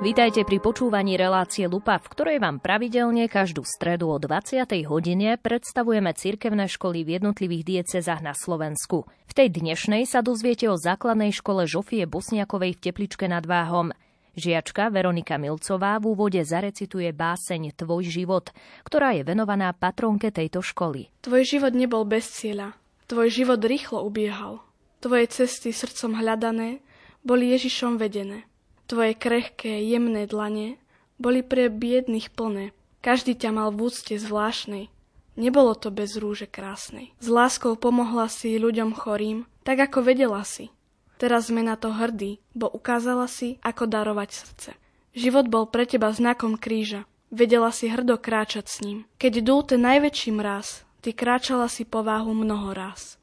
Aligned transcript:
Vítajte 0.00 0.48
pri 0.48 0.64
počúvaní 0.64 1.20
relácie 1.20 1.68
Lupa, 1.68 2.00
v 2.00 2.08
ktorej 2.08 2.38
vám 2.40 2.56
pravidelne 2.56 3.28
každú 3.28 3.68
stredu 3.68 4.08
o 4.08 4.16
20. 4.16 4.64
hodine 4.88 5.36
predstavujeme 5.36 6.16
cirkevné 6.16 6.72
školy 6.72 7.04
v 7.04 7.20
jednotlivých 7.20 7.64
diecezách 7.68 8.24
na 8.24 8.32
Slovensku. 8.32 9.04
V 9.28 9.32
tej 9.36 9.52
dnešnej 9.52 10.08
sa 10.08 10.24
dozviete 10.24 10.72
o 10.72 10.80
základnej 10.80 11.36
škole 11.36 11.68
Žofie 11.68 12.08
Bosniakovej 12.08 12.80
v 12.80 12.82
Tepličke 12.88 13.28
nad 13.28 13.44
Váhom. 13.44 13.92
Žiačka 14.40 14.88
Veronika 14.88 15.36
Milcová 15.36 16.00
v 16.00 16.16
úvode 16.16 16.40
zarecituje 16.48 17.12
báseň 17.12 17.76
Tvoj 17.76 18.08
život, 18.08 18.56
ktorá 18.88 19.12
je 19.20 19.28
venovaná 19.28 19.76
patronke 19.76 20.32
tejto 20.32 20.64
školy. 20.64 21.12
Tvoj 21.20 21.44
život 21.44 21.76
nebol 21.76 22.08
bez 22.08 22.24
cieľa. 22.40 22.72
Tvoj 23.04 23.28
život 23.28 23.60
rýchlo 23.60 24.00
ubiehal. 24.00 24.64
Tvoje 25.04 25.28
cesty 25.28 25.76
srdcom 25.76 26.16
hľadané 26.16 26.80
boli 27.20 27.52
Ježišom 27.52 28.00
vedené. 28.00 28.48
Tvoje 28.90 29.14
krehké, 29.14 29.86
jemné 29.86 30.26
dlane 30.26 30.74
boli 31.14 31.46
pre 31.46 31.70
biedných 31.70 32.34
plné. 32.34 32.74
Každý 33.06 33.38
ťa 33.38 33.54
mal 33.54 33.70
v 33.70 33.86
úcte 33.86 34.18
zvláštnej. 34.18 34.90
Nebolo 35.38 35.78
to 35.78 35.94
bez 35.94 36.18
rúže 36.18 36.50
krásnej. 36.50 37.14
S 37.22 37.30
láskou 37.30 37.78
pomohla 37.78 38.26
si 38.26 38.58
ľuďom 38.58 38.90
chorým, 38.98 39.46
tak 39.62 39.78
ako 39.78 40.10
vedela 40.10 40.42
si. 40.42 40.74
Teraz 41.22 41.54
sme 41.54 41.62
na 41.62 41.78
to 41.78 41.94
hrdí, 41.94 42.42
bo 42.50 42.66
ukázala 42.66 43.30
si, 43.30 43.62
ako 43.62 43.86
darovať 43.86 44.28
srdce. 44.34 44.70
Život 45.14 45.46
bol 45.46 45.70
pre 45.70 45.86
teba 45.86 46.10
znakom 46.10 46.58
kríža. 46.58 47.06
Vedela 47.30 47.70
si 47.70 47.86
hrdo 47.86 48.18
kráčať 48.18 48.66
s 48.66 48.82
ním. 48.82 49.06
Keď 49.22 49.32
dúl 49.46 49.62
ten 49.62 49.86
najväčší 49.86 50.34
mraz, 50.34 50.82
ty 50.98 51.14
kráčala 51.14 51.70
si 51.70 51.86
pováhu 51.86 52.34
mnoho 52.34 52.74
raz. 52.74 53.22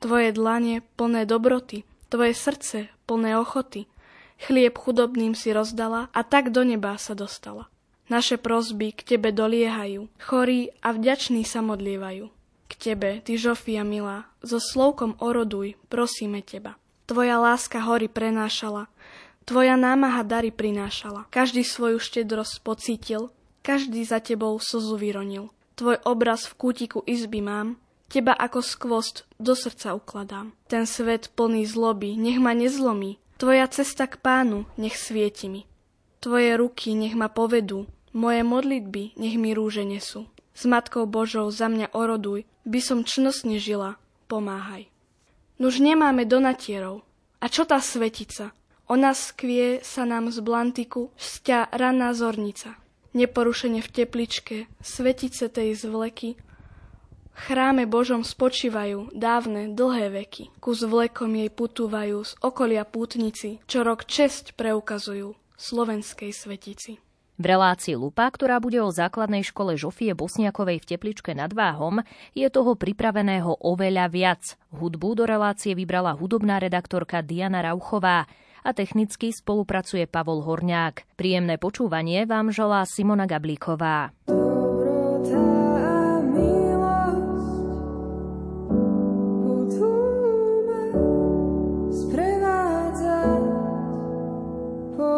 Tvoje 0.00 0.32
dlanie 0.32 0.80
plné 0.96 1.28
dobroty, 1.28 1.84
tvoje 2.08 2.32
srdce 2.32 2.88
plné 3.04 3.36
ochoty, 3.36 3.84
Chlieb 4.44 4.76
chudobným 4.76 5.32
si 5.32 5.56
rozdala 5.56 6.12
a 6.12 6.20
tak 6.20 6.52
do 6.52 6.60
neba 6.68 7.00
sa 7.00 7.16
dostala. 7.16 7.72
Naše 8.12 8.36
prosby 8.36 8.92
k 8.92 9.16
tebe 9.16 9.32
doliehajú, 9.32 10.12
chorí 10.20 10.68
a 10.84 10.92
vďační 10.92 11.48
sa 11.48 11.64
modlievajú. 11.64 12.28
K 12.68 12.72
tebe, 12.76 13.24
ty 13.24 13.40
Žofia 13.40 13.80
milá, 13.80 14.28
so 14.44 14.60
slovkom 14.60 15.16
oroduj, 15.24 15.80
prosíme 15.88 16.44
teba. 16.44 16.76
Tvoja 17.08 17.40
láska 17.40 17.80
hory 17.80 18.12
prenášala, 18.12 18.92
tvoja 19.48 19.80
námaha 19.80 20.20
dary 20.20 20.52
prinášala. 20.52 21.24
Každý 21.32 21.64
svoju 21.64 21.96
štedrosť 21.96 22.60
pocítil, 22.60 23.32
každý 23.64 24.04
za 24.04 24.20
tebou 24.20 24.60
slzu 24.60 25.00
vyronil. 25.00 25.48
Tvoj 25.80 26.04
obraz 26.04 26.44
v 26.44 26.56
kútiku 26.60 27.00
izby 27.08 27.40
mám, 27.40 27.80
teba 28.12 28.36
ako 28.36 28.60
skvost 28.60 29.24
do 29.40 29.56
srdca 29.56 29.96
ukladám. 29.96 30.52
Ten 30.68 30.84
svet 30.84 31.32
plný 31.32 31.64
zloby, 31.64 32.20
nech 32.20 32.36
ma 32.36 32.52
nezlomí, 32.52 33.16
Tvoja 33.34 33.66
cesta 33.66 34.06
k 34.06 34.14
pánu 34.22 34.62
nech 34.78 34.94
svieti 34.94 35.50
mi. 35.50 35.66
Tvoje 36.22 36.54
ruky 36.54 36.94
nech 36.94 37.18
ma 37.18 37.26
povedú, 37.26 37.90
moje 38.14 38.46
modlitby 38.46 39.18
nech 39.18 39.36
mi 39.36 39.50
rúže 39.50 39.82
nesú. 39.82 40.30
S 40.54 40.70
Matkou 40.70 41.10
Božou 41.10 41.50
za 41.50 41.66
mňa 41.66 41.90
oroduj, 41.98 42.46
by 42.62 42.78
som 42.78 43.02
čnostne 43.02 43.58
žila, 43.58 43.98
pomáhaj. 44.30 44.86
Nuž 45.58 45.82
nemáme 45.82 46.22
donatierov. 46.22 47.02
A 47.42 47.50
čo 47.50 47.66
tá 47.66 47.82
svetica? 47.82 48.54
Ona 48.86 49.12
skvie 49.18 49.82
sa 49.82 50.06
nám 50.06 50.30
z 50.30 50.38
blantiku, 50.38 51.10
šťa 51.18 51.74
raná 51.74 52.14
zornica. 52.14 52.78
Neporušene 53.18 53.82
v 53.82 53.88
tepličke, 53.90 54.56
svetice 54.78 55.50
tej 55.50 55.74
zvleky, 55.74 56.38
chráme 57.34 57.84
Božom 57.90 58.22
spočívajú 58.22 59.12
dávne, 59.12 59.74
dlhé 59.74 60.24
veky. 60.24 60.54
Kus 60.62 60.86
vlekom 60.86 61.34
jej 61.34 61.50
putúvajú 61.50 62.24
z 62.24 62.32
okolia 62.40 62.86
pútnici, 62.86 63.60
čo 63.66 63.82
rok 63.82 64.06
česť 64.06 64.54
preukazujú 64.54 65.34
slovenskej 65.58 66.30
svetici. 66.32 67.02
V 67.34 67.44
relácii 67.50 67.98
Lupa, 67.98 68.30
ktorá 68.30 68.62
bude 68.62 68.78
o 68.78 68.94
základnej 68.94 69.42
škole 69.42 69.74
Žofie 69.74 70.14
Bosniakovej 70.14 70.78
v 70.78 70.88
Tepličke 70.94 71.34
nad 71.34 71.50
Váhom, 71.50 71.98
je 72.30 72.46
toho 72.46 72.78
pripraveného 72.78 73.58
oveľa 73.58 74.06
viac. 74.06 74.42
Hudbu 74.70 75.18
do 75.18 75.24
relácie 75.26 75.74
vybrala 75.74 76.14
hudobná 76.14 76.62
redaktorka 76.62 77.26
Diana 77.26 77.66
Rauchová 77.66 78.30
a 78.62 78.70
technicky 78.70 79.34
spolupracuje 79.34 80.06
Pavol 80.06 80.46
Horňák. 80.46 81.18
Príjemné 81.18 81.58
počúvanie 81.58 82.22
vám 82.22 82.54
želá 82.54 82.86
Simona 82.86 83.26
Gablíková. 83.26 84.14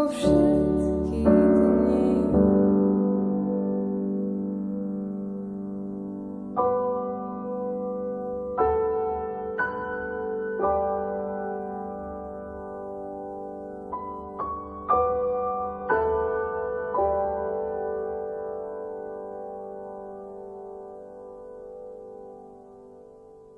ocean. 0.08 0.45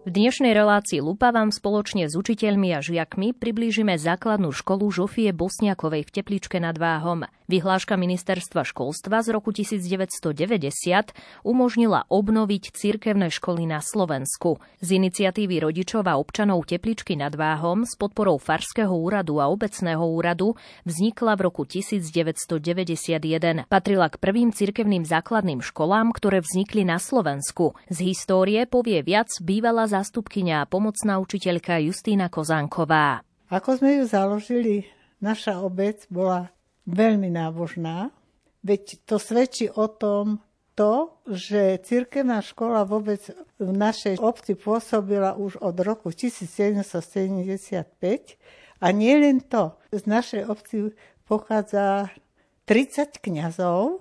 V 0.08 0.16
dnešnej 0.16 0.56
relácii 0.56 1.04
Lupa 1.04 1.28
vám 1.36 1.52
spoločne 1.52 2.08
s 2.08 2.16
učiteľmi 2.16 2.72
a 2.72 2.80
žiakmi 2.80 3.36
priblížime 3.36 3.92
základnú 4.00 4.56
školu 4.56 4.88
Žofie 4.88 5.36
Bosniakovej 5.36 6.08
v 6.08 6.10
Tepličke 6.16 6.56
nad 6.64 6.80
Váhom. 6.80 7.28
Vyhláška 7.44 8.00
ministerstva 8.00 8.64
školstva 8.64 9.20
z 9.20 9.36
roku 9.36 9.52
1990 9.52 11.12
umožnila 11.44 12.08
obnoviť 12.08 12.72
cirkevné 12.72 13.28
školy 13.28 13.68
na 13.68 13.84
Slovensku. 13.84 14.64
Z 14.80 14.96
iniciatívy 14.96 15.68
rodičov 15.68 16.08
a 16.08 16.16
občanov 16.16 16.64
Tepličky 16.64 17.12
nad 17.12 17.36
Váhom 17.36 17.84
s 17.84 17.92
podporou 18.00 18.40
Farského 18.40 18.96
úradu 18.96 19.44
a 19.44 19.52
obecného 19.52 20.08
úradu 20.08 20.56
vznikla 20.88 21.36
v 21.36 21.52
roku 21.52 21.68
1991. 21.68 23.68
Patrila 23.68 24.08
k 24.08 24.16
prvým 24.16 24.56
cirkevným 24.56 25.04
základným 25.04 25.60
školám, 25.60 26.16
ktoré 26.16 26.40
vznikli 26.40 26.88
na 26.88 26.96
Slovensku. 26.96 27.76
Z 27.92 28.08
histórie 28.08 28.64
povie 28.64 29.04
viac 29.04 29.28
bývala 29.44 29.84
za 29.84 29.98
zástupkynia 30.08 30.64
a 30.64 30.70
pomocná 30.72 31.20
učiteľka 31.20 31.84
Justína 31.84 32.32
Kozánková. 32.32 33.20
Ako 33.52 33.76
sme 33.76 34.00
ju 34.00 34.08
založili, 34.08 34.88
naša 35.20 35.60
obec 35.60 36.08
bola 36.08 36.48
veľmi 36.88 37.28
nábožná, 37.28 38.08
veď 38.64 39.04
to 39.04 39.20
svedčí 39.20 39.68
o 39.68 39.84
tom, 39.84 40.40
to, 40.72 41.12
že 41.28 41.84
cirkevná 41.84 42.40
škola 42.40 42.88
vôbec 42.88 43.20
v 43.60 43.68
našej 43.68 44.16
obci 44.16 44.56
pôsobila 44.56 45.36
už 45.36 45.60
od 45.60 45.76
roku 45.84 46.08
1775 46.08 47.84
a 48.80 48.86
nie 48.88 49.12
len 49.12 49.44
to. 49.44 49.76
Z 49.92 50.08
našej 50.08 50.48
obci 50.48 50.96
pochádza 51.28 52.08
30 52.64 53.20
kňazov 53.20 54.00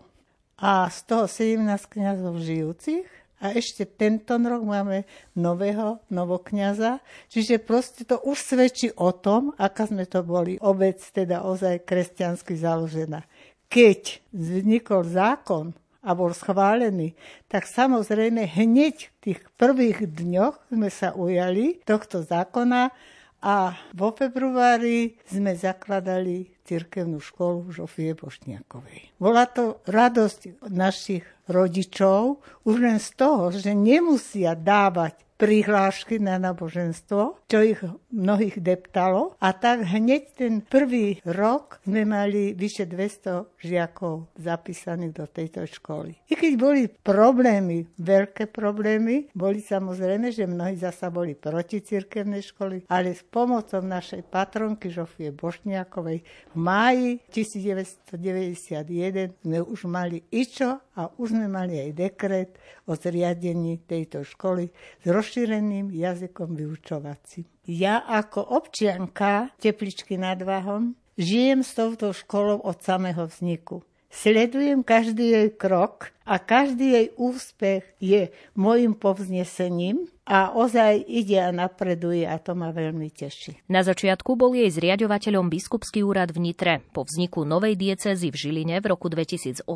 a 0.56 0.88
z 0.88 1.00
toho 1.03 1.27
17 1.27 1.68
kňazov 1.68 2.39
žijúcich 2.39 3.26
a 3.38 3.54
ešte 3.54 3.86
tento 3.86 4.34
rok 4.34 4.66
máme 4.66 5.06
nového 5.38 6.01
novokňaza. 6.10 7.00
Čiže 7.30 7.62
proste 7.62 8.01
to 8.01 8.18
už 8.25 8.38
svedčí 8.42 8.89
o 8.98 9.13
tom, 9.13 9.54
aká 9.62 9.86
sme 9.86 10.10
to 10.10 10.25
boli 10.25 10.57
obec, 10.57 10.98
teda 11.13 11.45
ozaj 11.45 11.86
kresťansky 11.86 12.57
založená. 12.57 13.22
Keď 13.69 14.25
vznikol 14.34 15.06
zákon 15.06 15.78
a 16.01 16.16
bol 16.16 16.31
schválený, 16.31 17.13
tak 17.51 17.68
samozrejme 17.68 18.48
hneď 18.48 19.12
v 19.12 19.18
tých 19.22 19.39
prvých 19.60 20.07
dňoch 20.07 20.72
sme 20.72 20.89
sa 20.89 21.13
ujali 21.13 21.84
tohto 21.84 22.24
zákona 22.24 22.95
a 23.44 23.78
vo 23.94 24.10
februári 24.18 25.19
sme 25.30 25.54
zakladali 25.54 26.57
cirkevnú 26.66 27.22
školu 27.22 27.69
Žofie 27.69 28.18
Bošniakovej. 28.18 29.13
Bola 29.22 29.45
to 29.45 29.78
radosť 29.86 30.63
našich 30.74 31.24
rodičov 31.51 32.44
už 32.63 32.75
len 32.79 32.99
z 32.99 33.09
toho, 33.19 33.51
že 33.51 33.75
nemusia 33.75 34.55
dávať 34.55 35.26
prihlášky 35.38 36.18
na 36.18 36.42
náboženstvo, 36.42 37.45
čo 37.45 37.57
ich 37.62 37.78
mnohých 38.10 38.57
deptalo. 38.60 39.38
A 39.38 39.54
tak 39.54 39.86
hneď 39.86 40.34
ten 40.34 40.66
prvý 40.66 41.22
rok 41.24 41.78
sme 41.86 42.04
mali 42.04 42.57
vyše 42.57 42.89
200 42.89 43.45
žiakov 43.62 44.34
zapísaných 44.36 45.13
do 45.13 45.25
tejto 45.30 45.69
školy. 45.69 46.18
I 46.28 46.34
keď 46.34 46.54
boli 46.57 46.89
problémy, 46.89 47.86
veľké 48.01 48.50
problémy, 48.50 49.30
boli 49.38 49.62
samozrejme, 49.62 50.34
že 50.34 50.50
mnohí 50.50 50.75
zasa 50.75 51.13
boli 51.13 51.38
proti 51.38 51.86
cirkevnej 51.86 52.42
školy, 52.42 52.89
ale 52.89 53.13
s 53.13 53.22
pomocou 53.22 53.86
našej 53.86 54.25
patronky 54.25 54.89
Žofie 54.89 55.30
Bošniakovej 55.31 56.25
v 56.25 56.56
máji 56.57 57.22
1991 57.30 59.38
sme 59.45 59.60
už 59.62 59.86
mali 59.86 60.25
ičo 60.34 60.81
a 60.98 61.13
už 61.22 61.38
sme 61.38 61.45
mali 61.45 61.78
aj 61.78 61.92
dekret 61.94 62.57
o 62.89 62.98
zriadení 62.98 63.86
tejto 63.86 64.25
školy 64.25 64.74
s 65.04 65.06
rozšíreným 65.27 65.91
jazykom 65.91 66.56
vyučovacím. 66.56 67.44
Ja 67.68 68.00
ako 68.00 68.47
občianka 68.63 69.51
Tepličky 69.59 70.15
nad 70.15 70.39
Váhom 70.39 70.95
Žijem 71.19 71.68
s 71.68 71.75
touto 71.75 72.15
školou 72.15 72.63
od 72.63 72.79
samého 72.79 73.27
vzniku. 73.27 73.83
Sledujem 74.07 74.88
každý 74.88 75.35
jej 75.35 75.50
krok 75.51 76.15
a 76.24 76.39
každý 76.39 76.95
jej 76.95 77.07
úspech 77.19 77.83
je 78.00 78.31
môjim 78.56 78.95
povznesením 78.95 80.07
a 80.24 80.56
ozaj 80.56 81.03
ide 81.03 81.35
a 81.44 81.51
napreduje 81.51 82.24
a 82.24 82.39
to 82.39 82.56
ma 82.56 82.71
veľmi 82.71 83.12
teší. 83.12 83.68
Na 83.68 83.83
začiatku 83.83 84.39
bol 84.39 84.56
jej 84.56 84.71
zriadovateľom 84.71 85.51
biskupský 85.51 86.07
úrad 86.07 86.31
v 86.31 86.39
Nitre. 86.39 86.79
Po 86.95 87.03
vzniku 87.03 87.44
novej 87.44 87.75
diecézy 87.75 88.31
v 88.31 88.39
Žiline 88.39 88.79
v 88.79 88.95
roku 88.95 89.12
2008 89.12 89.68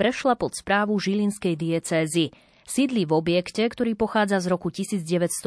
prešla 0.00 0.40
pod 0.40 0.56
správu 0.56 0.96
Žilinskej 0.96 1.58
diecézy. 1.58 2.32
Sídli 2.70 3.02
v 3.02 3.18
objekte, 3.18 3.66
ktorý 3.66 3.98
pochádza 3.98 4.38
z 4.38 4.46
roku 4.46 4.70
1960, 4.70 5.42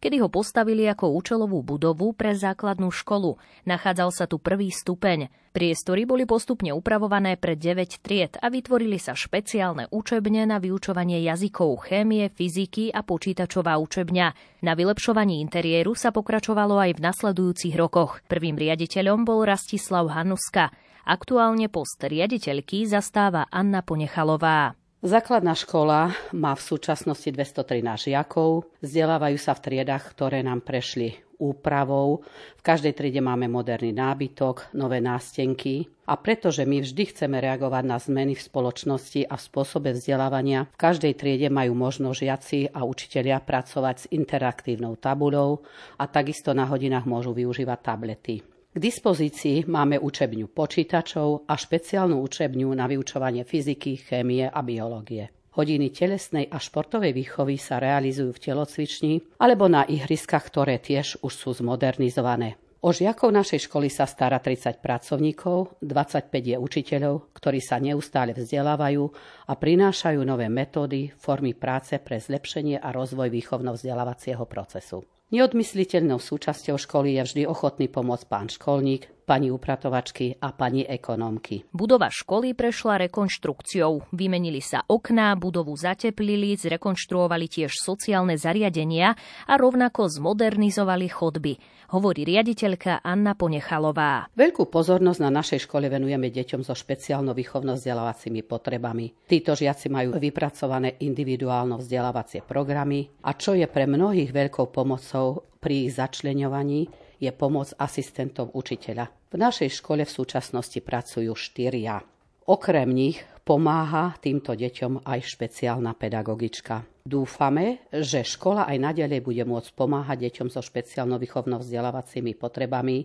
kedy 0.00 0.16
ho 0.24 0.32
postavili 0.32 0.88
ako 0.88 1.12
účelovú 1.12 1.60
budovu 1.60 2.16
pre 2.16 2.32
základnú 2.32 2.88
školu. 2.88 3.36
Nachádzal 3.68 4.08
sa 4.16 4.24
tu 4.24 4.40
prvý 4.40 4.72
stupeň. 4.72 5.28
Priestory 5.52 6.08
boli 6.08 6.24
postupne 6.24 6.72
upravované 6.72 7.36
pre 7.36 7.60
9 7.60 8.00
tried 8.00 8.40
a 8.40 8.48
vytvorili 8.48 8.96
sa 8.96 9.12
špeciálne 9.12 9.92
učebne 9.92 10.48
na 10.48 10.56
vyučovanie 10.56 11.20
jazykov, 11.28 11.84
chémie, 11.84 12.32
fyziky 12.32 12.88
a 12.88 13.04
počítačová 13.04 13.76
učebňa. 13.76 14.26
Na 14.64 14.72
vylepšovaní 14.72 15.44
interiéru 15.44 15.92
sa 15.92 16.08
pokračovalo 16.08 16.80
aj 16.88 16.96
v 16.96 17.04
nasledujúcich 17.04 17.76
rokoch. 17.76 18.24
Prvým 18.32 18.56
riaditeľom 18.56 19.28
bol 19.28 19.44
Rastislav 19.44 20.08
Hanuska. 20.08 20.72
Aktuálne 21.04 21.68
post 21.68 22.00
riaditeľky 22.00 22.88
zastáva 22.88 23.44
Anna 23.52 23.84
Ponechalová. 23.84 24.87
Základná 24.98 25.54
škola 25.54 26.10
má 26.34 26.58
v 26.58 26.62
súčasnosti 26.74 27.30
213 27.30 28.10
žiakov, 28.10 28.66
vzdelávajú 28.82 29.38
sa 29.38 29.54
v 29.54 29.62
triedach, 29.62 30.02
ktoré 30.10 30.42
nám 30.42 30.66
prešli 30.66 31.14
úpravou. 31.38 32.26
V 32.58 32.62
každej 32.66 32.98
triede 32.98 33.22
máme 33.22 33.46
moderný 33.46 33.94
nábytok, 33.94 34.74
nové 34.74 34.98
nástenky. 34.98 35.86
A 36.10 36.18
pretože 36.18 36.66
my 36.66 36.82
vždy 36.82 37.14
chceme 37.14 37.38
reagovať 37.38 37.84
na 37.86 38.02
zmeny 38.02 38.34
v 38.34 38.42
spoločnosti 38.42 39.22
a 39.30 39.38
v 39.38 39.46
spôsobe 39.46 39.94
vzdelávania, 39.94 40.66
v 40.66 40.82
každej 40.82 41.14
triede 41.14 41.46
majú 41.46 41.78
možnosť 41.78 42.18
žiaci 42.18 42.60
a 42.74 42.82
učitelia 42.82 43.38
pracovať 43.38 43.96
s 44.02 44.10
interaktívnou 44.10 44.98
tabuľou 44.98 45.62
a 45.94 46.10
takisto 46.10 46.50
na 46.58 46.66
hodinách 46.66 47.06
môžu 47.06 47.30
využívať 47.38 47.78
tablety. 47.86 48.57
K 48.78 48.86
dispozícii 48.94 49.66
máme 49.66 49.98
učebňu 49.98 50.54
počítačov 50.54 51.50
a 51.50 51.58
špeciálnu 51.58 52.22
učebňu 52.22 52.70
na 52.78 52.86
vyučovanie 52.86 53.42
fyziky, 53.42 53.98
chémie 53.98 54.46
a 54.46 54.62
biológie. 54.62 55.34
Hodiny 55.58 55.90
telesnej 55.90 56.46
a 56.46 56.62
športovej 56.62 57.10
výchovy 57.10 57.58
sa 57.58 57.82
realizujú 57.82 58.38
v 58.38 58.42
telocvični 58.46 59.42
alebo 59.42 59.66
na 59.66 59.82
ihriskách, 59.82 60.46
ktoré 60.46 60.78
tiež 60.78 61.26
už 61.26 61.32
sú 61.34 61.58
zmodernizované. 61.58 62.54
O 62.78 62.94
žiakov 62.94 63.34
našej 63.34 63.66
školy 63.66 63.90
sa 63.90 64.06
stará 64.06 64.38
30 64.38 64.78
pracovníkov, 64.78 65.82
25 65.82 66.30
je 66.38 66.54
učiteľov, 66.62 67.34
ktorí 67.34 67.58
sa 67.58 67.82
neustále 67.82 68.30
vzdelávajú 68.30 69.02
a 69.50 69.58
prinášajú 69.58 70.22
nové 70.22 70.46
metódy, 70.46 71.10
formy 71.18 71.50
práce 71.50 71.98
pre 71.98 72.22
zlepšenie 72.22 72.78
a 72.78 72.94
rozvoj 72.94 73.26
výchovno-vzdelávacieho 73.26 74.46
procesu. 74.46 75.02
Neodmysliteľnou 75.28 76.16
súčasťou 76.16 76.80
školy 76.80 77.20
je 77.20 77.22
vždy 77.28 77.42
ochotný 77.44 77.92
pomôcť 77.92 78.24
pán 78.32 78.48
školník, 78.48 79.12
pani 79.28 79.52
upratovačky 79.52 80.40
a 80.40 80.56
pani 80.56 80.88
ekonómky. 80.88 81.68
Budova 81.68 82.08
školy 82.08 82.56
prešla 82.56 83.04
rekonštrukciou. 83.04 84.08
Vymenili 84.16 84.64
sa 84.64 84.80
okná, 84.88 85.36
budovu 85.36 85.76
zateplili, 85.76 86.56
zrekonštruovali 86.56 87.44
tiež 87.44 87.76
sociálne 87.76 88.40
zariadenia 88.40 89.12
a 89.44 89.52
rovnako 89.60 90.08
zmodernizovali 90.08 91.12
chodby, 91.12 91.60
hovorí 91.92 92.24
riaditeľka 92.24 93.04
Anna 93.04 93.36
Ponechalová. 93.36 94.32
Veľkú 94.32 94.72
pozornosť 94.72 95.20
na 95.20 95.30
našej 95.44 95.68
škole 95.68 95.92
venujeme 95.92 96.32
deťom 96.32 96.64
so 96.64 96.72
špeciálno 96.72 97.36
výchovno 97.36 97.76
vzdelávacími 97.76 98.40
potrebami. 98.48 99.28
Títo 99.28 99.52
žiaci 99.52 99.92
majú 99.92 100.16
vypracované 100.16 100.96
individuálno 101.04 101.76
vzdelávacie 101.76 102.40
programy 102.40 103.04
a 103.28 103.36
čo 103.36 103.52
je 103.52 103.68
pre 103.68 103.84
mnohých 103.84 104.32
veľkou 104.32 104.72
pomocou 104.72 105.44
pri 105.58 105.90
ich 105.90 105.98
začleňovaní, 105.98 106.86
je 107.18 107.30
pomoc 107.34 107.74
asistentov 107.82 108.54
učiteľa. 108.54 109.17
V 109.28 109.36
našej 109.36 109.84
škole 109.84 110.08
v 110.08 110.16
súčasnosti 110.16 110.80
pracujú 110.80 111.36
štyria. 111.36 112.00
Okrem 112.48 112.88
nich 112.88 113.20
pomáha 113.44 114.16
týmto 114.24 114.56
deťom 114.56 115.04
aj 115.04 115.20
špeciálna 115.20 115.92
pedagogička. 115.92 116.88
Dúfame, 117.04 117.84
že 117.92 118.24
škola 118.24 118.64
aj 118.64 118.76
naďalej 118.80 119.20
bude 119.20 119.44
môcť 119.44 119.68
pomáhať 119.76 120.32
deťom 120.32 120.48
so 120.48 120.64
špeciálno-výchovno 120.64 121.60
vzdelávacími 121.60 122.40
potrebami, 122.40 123.04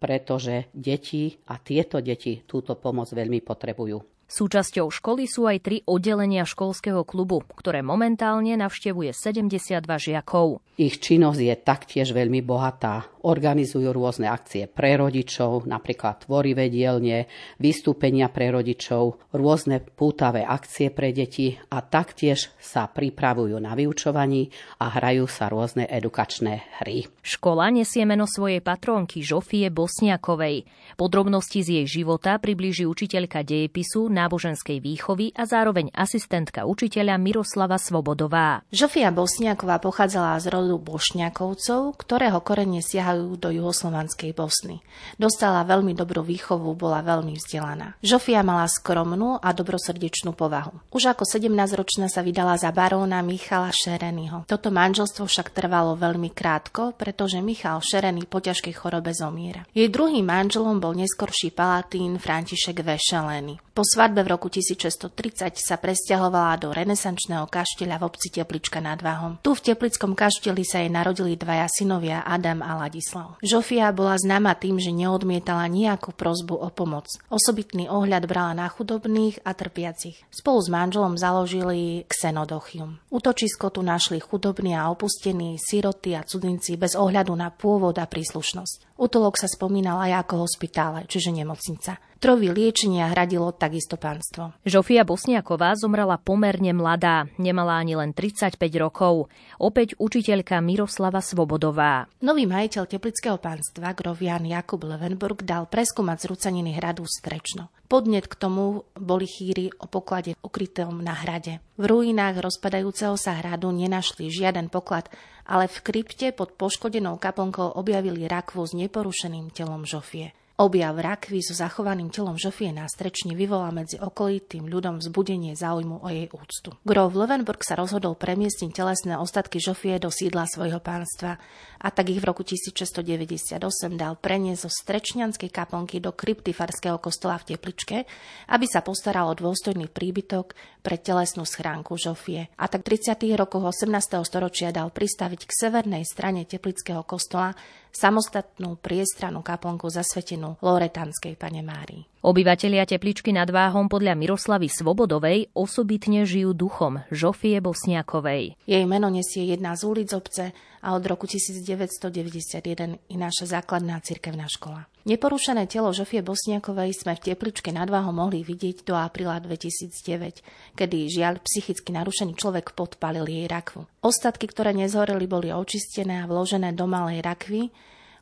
pretože 0.00 0.72
deti 0.72 1.36
a 1.52 1.60
tieto 1.60 2.00
deti 2.00 2.48
túto 2.48 2.72
pomoc 2.80 3.12
veľmi 3.12 3.44
potrebujú. 3.44 4.00
Súčasťou 4.28 4.92
školy 4.92 5.24
sú 5.24 5.48
aj 5.48 5.58
tri 5.64 5.76
oddelenia 5.88 6.44
školského 6.44 7.00
klubu, 7.08 7.40
ktoré 7.56 7.80
momentálne 7.80 8.60
navštevuje 8.60 9.16
72 9.16 9.80
žiakov. 9.88 10.60
Ich 10.76 11.00
činnosť 11.00 11.40
je 11.40 11.54
taktiež 11.56 12.12
veľmi 12.12 12.44
bohatá. 12.44 13.08
Organizujú 13.28 13.92
rôzne 13.92 14.24
akcie 14.32 14.64
pre 14.64 14.96
rodičov, 14.96 15.68
napríklad 15.68 16.24
tvorivé 16.24 16.72
dielne, 16.72 17.28
vystúpenia 17.60 18.32
pre 18.32 18.48
rodičov, 18.48 19.20
rôzne 19.36 19.84
pútavé 19.84 20.48
akcie 20.48 20.88
pre 20.88 21.12
deti 21.12 21.52
a 21.68 21.84
taktiež 21.84 22.48
sa 22.56 22.88
pripravujú 22.88 23.52
na 23.60 23.76
vyučovaní 23.76 24.48
a 24.80 24.88
hrajú 24.96 25.28
sa 25.28 25.52
rôzne 25.52 25.84
edukačné 25.84 26.80
hry. 26.80 27.04
Škola 27.20 27.68
nesie 27.68 28.08
meno 28.08 28.24
svojej 28.24 28.64
patrónky 28.64 29.20
Žofie 29.20 29.68
Bosniakovej. 29.68 30.64
Podrobnosti 30.96 31.60
z 31.60 31.84
jej 31.84 32.00
života 32.00 32.40
priblíži 32.40 32.88
učiteľka 32.88 33.44
dejepisu 33.44 34.08
náboženskej 34.08 34.80
výchovy 34.80 35.36
a 35.36 35.44
zároveň 35.44 35.92
asistentka 35.92 36.64
učiteľa 36.64 37.20
Miroslava 37.20 37.76
Svobodová. 37.76 38.64
Žofia 38.72 39.12
Bosniaková 39.12 39.84
pochádzala 39.84 40.40
z 40.40 40.48
rodu 40.48 40.80
Bošňakovcov, 40.80 41.92
ktorého 42.00 42.40
korene 42.40 42.80
siahajú 42.80 43.17
do 43.34 43.48
juhoslovanskej 43.50 44.36
Bosny. 44.36 44.78
Dostala 45.18 45.66
veľmi 45.66 45.96
dobrú 45.98 46.22
výchovu, 46.22 46.76
bola 46.78 47.02
veľmi 47.02 47.34
vzdelaná. 47.34 47.98
Žofia 48.04 48.46
mala 48.46 48.70
skromnú 48.70 49.42
a 49.42 49.50
dobrosrdečnú 49.50 50.36
povahu. 50.36 50.78
Už 50.94 51.10
ako 51.10 51.26
17-ročná 51.26 52.06
sa 52.06 52.22
vydala 52.22 52.54
za 52.54 52.70
baróna 52.70 53.18
Michala 53.26 53.74
Šerenyho. 53.74 54.46
Toto 54.46 54.70
manželstvo 54.70 55.26
však 55.26 55.50
trvalo 55.50 55.98
veľmi 55.98 56.30
krátko, 56.30 56.94
pretože 56.94 57.42
Michal 57.42 57.82
Šerený 57.82 58.30
po 58.30 58.38
ťažkej 58.38 58.74
chorobe 58.76 59.10
zomiera. 59.10 59.66
Jej 59.74 59.90
druhým 59.90 60.24
manželom 60.24 60.78
bol 60.78 60.94
neskorší 60.94 61.50
palatín 61.50 62.20
František 62.20 62.84
Vešeleny. 62.84 63.58
Po 63.78 63.86
svadbe 63.86 64.26
v 64.26 64.34
roku 64.34 64.50
1630 64.50 65.54
sa 65.54 65.78
presťahovala 65.78 66.58
do 66.58 66.74
renesančného 66.74 67.46
kaštieľa 67.46 68.02
v 68.02 68.06
obci 68.10 68.28
Teplička 68.34 68.82
nad 68.82 68.98
Váhom. 68.98 69.38
Tu 69.38 69.54
v 69.54 69.70
Teplickom 69.70 70.18
kašteli 70.18 70.66
sa 70.66 70.82
jej 70.82 70.90
narodili 70.90 71.38
dvaja 71.38 71.70
synovia 71.70 72.26
Adam 72.26 72.58
a 72.58 72.74
Ladislav. 72.74 72.97
Žofia 73.44 73.92
bola 73.92 74.16
známa 74.16 74.56
tým, 74.56 74.80
že 74.80 74.90
neodmietala 74.90 75.68
nejakú 75.68 76.16
prozbu 76.16 76.56
o 76.56 76.68
pomoc. 76.72 77.06
Osobitný 77.28 77.86
ohľad 77.92 78.24
brala 78.24 78.56
na 78.56 78.66
chudobných 78.66 79.44
a 79.44 79.52
trpiacich. 79.52 80.16
Spolu 80.32 80.58
s 80.64 80.68
manželom 80.72 81.14
založili 81.20 82.08
Xenodochium. 82.08 82.98
Útočisko 83.12 83.68
tu 83.68 83.84
našli 83.84 84.18
chudobní 84.18 84.72
a 84.72 84.88
opustení, 84.88 85.60
siroty 85.60 86.16
a 86.16 86.24
cudzinci 86.24 86.80
bez 86.80 86.96
ohľadu 86.96 87.36
na 87.36 87.52
pôvod 87.52 88.00
a 88.00 88.08
príslušnosť. 88.08 88.87
Utolok 88.98 89.38
sa 89.38 89.46
spomínal 89.46 90.02
aj 90.10 90.26
ako 90.26 90.42
hospitále, 90.42 91.06
čiže 91.06 91.30
nemocnica. 91.30 92.02
Trovy 92.18 92.50
liečenia 92.50 93.14
hradilo 93.14 93.54
takisto 93.54 93.94
pánstvo. 93.94 94.50
Žofia 94.66 95.06
Bosniaková 95.06 95.78
zomrela 95.78 96.18
pomerne 96.18 96.74
mladá, 96.74 97.30
nemala 97.38 97.78
ani 97.78 97.94
len 97.94 98.10
35 98.10 98.58
rokov. 98.74 99.30
Opäť 99.54 99.94
učiteľka 100.02 100.58
Miroslava 100.58 101.22
Svobodová. 101.22 102.10
Nový 102.18 102.50
majiteľ 102.50 102.90
teplického 102.90 103.38
pánstva, 103.38 103.94
grovian 103.94 104.42
Jakub 104.42 104.82
Levenburg, 104.82 105.46
dal 105.46 105.70
preskúmať 105.70 106.26
zrúcaniny 106.26 106.74
hradu 106.74 107.06
Strečno. 107.06 107.70
Podnet 107.88 108.28
k 108.28 108.36
tomu 108.36 108.84
boli 109.00 109.24
chýry 109.24 109.72
o 109.80 109.88
poklade 109.88 110.36
ukrytom 110.44 111.00
na 111.00 111.16
hrade. 111.16 111.64
V 111.80 111.88
ruinách 111.88 112.36
rozpadajúceho 112.36 113.16
sa 113.16 113.40
hradu 113.40 113.72
nenašli 113.72 114.28
žiaden 114.28 114.68
poklad, 114.68 115.08
ale 115.48 115.72
v 115.72 115.80
krypte 115.80 116.28
pod 116.36 116.52
poškodenou 116.52 117.16
kaplnkou 117.16 117.80
objavili 117.80 118.28
rakvu 118.28 118.60
s 118.60 118.76
neporušeným 118.76 119.48
telom 119.56 119.88
Žofie. 119.88 120.36
Objav 120.58 120.98
rakvy 120.98 121.38
so 121.38 121.54
zachovaným 121.54 122.10
telom 122.10 122.34
Žofie 122.34 122.74
na 122.74 122.90
strečni 122.90 123.38
vyvolá 123.38 123.70
medzi 123.70 123.94
okolitým 123.94 124.66
ľudom 124.66 124.98
vzbudenie 124.98 125.54
záujmu 125.54 126.02
o 126.02 126.08
jej 126.10 126.26
úctu. 126.34 126.74
Grov 126.82 127.14
Levenburg 127.14 127.62
sa 127.62 127.78
rozhodol 127.78 128.18
premiestniť 128.18 128.74
telesné 128.74 129.14
ostatky 129.22 129.62
Žofie 129.62 130.02
do 130.02 130.10
sídla 130.10 130.50
svojho 130.50 130.82
pánstva 130.82 131.38
a 131.78 131.88
tak 131.94 132.10
ich 132.10 132.18
v 132.18 132.26
roku 132.26 132.42
1698 132.42 133.54
dal 133.94 134.18
preniesť 134.18 134.66
zo 134.66 134.70
strečňanskej 134.82 135.46
kaplnky 135.46 136.02
do 136.02 136.10
krypty 136.10 136.50
farského 136.50 136.98
kostola 136.98 137.38
v 137.38 137.54
Tepličke, 137.54 138.02
aby 138.50 138.66
sa 138.66 138.82
postaral 138.82 139.30
o 139.30 139.38
dôstojný 139.38 139.86
príbytok 139.86 140.58
pre 140.82 140.98
telesnú 140.98 141.46
schránku 141.46 141.94
Žofie. 141.94 142.50
A 142.58 142.66
tak 142.66 142.82
v 142.82 142.98
30. 142.98 143.14
rokoch 143.38 143.62
18. 143.62 143.94
storočia 144.26 144.74
dal 144.74 144.90
pristaviť 144.90 145.40
k 145.46 145.52
severnej 145.54 146.02
strane 146.02 146.42
Teplického 146.50 147.06
kostola 147.06 147.54
samostatnú 147.92 148.78
priestranú 148.78 149.40
kaplnku 149.44 149.88
zasvetenú 149.88 150.60
Loretánskej 150.60 151.34
pane 151.38 151.62
Márii. 151.64 152.06
Obyvatelia 152.18 152.82
Tepličky 152.82 153.30
nad 153.30 153.46
Váhom 153.46 153.86
podľa 153.86 154.18
Miroslavy 154.18 154.66
Svobodovej 154.66 155.54
osobitne 155.54 156.26
žijú 156.26 156.50
duchom 156.50 157.00
Žofie 157.14 157.62
Bosniakovej. 157.62 158.58
Jej 158.66 158.84
meno 158.90 159.06
nesie 159.06 159.46
jedna 159.46 159.78
z 159.78 159.86
ulic 159.86 160.10
obce 160.10 160.50
a 160.82 160.88
od 160.98 161.04
roku 161.06 161.30
1991 161.30 162.98
i 163.06 163.16
naša 163.16 163.44
základná 163.46 164.02
cirkevná 164.02 164.50
škola. 164.50 164.90
Neporušené 165.08 165.64
telo 165.64 165.88
Žofie 165.88 166.20
Bosniakovej 166.20 166.92
sme 166.92 167.16
v 167.16 167.32
Tepličke 167.32 167.72
nad 167.72 167.88
Váhom 167.88 168.12
mohli 168.12 168.44
vidieť 168.44 168.84
do 168.84 168.92
apríla 168.92 169.40
2009, 169.40 170.44
kedy 170.76 171.08
žiaľ 171.08 171.40
psychicky 171.40 171.96
narušený 171.96 172.36
človek 172.36 172.76
podpalil 172.76 173.24
jej 173.24 173.48
rakvu. 173.48 173.88
Ostatky, 174.04 174.44
ktoré 174.52 174.76
nezhoreli, 174.76 175.24
boli 175.24 175.48
očistené 175.48 176.20
a 176.20 176.28
vložené 176.28 176.76
do 176.76 176.84
malej 176.84 177.24
rakvy, 177.24 177.72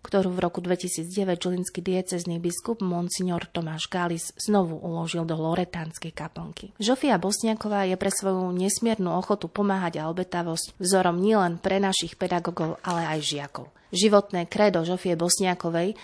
ktorú 0.06 0.30
v 0.30 0.38
roku 0.38 0.62
2009 0.62 1.10
žilinský 1.34 1.82
diecezný 1.82 2.38
biskup 2.38 2.78
Monsignor 2.78 3.50
Tomáš 3.50 3.90
Galis 3.90 4.30
znovu 4.38 4.78
uložil 4.78 5.26
do 5.26 5.34
Loretánskej 5.34 6.14
kaplnky. 6.14 6.70
Žofia 6.78 7.18
Bosniaková 7.18 7.82
je 7.90 7.98
pre 7.98 8.14
svoju 8.14 8.54
nesmiernu 8.54 9.10
ochotu 9.10 9.50
pomáhať 9.50 9.98
a 9.98 10.06
obetavosť 10.06 10.78
vzorom 10.78 11.18
nielen 11.18 11.58
pre 11.58 11.82
našich 11.82 12.14
pedagogov, 12.14 12.78
ale 12.86 13.10
aj 13.10 13.26
žiakov. 13.26 13.74
Životné 13.90 14.50
kredo 14.50 14.82
Žofie 14.82 15.14
Bosniakovej 15.14 15.94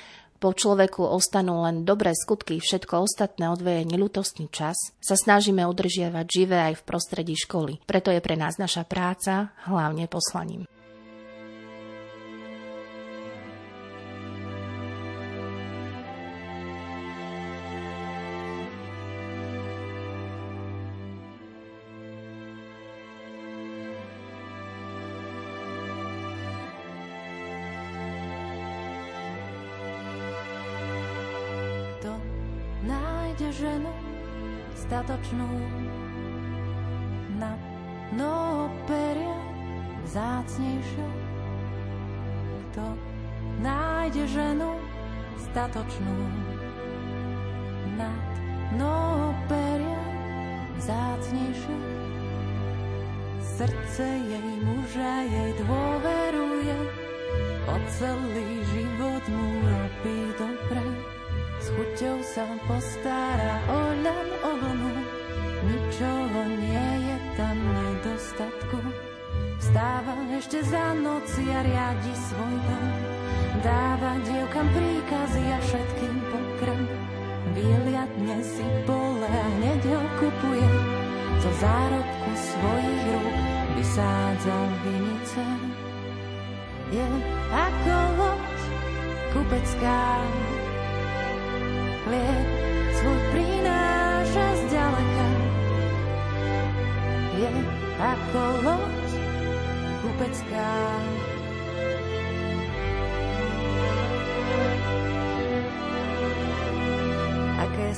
po 0.42 0.50
človeku 0.50 1.06
ostanú 1.06 1.62
len 1.62 1.86
dobré 1.86 2.10
skutky, 2.18 2.58
všetko 2.58 3.06
ostatné 3.06 3.46
odveje 3.46 3.86
nelutostný 3.86 4.50
čas, 4.50 4.74
sa 4.98 5.14
snažíme 5.14 5.62
udržiavať 5.62 6.26
živé 6.26 6.58
aj 6.74 6.82
v 6.82 6.86
prostredí 6.90 7.38
školy. 7.38 7.78
Preto 7.86 8.10
je 8.10 8.18
pre 8.18 8.34
nás 8.34 8.58
naša 8.58 8.82
práca 8.82 9.54
hlavne 9.70 10.10
poslaním. 10.10 10.66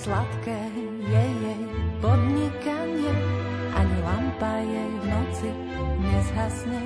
Sladké 0.05 0.61
je 1.01 1.25
jej 1.33 1.63
podnikanie, 2.05 3.13
ani 3.73 3.97
lampa 4.05 4.61
jej 4.61 4.93
v 5.01 5.05
noci 5.09 5.51
nezhasne. 5.97 6.83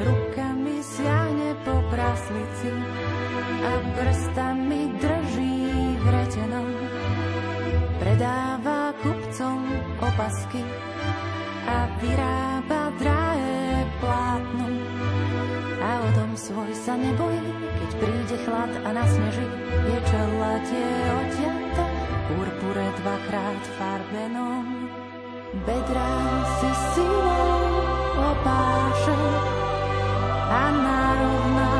Rukami 0.00 0.80
siahne 0.80 1.52
po 1.60 1.76
praslici 1.92 2.72
a 3.60 3.72
prstami 4.00 4.96
drží 4.96 5.60
vretenom. 6.00 6.68
Predáva 8.00 8.96
kupcom 9.04 9.60
opasky 10.00 10.64
a 11.68 11.84
vyrába 12.00 12.96
drahé 12.96 13.84
plátno. 14.00 14.72
A 15.84 15.90
o 16.00 16.08
tom 16.16 16.32
svoj 16.32 16.72
sa 16.72 16.96
nebojí, 16.96 17.44
keď 17.76 17.90
príde 18.00 18.36
chlad 18.48 18.72
a 18.88 18.88
nasneží. 18.88 19.48
Je 19.80 19.98
čelate 20.06 20.80
oťata, 21.08 21.60
purpure 21.70 21.89
dvakrát 23.00 23.64
farbenom. 23.78 24.88
Bedrá 25.66 26.16
si 26.60 26.70
silou 26.94 27.64
opáše 28.14 29.20
a 30.50 30.62
narovná 30.70 31.70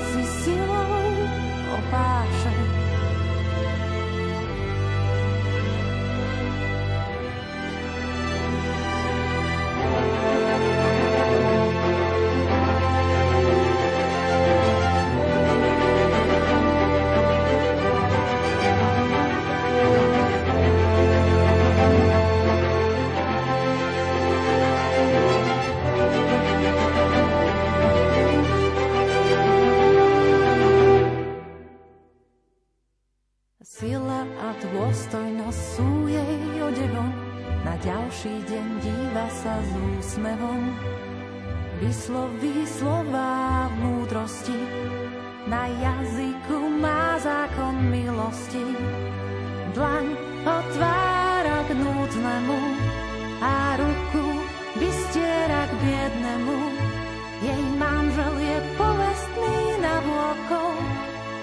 vysloví 41.82 42.64
slova 42.66 43.68
múdrosti, 43.76 44.56
na 45.44 45.68
jazyku 45.68 46.58
má 46.80 47.20
zákon 47.20 47.74
milosti. 47.92 48.64
Dlaň 49.76 50.06
otvára 50.46 51.58
k 51.68 51.70
núdznemu 51.76 52.60
a 53.44 53.76
ruku 53.76 54.26
vystiera 54.80 55.68
k 55.68 55.72
biednemu. 55.84 56.58
Jej 57.42 57.64
manžel 57.76 58.34
je 58.38 58.58
povestný 58.80 59.58
na 59.84 59.96
vôkol, 60.00 60.74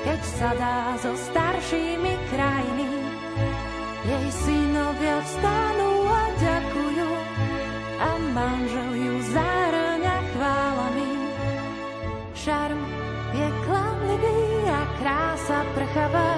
keď 0.08 0.20
sa 0.24 0.50
dá 0.58 0.78
so 0.98 1.12
staršími 1.14 2.14
krajiny. 2.34 2.99
Jej 4.00 4.28
synovia 4.32 5.20
vstanú 5.28 5.92
a 6.08 6.24
ďakujú 6.40 7.10
a 8.00 8.10
manžel 8.32 8.92
ju 8.96 9.16
zároňa 9.36 10.18
chválami. 10.32 11.12
Šarm 12.32 12.80
je 13.36 13.48
klamlivý 13.68 14.40
a 14.72 14.82
krása 15.04 15.60
prchavá, 15.76 16.32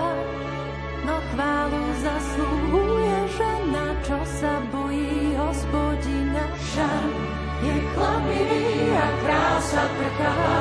no 1.06 1.16
chválu 1.30 1.84
zaslúhuje 2.02 3.18
žena, 3.38 3.86
čo 4.10 4.18
sa 4.26 4.58
bojí 4.74 5.38
hospodina. 5.38 6.44
Šarm 6.74 7.14
je 7.62 7.76
klamlivý 7.94 8.90
a 8.98 9.08
krása 9.22 9.86
prchavá, 10.02 10.58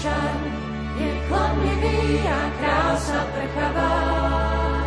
šan, 0.00 0.40
je 0.96 1.10
klamlivý 1.28 2.24
a 2.24 2.42
krása 2.58 3.20
prchavá. 3.32 3.94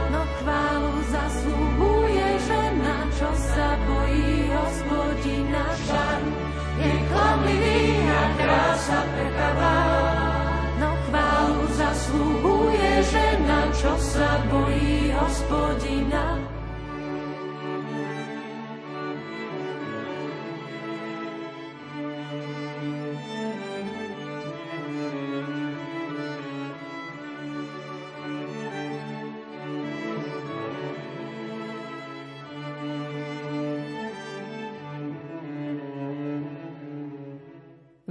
No 0.10 0.22
chválu 0.41 0.93
zaslúhuje 1.13 2.29
žena, 2.50 2.98
čo 3.13 3.29
sa 3.38 3.67
bojí 3.86 4.50
hospodina. 4.50 5.63
Šan, 5.86 6.24
je 6.82 6.93
klamlivý 7.10 7.82
a 8.10 8.24
krása 8.38 9.00
prchavá. 9.13 9.79
No 10.82 10.89
chválu 11.10 11.62
zaslúhuje 11.77 12.91
žena, 13.10 13.60
čo 13.77 13.93
sa 14.01 14.41
bojí 14.50 15.13
hospodina. 15.13 16.43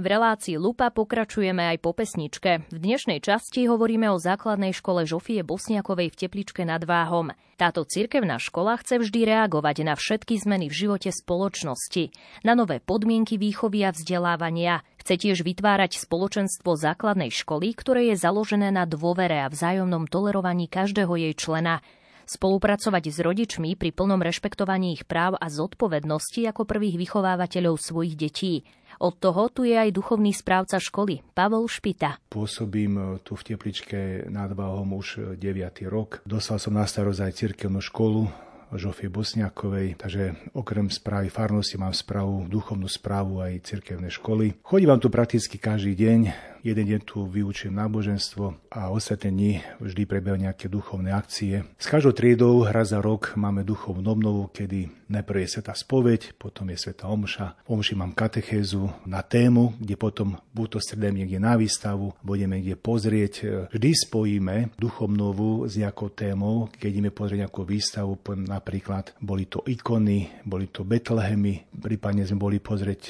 V 0.03 0.11
relácii 0.11 0.59
Lupa 0.59 0.91
pokračujeme 0.91 1.63
aj 1.63 1.77
po 1.79 1.95
pesničke. 1.95 2.67
V 2.67 2.75
dnešnej 2.75 3.23
časti 3.23 3.71
hovoríme 3.71 4.11
o 4.11 4.19
základnej 4.19 4.75
škole 4.75 5.07
Žofie 5.07 5.47
Bosniakovej 5.47 6.11
v 6.11 6.19
Tepličke 6.27 6.67
nad 6.67 6.83
Váhom. 6.83 7.31
Táto 7.55 7.87
cirkevná 7.87 8.35
škola 8.35 8.75
chce 8.83 8.99
vždy 8.99 9.31
reagovať 9.31 9.87
na 9.87 9.95
všetky 9.95 10.43
zmeny 10.43 10.67
v 10.67 10.75
živote 10.75 11.07
spoločnosti, 11.07 12.11
na 12.43 12.51
nové 12.51 12.83
podmienky 12.83 13.39
výchovy 13.39 13.87
a 13.87 13.95
vzdelávania. 13.95 14.83
Chce 14.99 15.15
tiež 15.23 15.39
vytvárať 15.47 15.95
spoločenstvo 15.95 16.75
základnej 16.75 17.31
školy, 17.31 17.71
ktoré 17.71 18.11
je 18.11 18.19
založené 18.19 18.75
na 18.75 18.83
dôvere 18.83 19.39
a 19.39 19.47
vzájomnom 19.47 20.11
tolerovaní 20.11 20.67
každého 20.67 21.15
jej 21.15 21.31
člena 21.31 21.79
spolupracovať 22.33 23.03
s 23.13 23.17
rodičmi 23.21 23.77
pri 23.77 23.93
plnom 23.93 24.17
rešpektovaní 24.17 24.97
ich 24.97 25.05
práv 25.05 25.37
a 25.37 25.45
zodpovednosti 25.53 26.49
ako 26.49 26.65
prvých 26.65 26.97
vychovávateľov 26.97 27.77
svojich 27.77 28.17
detí. 28.17 28.65
Od 28.97 29.13
toho 29.17 29.49
tu 29.53 29.65
je 29.65 29.77
aj 29.77 29.93
duchovný 29.93 30.33
správca 30.33 30.81
školy, 30.81 31.21
Pavol 31.33 31.69
Špita. 31.69 32.17
Pôsobím 32.29 32.93
e, 32.97 33.03
tu 33.21 33.33
v 33.37 33.45
Tepličke 33.53 34.29
nad 34.29 34.53
Váhom 34.53 34.97
už 34.97 35.37
9. 35.37 35.45
rok. 35.89 36.21
Dostal 36.25 36.57
som 36.57 36.77
na 36.77 36.85
starosť 36.85 37.21
aj 37.21 37.33
cirkevnú 37.33 37.81
školu, 37.81 38.29
Žofie 38.73 39.09
Bosniakovej, 39.13 40.01
takže 40.01 40.53
okrem 40.57 40.89
správy 40.89 41.29
farnosti 41.29 41.77
mám 41.77 41.93
správu, 41.93 42.49
duchovnú 42.49 42.89
správu 42.89 43.45
aj 43.45 43.61
cirkevnej 43.69 44.09
školy. 44.09 44.57
Chodím 44.65 44.89
vám 44.89 45.01
tu 45.01 45.13
prakticky 45.13 45.61
každý 45.61 45.93
deň, 45.93 46.52
Jeden 46.63 46.87
deň 46.87 47.01
tu 47.03 47.27
vyučujem 47.27 47.75
náboženstvo 47.75 48.71
a 48.71 48.87
ostatné 48.87 49.35
dni 49.35 49.53
vždy 49.83 50.07
prebiehajú 50.07 50.47
nejaké 50.47 50.71
duchovné 50.71 51.11
akcie. 51.11 51.67
S 51.75 51.91
každou 51.91 52.15
triedou 52.15 52.63
raz 52.63 52.95
za 52.95 53.03
rok 53.03 53.35
máme 53.35 53.67
duchovnú 53.67 54.07
obnovu, 54.07 54.47
kedy 54.47 54.87
najprv 55.11 55.43
je 55.43 55.59
Sveta 55.59 55.75
spoveď, 55.75 56.39
potom 56.39 56.71
je 56.71 56.79
Sveta 56.79 57.11
omša. 57.11 57.67
V 57.67 57.75
omši 57.75 57.99
mám 57.99 58.15
katechézu 58.15 58.87
na 59.03 59.19
tému, 59.27 59.75
kde 59.75 59.99
potom 59.99 60.39
buď 60.55 60.67
to 60.71 60.79
stredem 60.79 61.19
niekde 61.19 61.35
na 61.35 61.59
výstavu, 61.59 62.15
budeme 62.23 62.63
kde 62.63 62.79
pozrieť. 62.79 63.33
Vždy 63.67 63.89
spojíme 64.07 64.71
duchovnovú 64.79 65.67
s 65.67 65.75
nejakou 65.75 66.15
témou, 66.15 66.71
keď 66.79 66.87
ideme 66.95 67.11
pozrieť 67.11 67.43
nejakú 67.43 67.67
výstavu, 67.67 68.23
napríklad 68.47 69.11
boli 69.19 69.51
to 69.51 69.59
ikony, 69.67 70.31
boli 70.47 70.71
to 70.71 70.87
Betlehemy, 70.87 71.75
prípadne 71.75 72.23
sme 72.23 72.39
boli 72.39 72.63
pozrieť 72.63 73.01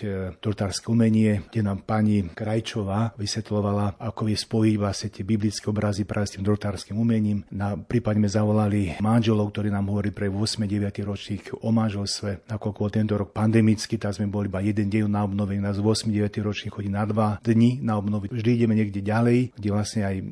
tortárske 0.42 0.90
umenie, 0.90 1.46
kde 1.54 1.62
nám 1.62 1.86
pani 1.86 2.26
Krajčová 2.34 3.14
vysvetlila 3.14 3.43
vysvetľovala, 3.44 4.00
ako 4.00 4.32
je 4.32 4.38
spojiť 4.40 4.76
vlastne 4.80 5.10
tie 5.12 5.28
biblické 5.28 5.68
obrazy 5.68 6.08
práve 6.08 6.32
s 6.32 6.40
tým 6.40 6.48
drotárskym 6.48 6.96
umením. 6.96 7.44
Na 7.52 7.76
prípadne 7.76 8.32
zavolali 8.32 8.96
manželov, 9.04 9.52
ktorí 9.52 9.68
nám 9.68 9.92
hovorili 9.92 10.16
pre 10.16 10.32
8. 10.32 10.64
9. 10.64 11.04
ročník 11.04 11.52
o 11.60 11.70
manželstve. 11.76 12.48
Nakoľko 12.48 12.88
tento 12.88 13.20
rok 13.20 13.36
pandemický, 13.36 14.00
tak 14.00 14.16
sme 14.16 14.32
boli 14.32 14.48
iba 14.48 14.64
jeden 14.64 14.88
deň 14.88 15.12
na 15.12 15.28
obnovení, 15.28 15.60
nás 15.60 15.76
8. 15.76 16.08
9. 16.08 16.40
ročník 16.40 16.80
chodí 16.80 16.88
na 16.88 17.04
dva 17.04 17.36
dni 17.44 17.84
na 17.84 18.00
obnovu. 18.00 18.32
Vždy 18.32 18.64
ideme 18.64 18.80
niekde 18.80 19.04
ďalej, 19.04 19.60
kde 19.60 19.70
vlastne 19.76 20.02
aj 20.08 20.16
e, 20.16 20.24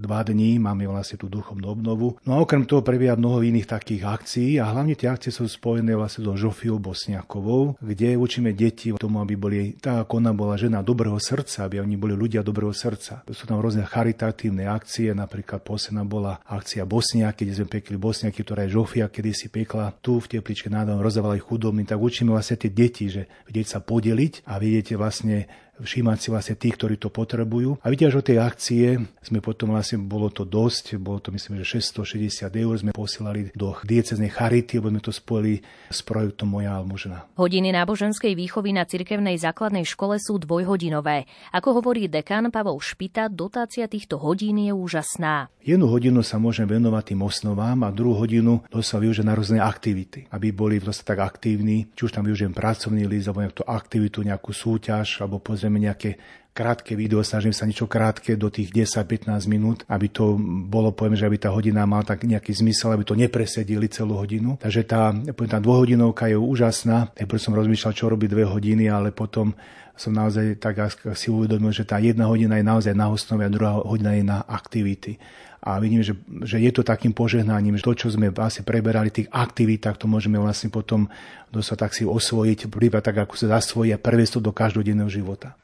dva 0.00 0.24
dní 0.24 0.56
máme 0.56 0.88
vlastne 0.88 1.20
tú 1.20 1.28
duchovnú 1.28 1.68
obnovu. 1.68 2.16
No 2.24 2.40
a 2.40 2.42
okrem 2.42 2.64
toho 2.64 2.80
prebieha 2.80 3.20
mnoho 3.20 3.44
iných 3.44 3.68
takých 3.68 4.08
akcií 4.08 4.56
a 4.56 4.72
hlavne 4.72 4.96
tie 4.96 5.12
akcie 5.12 5.28
sú 5.28 5.44
spojené 5.44 5.92
vlastne 5.92 6.24
so 6.24 6.32
Žofiou 6.32 6.80
Bosniakovou, 6.80 7.76
kde 7.84 8.16
učíme 8.16 8.56
deti 8.56 8.96
tomu, 8.96 9.20
aby 9.20 9.34
boli 9.36 9.58
tak, 9.76 10.08
ako 10.08 10.12
ona 10.24 10.32
bola 10.32 10.54
žena 10.56 10.80
dobrého 10.80 11.18
srdca, 11.20 11.66
aby 11.66 11.82
oni 11.82 11.96
boli 11.98 12.14
ľudia 12.14 12.40
dobrého 12.40 12.53
srdca. 12.54 13.26
Sú 13.34 13.48
tam 13.50 13.58
rôzne 13.58 13.82
charitatívne 13.82 14.70
akcie, 14.70 15.10
napríklad 15.10 15.64
posledná 15.66 16.06
bola 16.06 16.38
akcia 16.46 16.86
Bosniaky, 16.86 17.42
kde 17.48 17.54
sme 17.58 17.68
pekli 17.68 17.96
Bosniaky, 17.98 18.40
ktorá 18.44 18.68
je 18.68 18.78
Žofia, 18.78 19.10
kedy 19.10 19.30
si 19.34 19.46
pekla 19.50 19.90
tu 19.98 20.22
v 20.22 20.38
Tepličke 20.38 20.70
nádom, 20.70 21.02
rozdávali 21.02 21.42
chudobným, 21.42 21.88
tak 21.88 21.98
učíme 21.98 22.30
vlastne 22.30 22.60
tie 22.60 22.70
deti, 22.70 23.10
že 23.10 23.26
vedieť 23.50 23.66
sa 23.66 23.78
podeliť 23.82 24.46
a 24.46 24.60
vidíte 24.60 24.94
vlastne 24.94 25.50
všímať 25.80 26.18
si 26.20 26.28
vlastne 26.30 26.54
tých, 26.58 26.74
ktorí 26.78 26.94
to 27.00 27.10
potrebujú. 27.10 27.78
A 27.82 27.90
vidíte, 27.90 28.14
že 28.14 28.20
od 28.20 28.26
tej 28.26 28.38
akcie 28.42 28.86
sme 29.24 29.38
potom 29.40 29.74
vlastne, 29.74 29.98
bolo 30.02 30.28
to 30.30 30.46
dosť, 30.46 30.98
bolo 31.00 31.18
to 31.18 31.32
myslím, 31.32 31.58
že 31.62 31.80
660 31.80 32.46
eur 32.50 32.74
sme 32.76 32.90
posielali 32.92 33.50
do 33.56 33.74
dieceznej 33.82 34.30
charity, 34.30 34.78
lebo 34.78 34.92
sme 34.92 35.00
to 35.02 35.12
spojili 35.14 35.64
s 35.88 36.04
projektom 36.04 36.50
Moja 36.50 36.76
almužna. 36.76 37.26
Hodiny 37.40 37.72
náboženskej 37.72 38.36
výchovy 38.36 38.76
na 38.76 38.84
cirkevnej 38.84 39.40
základnej 39.40 39.88
škole 39.88 40.20
sú 40.20 40.36
dvojhodinové. 40.36 41.24
Ako 41.56 41.80
hovorí 41.80 42.06
dekan 42.06 42.52
Pavol 42.52 42.78
Špita, 42.78 43.32
dotácia 43.32 43.88
týchto 43.88 44.20
hodín 44.20 44.60
je 44.60 44.70
úžasná. 44.70 45.48
Jednu 45.64 45.88
hodinu 45.88 46.20
sa 46.20 46.36
môžem 46.36 46.68
venovať 46.68 47.16
tým 47.16 47.24
osnovám 47.24 47.88
a 47.88 47.94
druhú 47.94 48.20
hodinu 48.20 48.60
to 48.68 48.84
sa 48.84 49.00
využiť 49.00 49.24
na 49.24 49.32
rôzne 49.32 49.64
aktivity, 49.64 50.28
aby 50.28 50.52
boli 50.52 50.76
vlastne 50.76 51.08
tak 51.08 51.24
aktívni, 51.24 51.88
či 51.96 52.04
už 52.04 52.12
tam 52.12 52.28
využijem 52.28 52.52
pracovný 52.52 53.08
list, 53.08 53.32
alebo 53.32 53.48
nejakú 53.48 53.64
aktivitu, 53.64 54.20
nejakú 54.28 54.52
súťaž, 54.52 55.24
alebo 55.24 55.40
pozriem 55.40 55.63
samozrejme 55.64 55.80
nejaké 55.80 56.10
krátke 56.54 56.94
video, 56.94 57.18
snažím 57.26 57.50
sa 57.50 57.66
niečo 57.66 57.90
krátke 57.90 58.38
do 58.38 58.46
tých 58.46 58.70
10-15 58.70 59.26
minút, 59.50 59.82
aby 59.90 60.06
to 60.06 60.38
bolo, 60.70 60.94
poviem, 60.94 61.18
že 61.18 61.26
aby 61.26 61.34
tá 61.34 61.50
hodina 61.50 61.82
mala 61.82 62.06
tak 62.06 62.22
nejaký 62.22 62.54
zmysel, 62.54 62.94
aby 62.94 63.02
to 63.02 63.18
nepresedili 63.18 63.90
celú 63.90 64.14
hodinu. 64.14 64.54
Takže 64.62 64.86
tá, 64.86 65.10
poviem, 65.10 65.50
tá 65.50 65.58
dvojhodinovka 65.58 66.30
je 66.30 66.38
úžasná. 66.38 67.10
Najprv 67.18 67.42
som 67.42 67.58
rozmýšľal, 67.58 67.92
čo 67.98 68.06
robí 68.06 68.30
dve 68.30 68.46
hodiny, 68.46 68.86
ale 68.86 69.10
potom 69.10 69.50
som 69.98 70.14
naozaj 70.14 70.62
tak 70.62 70.78
si 71.18 71.26
uvedomil, 71.26 71.74
že 71.74 71.82
tá 71.82 71.98
jedna 71.98 72.30
hodina 72.30 72.54
je 72.58 72.66
naozaj 72.66 72.94
na 72.94 73.10
osnove 73.10 73.42
a 73.42 73.50
druhá 73.50 73.82
hodina 73.82 74.14
je 74.14 74.22
na 74.22 74.46
aktivity. 74.46 75.18
A 75.64 75.80
vidím, 75.82 76.06
že, 76.06 76.14
že 76.44 76.60
je 76.60 76.70
to 76.70 76.86
takým 76.86 77.10
požehnaním, 77.16 77.80
že 77.80 77.86
to, 77.88 78.06
čo 78.06 78.08
sme 78.14 78.30
vlastne 78.30 78.62
preberali 78.62 79.10
tých 79.10 79.32
aktivitách, 79.32 79.96
to 79.96 80.06
môžeme 80.06 80.38
vlastne 80.38 80.70
potom 80.70 81.10
dosť 81.50 81.78
tak 81.78 81.96
si 81.96 82.04
osvojiť, 82.04 82.68
prípad 82.68 83.02
tak, 83.02 83.16
ako 83.26 83.34
sa 83.34 83.58
zasvojí 83.58 83.90
a 83.90 83.98
previesť 83.98 84.38
to 84.38 84.40
do 84.44 84.52
každodenného 84.52 85.08
života. 85.08 85.56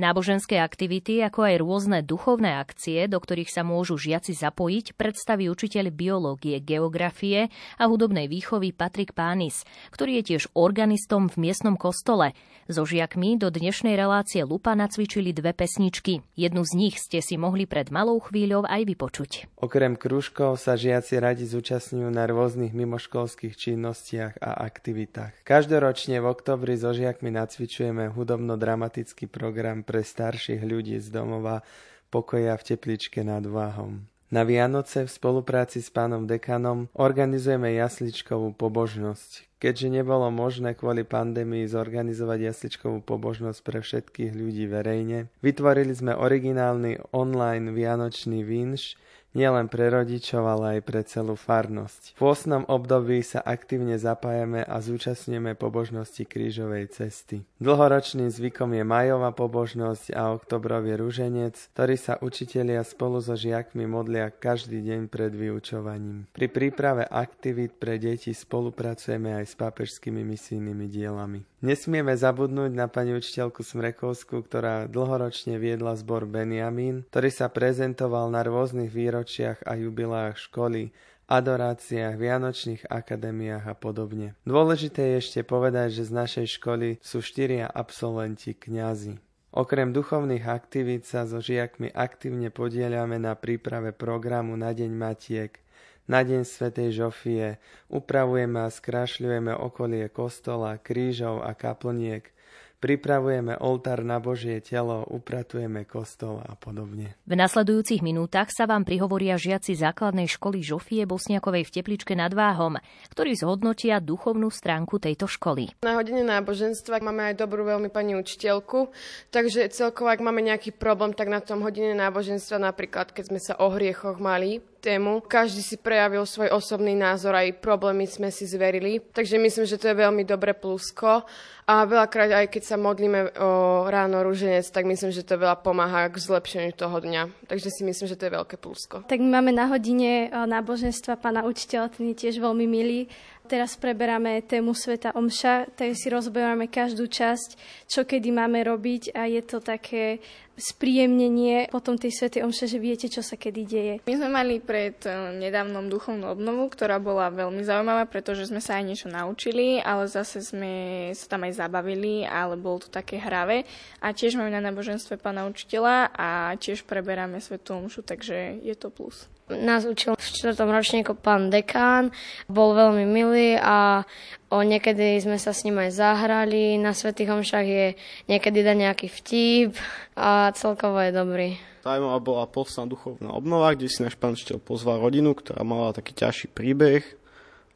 Náboženské 0.00 0.56
aktivity, 0.56 1.20
ako 1.20 1.44
aj 1.44 1.54
rôzne 1.60 2.00
duchovné 2.00 2.56
akcie, 2.56 3.04
do 3.04 3.20
ktorých 3.20 3.52
sa 3.52 3.60
môžu 3.60 4.00
žiaci 4.00 4.32
zapojiť, 4.32 4.96
predstaví 4.96 5.52
učiteľ 5.52 5.92
biológie, 5.92 6.56
geografie 6.56 7.52
a 7.76 7.84
hudobnej 7.84 8.24
výchovy 8.24 8.72
Patrik 8.72 9.12
Pánis, 9.12 9.68
ktorý 9.92 10.24
je 10.24 10.32
tiež 10.32 10.56
organistom 10.56 11.28
v 11.28 11.44
miestnom 11.44 11.76
kostole. 11.76 12.32
So 12.70 12.88
žiakmi 12.88 13.36
do 13.36 13.52
dnešnej 13.52 13.92
relácie 13.98 14.40
Lupa 14.46 14.72
nacvičili 14.72 15.36
dve 15.36 15.52
pesničky. 15.52 16.24
Jednu 16.32 16.62
z 16.64 16.72
nich 16.78 16.96
ste 16.96 17.20
si 17.20 17.36
mohli 17.36 17.68
pred 17.68 17.92
malou 17.92 18.22
chvíľou 18.24 18.64
aj 18.64 18.86
vypočuť. 18.88 19.52
Okrem 19.60 20.00
kružkov 20.00 20.56
sa 20.56 20.80
žiaci 20.80 21.18
radi 21.20 21.44
zúčastňujú 21.44 22.08
na 22.08 22.24
rôznych 22.30 22.72
mimoškolských 22.72 23.52
činnostiach 23.52 24.40
a 24.40 24.64
aktivitách. 24.64 25.44
Každoročne 25.44 26.22
v 26.22 26.30
oktobri 26.30 26.78
so 26.78 26.94
žiakmi 26.94 27.34
nacvičujeme 27.34 28.14
hudobno-dramatický 28.14 29.26
program 29.26 29.82
pre 29.90 30.06
starších 30.06 30.62
ľudí 30.62 31.02
z 31.02 31.10
domova 31.10 31.66
pokoja 32.14 32.54
v 32.54 32.62
tepličke 32.62 33.26
nad 33.26 33.42
Váhom. 33.42 34.06
Na 34.30 34.46
Vianoce 34.46 35.02
v 35.02 35.10
spolupráci 35.10 35.82
s 35.82 35.90
pánom 35.90 36.30
dekanom 36.30 36.86
organizujeme 36.94 37.74
jasličkovú 37.74 38.54
pobožnosť. 38.54 39.50
Keďže 39.58 39.90
nebolo 39.90 40.30
možné 40.30 40.78
kvôli 40.78 41.02
pandémii 41.02 41.66
zorganizovať 41.66 42.54
jasličkovú 42.54 43.02
pobožnosť 43.02 43.58
pre 43.66 43.82
všetkých 43.82 44.30
ľudí 44.30 44.70
verejne, 44.70 45.26
vytvorili 45.42 45.90
sme 45.90 46.14
originálny 46.14 47.10
online 47.10 47.74
vianočný 47.74 48.46
vinš, 48.46 48.94
nielen 49.34 49.66
pre 49.70 49.90
rodičov, 49.90 50.42
ale 50.46 50.78
aj 50.78 50.80
pre 50.86 51.00
celú 51.04 51.34
farnosť. 51.34 52.14
V 52.16 52.20
pôsnom 52.20 52.62
období 52.66 53.22
sa 53.22 53.42
aktívne 53.42 53.98
zapájame 53.98 54.62
a 54.62 54.76
zúčastňujeme 54.78 55.58
pobožnosti 55.58 56.22
krížovej 56.26 56.90
cesty. 56.94 57.42
Dlhoročným 57.58 58.30
zvykom 58.30 58.74
je 58.78 58.84
majová 58.86 59.34
pobožnosť 59.34 60.14
a 60.14 60.32
oktobrový 60.34 60.96
rúženec, 60.98 61.58
ktorý 61.74 61.96
sa 61.98 62.14
učitelia 62.22 62.82
spolu 62.86 63.18
so 63.18 63.34
žiakmi 63.34 63.84
modlia 63.84 64.30
každý 64.30 64.80
deň 64.80 65.10
pred 65.10 65.34
vyučovaním. 65.34 66.30
Pri 66.30 66.46
príprave 66.46 67.06
aktivít 67.06 67.76
pre 67.76 67.98
deti 67.98 68.30
spolupracujeme 68.30 69.34
aj 69.34 69.44
s 69.50 69.54
pápežskými 69.58 70.22
misijnými 70.22 70.86
dielami. 70.86 71.49
Nesmieme 71.60 72.16
zabudnúť 72.16 72.72
na 72.72 72.88
pani 72.88 73.12
učiteľku 73.12 73.60
Smrekovskú, 73.60 74.40
ktorá 74.40 74.88
dlhoročne 74.88 75.60
viedla 75.60 75.92
zbor 75.92 76.24
Benjamin, 76.24 77.04
ktorý 77.12 77.28
sa 77.28 77.52
prezentoval 77.52 78.32
na 78.32 78.40
rôznych 78.40 78.88
výročiach 78.88 79.68
a 79.68 79.76
jubilách 79.76 80.40
školy, 80.40 80.96
adoráciách, 81.28 82.16
vianočných 82.16 82.88
akadémiách 82.88 83.68
a 83.68 83.76
podobne. 83.76 84.32
Dôležité 84.48 85.04
je 85.04 85.14
ešte 85.20 85.40
povedať, 85.44 86.00
že 86.00 86.08
z 86.08 86.12
našej 86.16 86.46
školy 86.56 86.96
sú 87.04 87.20
štyria 87.20 87.68
absolventi 87.68 88.56
kňazi. 88.56 89.20
Okrem 89.52 89.92
duchovných 89.92 90.48
aktivít 90.48 91.04
sa 91.04 91.28
so 91.28 91.44
žiakmi 91.44 91.92
aktívne 91.92 92.48
podielame 92.48 93.20
na 93.20 93.36
príprave 93.36 93.92
programu 93.92 94.56
na 94.56 94.72
Deň 94.72 94.92
Matiek– 94.96 95.52
na 96.10 96.26
deň 96.26 96.42
Svetej 96.42 96.90
Žofie 96.90 97.62
upravujeme 97.86 98.66
a 98.66 98.74
skrášľujeme 98.74 99.54
okolie 99.54 100.10
kostola, 100.10 100.74
krížov 100.82 101.46
a 101.46 101.54
kaplniek– 101.54 102.26
pripravujeme 102.80 103.60
oltár 103.60 104.00
na 104.00 104.16
Božie 104.18 104.58
telo, 104.64 105.04
upratujeme 105.04 105.84
kostol 105.84 106.40
a 106.40 106.56
podobne. 106.56 107.14
V 107.28 107.36
nasledujúcich 107.36 108.00
minútach 108.00 108.48
sa 108.48 108.64
vám 108.64 108.88
prihovoria 108.88 109.36
žiaci 109.36 109.76
základnej 109.76 110.26
školy 110.26 110.64
Žofie 110.64 111.04
Bosniakovej 111.04 111.68
v 111.68 111.74
Tepličke 111.76 112.16
nad 112.16 112.32
Váhom, 112.32 112.80
ktorí 113.12 113.36
zhodnotia 113.36 114.00
duchovnú 114.00 114.48
stránku 114.48 114.96
tejto 114.96 115.28
školy. 115.28 115.76
Na 115.84 116.00
hodine 116.00 116.24
náboženstva 116.24 117.04
máme 117.04 117.30
aj 117.30 117.44
dobrú 117.44 117.68
veľmi 117.68 117.92
pani 117.92 118.16
učiteľku, 118.16 118.88
takže 119.28 119.68
celkovo, 119.70 120.08
ak 120.08 120.24
máme 120.24 120.40
nejaký 120.40 120.72
problém, 120.72 121.12
tak 121.12 121.28
na 121.28 121.44
tom 121.44 121.60
hodine 121.60 121.92
náboženstva 121.92 122.56
napríklad, 122.56 123.12
keď 123.12 123.24
sme 123.28 123.40
sa 123.44 123.60
o 123.60 123.68
hriechoch 123.68 124.16
mali, 124.16 124.64
tému. 124.80 125.20
Každý 125.20 125.60
si 125.60 125.76
prejavil 125.76 126.24
svoj 126.24 126.50
osobný 126.56 126.96
názor, 126.96 127.36
aj 127.36 127.60
problémy 127.60 128.08
sme 128.08 128.32
si 128.32 128.48
zverili. 128.48 128.98
Takže 129.12 129.36
myslím, 129.36 129.68
že 129.68 129.76
to 129.76 129.92
je 129.92 130.00
veľmi 130.00 130.24
dobré 130.24 130.56
plusko. 130.56 131.22
A 131.70 131.86
veľakrát 131.86 132.32
aj 132.34 132.46
keď 132.50 132.62
sa 132.66 132.76
modlíme 132.80 133.36
o 133.38 133.86
ráno 133.86 134.26
rúženec, 134.26 134.66
tak 134.72 134.90
myslím, 134.90 135.14
že 135.14 135.22
to 135.22 135.38
veľa 135.38 135.62
pomáha 135.62 136.10
k 136.10 136.18
zlepšeniu 136.18 136.74
toho 136.74 136.98
dňa. 136.98 137.46
Takže 137.46 137.70
si 137.70 137.86
myslím, 137.86 138.10
že 138.10 138.18
to 138.18 138.26
je 138.26 138.36
veľké 138.40 138.56
plusko. 138.58 139.06
Tak 139.06 139.22
my 139.22 139.38
máme 139.38 139.54
na 139.54 139.70
hodine 139.70 140.32
náboženstva 140.32 141.20
pána 141.20 141.46
učiteľa, 141.46 141.94
ten 141.94 142.10
je 142.10 142.26
tiež 142.26 142.42
veľmi 142.42 142.66
milý 142.66 143.06
Teraz 143.50 143.74
preberáme 143.74 144.46
tému 144.46 144.78
Sveta 144.78 145.10
Omša, 145.10 145.74
tak 145.74 145.98
si 145.98 146.06
rozberáme 146.06 146.70
každú 146.70 147.10
časť, 147.10 147.58
čo 147.90 148.06
kedy 148.06 148.30
máme 148.30 148.62
robiť 148.62 149.10
a 149.10 149.26
je 149.26 149.42
to 149.42 149.58
také 149.58 150.22
spríjemnenie 150.60 151.72
potom 151.72 151.96
tej 151.96 152.12
Svetej 152.12 152.44
Omše, 152.44 152.68
že 152.68 152.78
viete, 152.78 153.08
čo 153.08 153.24
sa 153.24 153.34
kedy 153.34 153.62
deje. 153.66 153.94
My 154.04 154.14
sme 154.14 154.28
mali 154.28 154.54
pred 154.60 155.00
eh, 155.08 155.34
nedávnom 155.40 155.88
duchovnú 155.88 156.28
obnovu, 156.28 156.68
ktorá 156.68 157.00
bola 157.00 157.32
veľmi 157.32 157.64
zaujímavá, 157.64 158.06
pretože 158.06 158.52
sme 158.52 158.60
sa 158.60 158.78
aj 158.78 158.84
niečo 158.84 159.08
naučili, 159.08 159.80
ale 159.80 160.06
zase 160.06 160.44
sme 160.44 160.72
sa 161.16 161.26
tam 161.26 161.48
aj 161.48 161.56
zabavili, 161.56 162.28
ale 162.28 162.60
bolo 162.60 162.84
to 162.84 162.88
také 162.92 163.16
hravé. 163.18 163.64
A 164.04 164.12
tiež 164.12 164.36
máme 164.36 164.52
na 164.52 164.60
náboženstve 164.60 165.16
pána 165.16 165.48
učiteľa 165.48 166.12
a 166.12 166.54
tiež 166.60 166.84
preberáme 166.84 167.40
Svetú 167.40 167.74
Omšu, 167.74 168.04
takže 168.04 168.60
je 168.60 168.76
to 168.76 168.92
plus 168.92 169.26
nás 169.58 169.82
učil 169.86 170.14
v 170.14 170.22
čtvrtom 170.22 170.70
ročníku 170.70 171.18
pán 171.18 171.50
dekán, 171.50 172.14
bol 172.46 172.74
veľmi 172.74 173.04
milý 173.06 173.58
a 173.58 174.06
o 174.50 174.62
niekedy 174.62 175.18
sme 175.22 175.38
sa 175.38 175.54
s 175.54 175.62
ním 175.62 175.78
aj 175.78 175.94
zahrali, 175.94 176.78
na 176.78 176.94
Svetých 176.94 177.30
Homšách 177.30 177.66
je 177.66 177.86
niekedy 178.26 178.62
da 178.62 178.74
nejaký 178.74 179.06
vtip 179.10 179.78
a 180.18 180.50
celkovo 180.54 180.98
je 181.02 181.12
dobrý. 181.14 181.48
Zaujímavá 181.80 182.18
bola 182.20 182.44
posledná 182.44 182.92
duchovná 182.92 183.30
obnova, 183.32 183.72
kde 183.72 183.88
si 183.88 184.04
náš 184.04 184.18
pán 184.18 184.36
učiteľ 184.36 184.60
pozval 184.60 185.00
rodinu, 185.00 185.32
ktorá 185.32 185.64
mala 185.64 185.96
taký 185.96 186.12
ťažší 186.12 186.52
príbeh 186.52 187.19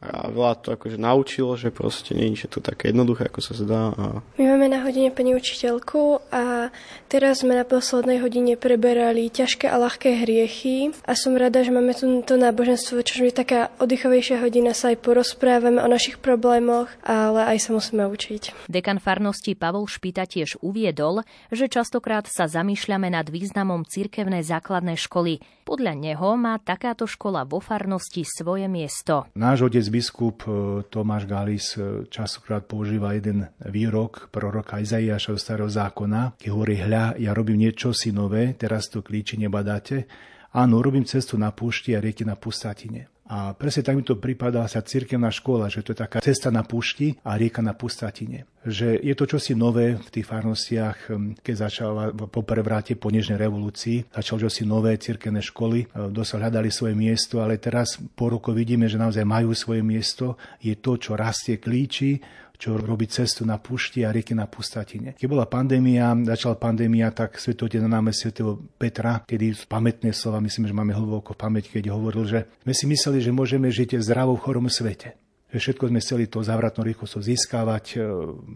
a 0.04 0.28
veľa 0.28 0.60
to 0.60 0.76
akože 0.76 1.00
naučilo, 1.00 1.56
že 1.56 1.72
proste 1.72 2.12
nie 2.12 2.36
je 2.36 2.44
to 2.44 2.60
také 2.60 2.92
jednoduché, 2.92 3.32
ako 3.32 3.40
sa 3.40 3.54
zdá. 3.56 3.82
A... 3.96 4.04
My 4.36 4.44
máme 4.52 4.68
na 4.68 4.84
hodine 4.84 5.08
pani 5.08 5.32
učiteľku 5.32 6.20
a 6.28 6.68
teraz 7.08 7.40
sme 7.40 7.56
na 7.56 7.64
poslednej 7.64 8.20
hodine 8.20 8.60
preberali 8.60 9.32
ťažké 9.32 9.64
a 9.64 9.80
ľahké 9.80 10.20
hriechy 10.20 10.92
a 11.08 11.16
som 11.16 11.32
rada, 11.34 11.64
že 11.64 11.72
máme 11.72 11.96
tu 11.96 12.04
to 12.20 12.36
náboženstvo, 12.36 13.00
čo 13.00 13.24
je 13.24 13.32
taká 13.32 13.72
oddychovejšia 13.80 14.44
hodina, 14.44 14.76
sa 14.76 14.92
aj 14.92 15.00
porozprávame 15.00 15.80
o 15.80 15.88
našich 15.88 16.20
problémoch, 16.20 16.92
ale 17.00 17.56
aj 17.56 17.64
sa 17.64 17.70
musíme 17.72 18.04
učiť. 18.04 18.68
Dekan 18.68 19.00
farnosti 19.00 19.56
Pavol 19.56 19.88
Špita 19.88 20.28
tiež 20.28 20.60
uviedol, 20.60 21.24
že 21.48 21.72
častokrát 21.72 22.28
sa 22.28 22.44
zamýšľame 22.44 23.08
nad 23.08 23.24
významom 23.32 23.88
cirkevnej 23.88 24.44
základnej 24.44 25.00
školy. 25.00 25.40
Podľa 25.64 25.96
neho 25.96 26.36
má 26.36 26.60
takáto 26.60 27.08
škola 27.08 27.48
vo 27.48 27.56
farnosti 27.56 28.20
svoje 28.28 28.68
miesto. 28.68 29.24
Náš 29.32 29.64
otec 29.64 29.88
biskup 29.94 30.42
e, 30.42 30.50
Tomáš 30.90 31.30
Galis 31.30 31.78
e, 31.78 32.10
častokrát 32.10 32.66
používa 32.66 33.14
jeden 33.14 33.46
výrok 33.62 34.26
proroka 34.34 34.82
Izaiáša 34.82 35.38
starého 35.38 35.70
zákona, 35.70 36.34
keď 36.34 36.48
hovorí, 36.50 36.74
hľa, 36.82 37.14
ja 37.22 37.30
robím 37.30 37.62
niečo 37.62 37.94
si 37.94 38.10
nové, 38.10 38.58
teraz 38.58 38.90
to 38.90 39.06
klíči 39.06 39.38
nebadáte. 39.38 40.10
Áno, 40.50 40.82
robím 40.82 41.06
cestu 41.06 41.38
na 41.38 41.54
púšti 41.54 41.94
a 41.94 42.02
rieky 42.02 42.26
na 42.26 42.34
pustatine. 42.34 43.13
A 43.24 43.56
presne 43.56 43.80
tak 43.80 43.96
mi 43.96 44.04
to 44.04 44.20
prípada 44.20 44.60
sa 44.68 44.84
cirkevná 44.84 45.32
škola, 45.32 45.72
že 45.72 45.80
to 45.80 45.96
je 45.96 46.02
taká 46.04 46.20
cesta 46.20 46.52
na 46.52 46.60
púšti 46.60 47.16
a 47.24 47.40
rieka 47.40 47.64
na 47.64 47.72
pustatine. 47.72 48.44
Že 48.68 49.00
je 49.00 49.14
to 49.16 49.24
čosi 49.24 49.56
nové 49.56 49.96
v 49.96 50.08
tých 50.12 50.28
farnostiach, 50.28 51.08
hm, 51.08 51.40
keď 51.40 51.54
začala 51.56 52.12
po 52.12 52.44
prevráte 52.44 53.00
po 53.00 53.08
nežnej 53.08 53.40
revolúcii, 53.40 54.12
začalo 54.12 54.44
čosi 54.44 54.68
nové 54.68 55.00
cirkevné 55.00 55.40
školy, 55.40 55.88
dosť 56.12 56.36
hľadali 56.36 56.68
svoje 56.68 56.92
miesto, 56.92 57.40
ale 57.40 57.56
teraz 57.56 57.96
po 57.96 58.28
roku 58.28 58.52
vidíme, 58.52 58.92
že 58.92 59.00
naozaj 59.00 59.24
majú 59.24 59.56
svoje 59.56 59.80
miesto, 59.80 60.36
je 60.60 60.76
to, 60.76 61.00
čo 61.00 61.16
rastie 61.16 61.56
klíči, 61.56 62.20
čo 62.54 62.78
robí 62.78 63.10
cestu 63.10 63.42
na 63.42 63.58
pušti 63.58 64.06
a 64.06 64.14
rieky 64.14 64.32
na 64.32 64.46
pustatine. 64.46 65.18
Keď 65.18 65.26
bola 65.26 65.44
pandémia, 65.44 66.14
začala 66.24 66.54
pandémia, 66.56 67.10
tak 67.10 67.36
svetotec 67.36 67.82
na 67.82 67.98
náme 67.98 68.14
svetého 68.14 68.58
Petra, 68.78 69.22
kedy 69.26 69.66
pamätné 69.66 70.14
slova, 70.14 70.42
myslím, 70.42 70.70
že 70.70 70.74
máme 70.74 70.94
hlboko 70.94 71.34
v 71.34 71.40
pamäti, 71.40 71.68
keď 71.70 71.92
hovoril, 71.92 72.24
že 72.24 72.40
sme 72.62 72.74
si 72.74 72.84
mysleli, 72.86 73.18
že 73.20 73.34
môžeme 73.34 73.68
žiť 73.68 73.98
v 73.98 74.06
zdravom 74.06 74.38
chorom 74.38 74.70
svete 74.70 75.18
že 75.54 75.70
všetko 75.70 75.86
sme 75.86 76.02
chceli 76.02 76.26
to 76.26 76.42
závratnou 76.42 76.82
rýchlosťou 76.82 77.22
získavať, 77.22 77.84
e, 77.94 77.96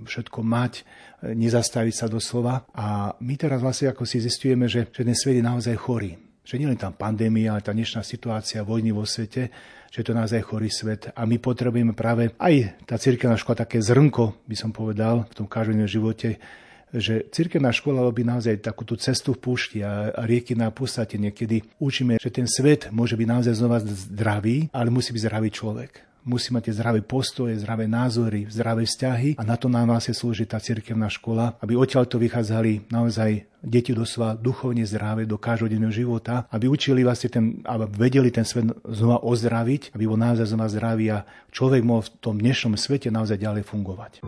všetko 0.02 0.42
mať, 0.42 0.82
e, 0.82 1.30
nezastaviť 1.30 1.94
sa 1.94 2.10
doslova. 2.10 2.66
A 2.74 3.14
my 3.22 3.38
teraz 3.38 3.62
vlastne 3.62 3.94
ako 3.94 4.02
si 4.02 4.18
zistujeme, 4.18 4.66
že, 4.66 4.90
že 4.90 5.06
ten 5.06 5.14
svet 5.14 5.38
je 5.38 5.46
naozaj 5.46 5.78
chorý. 5.78 6.18
Že 6.48 6.64
nielen 6.64 6.80
tam 6.80 6.96
pandémia, 6.96 7.52
ale 7.52 7.60
tá 7.60 7.76
dnešná 7.76 8.00
situácia 8.00 8.64
vojny 8.64 8.88
vo 8.88 9.04
svete, 9.04 9.52
že 9.92 10.00
to 10.00 10.16
naozaj 10.16 10.40
chorý 10.48 10.72
svet 10.72 11.12
a 11.12 11.28
my 11.28 11.36
potrebujeme 11.36 11.92
práve 11.92 12.32
aj 12.40 12.72
tá 12.88 12.96
cirkevná 12.96 13.36
škola, 13.36 13.68
také 13.68 13.84
zrnko, 13.84 14.48
by 14.48 14.56
som 14.56 14.72
povedal, 14.72 15.28
v 15.28 15.34
tom 15.36 15.44
každodennom 15.44 15.84
živote, 15.84 16.40
že 16.88 17.28
cirkevná 17.28 17.68
škola 17.68 18.00
robí 18.00 18.24
naozaj 18.24 18.64
takú 18.64 18.88
tú 18.88 18.96
cestu 18.96 19.36
v 19.36 19.44
púšti 19.44 19.84
a, 19.84 20.08
a 20.08 20.24
rieky 20.24 20.56
na 20.56 20.72
pustate. 20.72 21.20
Niekedy 21.20 21.84
učíme, 21.84 22.16
že 22.16 22.32
ten 22.32 22.48
svet 22.48 22.88
môže 22.96 23.12
byť 23.12 23.28
naozaj 23.28 23.52
znova 23.52 23.84
zdravý, 23.84 24.72
ale 24.72 24.88
musí 24.88 25.12
byť 25.12 25.28
zdravý 25.28 25.52
človek 25.52 26.07
musí 26.24 26.50
mať 26.54 26.74
zdravé 26.74 27.00
postoje, 27.04 27.58
zdravé 27.58 27.86
názory, 27.86 28.46
zdravé 28.48 28.84
vzťahy 28.84 29.38
a 29.38 29.42
na 29.46 29.54
to 29.58 29.70
nám 29.70 29.90
vlastne 29.90 30.14
slúži 30.16 30.48
tá 30.48 30.58
cirkevná 30.58 31.06
škola, 31.10 31.54
aby 31.62 31.78
odtiaľ 31.78 32.06
to 32.06 32.20
vychádzali 32.20 32.90
naozaj 32.92 33.48
deti 33.62 33.90
doslova 33.90 34.38
duchovne 34.38 34.86
zdravé 34.86 35.26
do 35.26 35.34
každodenného 35.38 35.90
života, 35.90 36.46
aby 36.54 36.70
učili 36.70 37.02
vlastne 37.02 37.28
ten, 37.30 37.44
aby 37.66 37.90
vedeli 37.90 38.30
ten 38.30 38.46
svet 38.46 38.70
znova 38.86 39.22
ozdraviť, 39.26 39.94
aby 39.94 40.04
bol 40.06 40.18
naozaj 40.18 40.46
znova 40.54 40.70
zdravý 40.70 41.06
a 41.10 41.18
človek 41.50 41.82
mohol 41.82 42.06
v 42.06 42.12
tom 42.22 42.36
dnešnom 42.38 42.78
svete 42.78 43.10
naozaj 43.10 43.38
ďalej 43.38 43.66
fungovať. 43.66 44.22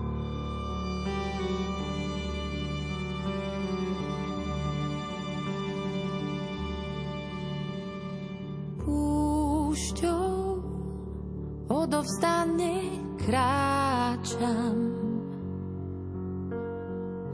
Odovzdane 11.91 13.03
kráčam 13.19 14.79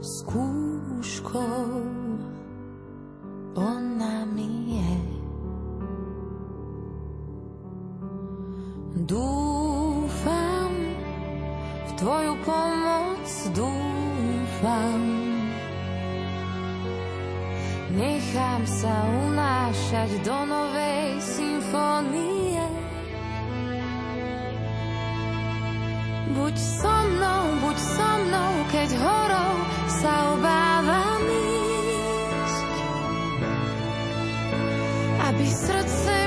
skúškou 0.01 1.85
ona 3.53 4.25
mi 4.33 4.81
je. 4.81 4.97
Dúfam 9.05 10.73
v 11.85 11.91
tvoju 12.01 12.33
pomoc, 12.41 13.29
dúfam. 13.53 15.01
Nechám 17.93 18.65
sa 18.65 19.05
unášať 19.21 20.17
do 20.25 20.37
novej 20.49 21.21
symfónie. 21.21 22.76
Buď 26.27 26.55
so 26.59 26.91
mnou, 27.07 27.43
buď 27.63 27.77
so 27.79 28.11
mnou, 28.27 28.51
keď 28.67 28.89
horou 28.99 29.55
sa 29.87 30.35
obávam 30.35 31.23
ísť. 31.23 32.71
Aby 35.23 35.45
srdce 35.47 36.26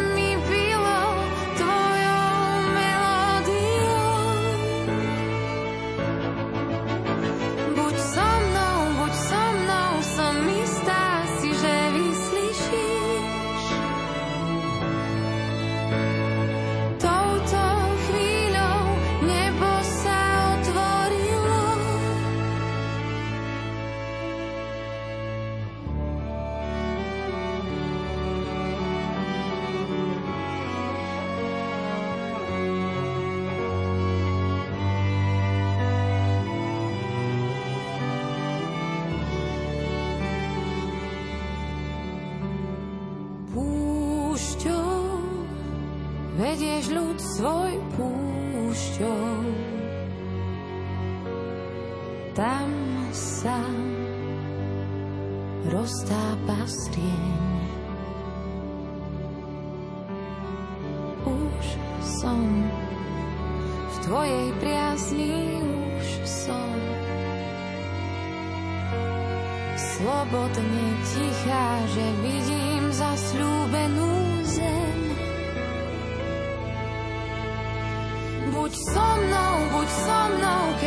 soy 47.40 47.89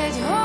mnou, 0.04 0.12
keď 0.12 0.43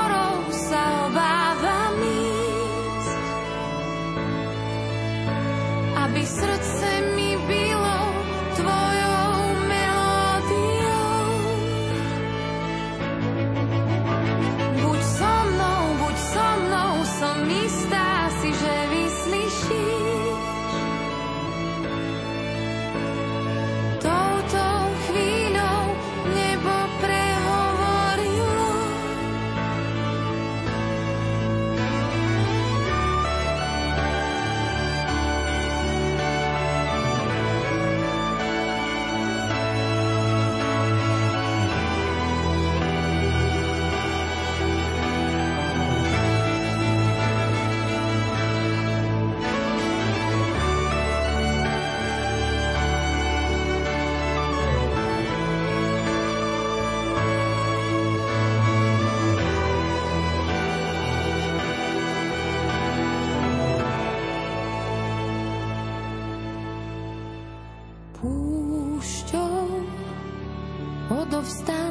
odovzdane 71.48 71.87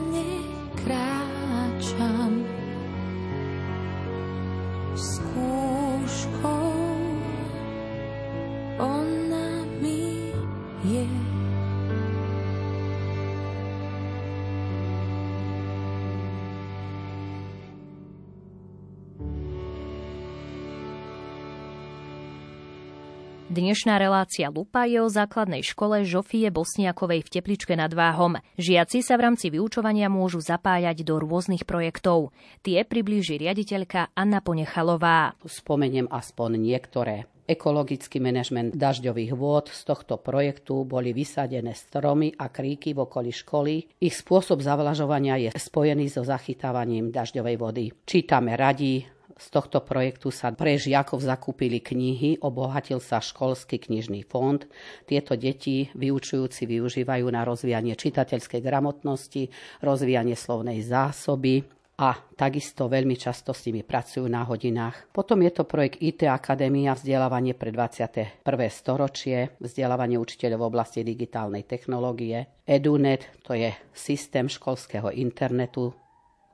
Dnešná 23.57 23.97
relácia 23.97 24.53
Lupa 24.53 24.85
je 24.85 25.01
o 25.01 25.09
základnej 25.09 25.65
škole 25.65 26.05
Žofie 26.05 26.53
Bosniakovej 26.53 27.25
v 27.25 27.41
Tepličke 27.41 27.73
nad 27.73 27.89
Váhom. 27.89 28.37
Žiaci 28.53 29.01
sa 29.01 29.17
v 29.17 29.25
rámci 29.25 29.49
vyučovania 29.49 30.13
môžu 30.13 30.45
zapájať 30.45 31.01
do 31.01 31.17
rôznych 31.17 31.65
projektov. 31.65 32.29
Tie 32.61 32.77
priblíži 32.85 33.41
riaditeľka 33.41 34.13
Anna 34.13 34.45
Ponechalová. 34.45 35.33
Spomeniem 35.41 36.05
aspoň 36.05 36.61
niektoré. 36.61 37.25
Ekologický 37.49 38.21
manažment 38.21 38.77
dažďových 38.77 39.33
vôd 39.33 39.73
z 39.73 39.81
tohto 39.89 40.21
projektu 40.21 40.85
boli 40.85 41.09
vysadené 41.17 41.73
stromy 41.73 42.37
a 42.37 42.53
kríky 42.53 42.93
v 42.93 43.09
okolí 43.09 43.33
školy. 43.33 43.89
Ich 43.97 44.21
spôsob 44.21 44.61
zavlažovania 44.61 45.33
je 45.41 45.49
spojený 45.57 46.13
so 46.13 46.21
zachytávaním 46.21 47.09
dažďovej 47.09 47.55
vody. 47.57 47.89
Čítame 48.05 48.53
radi, 48.53 49.16
z 49.37 49.47
tohto 49.53 49.79
projektu 49.85 50.33
sa 50.33 50.49
pre 50.49 50.75
žiakov 50.75 51.21
zakúpili 51.21 51.77
knihy, 51.77 52.41
obohatil 52.41 52.97
sa 52.97 53.21
školský 53.21 53.77
knižný 53.77 54.25
fond. 54.25 54.65
Tieto 55.05 55.37
deti 55.37 55.87
vyučujúci 55.93 56.65
využívajú 56.65 57.25
na 57.29 57.45
rozvíjanie 57.45 57.93
čitateľskej 57.93 58.61
gramotnosti, 58.65 59.53
rozvíjanie 59.85 60.33
slovnej 60.33 60.81
zásoby, 60.81 61.77
a 61.97 62.13
takisto 62.13 62.85
veľmi 62.85 63.17
často 63.17 63.57
s 63.57 63.65
nimi 63.65 63.81
pracujú 63.81 64.29
na 64.29 64.45
hodinách. 64.45 65.09
Potom 65.09 65.41
je 65.41 65.49
to 65.49 65.65
projekt 65.65 65.97
IT 65.97 66.29
Akadémia, 66.29 66.93
vzdelávanie 66.93 67.57
pre 67.57 67.73
21. 67.73 68.45
storočie, 68.69 69.57
vzdelávanie 69.57 70.21
učiteľov 70.21 70.61
v 70.61 70.67
oblasti 70.69 71.01
digitálnej 71.01 71.65
technológie. 71.65 72.61
EduNet, 72.69 73.41
to 73.41 73.57
je 73.57 73.73
systém 73.97 74.45
školského 74.45 75.09
internetu, 75.09 75.97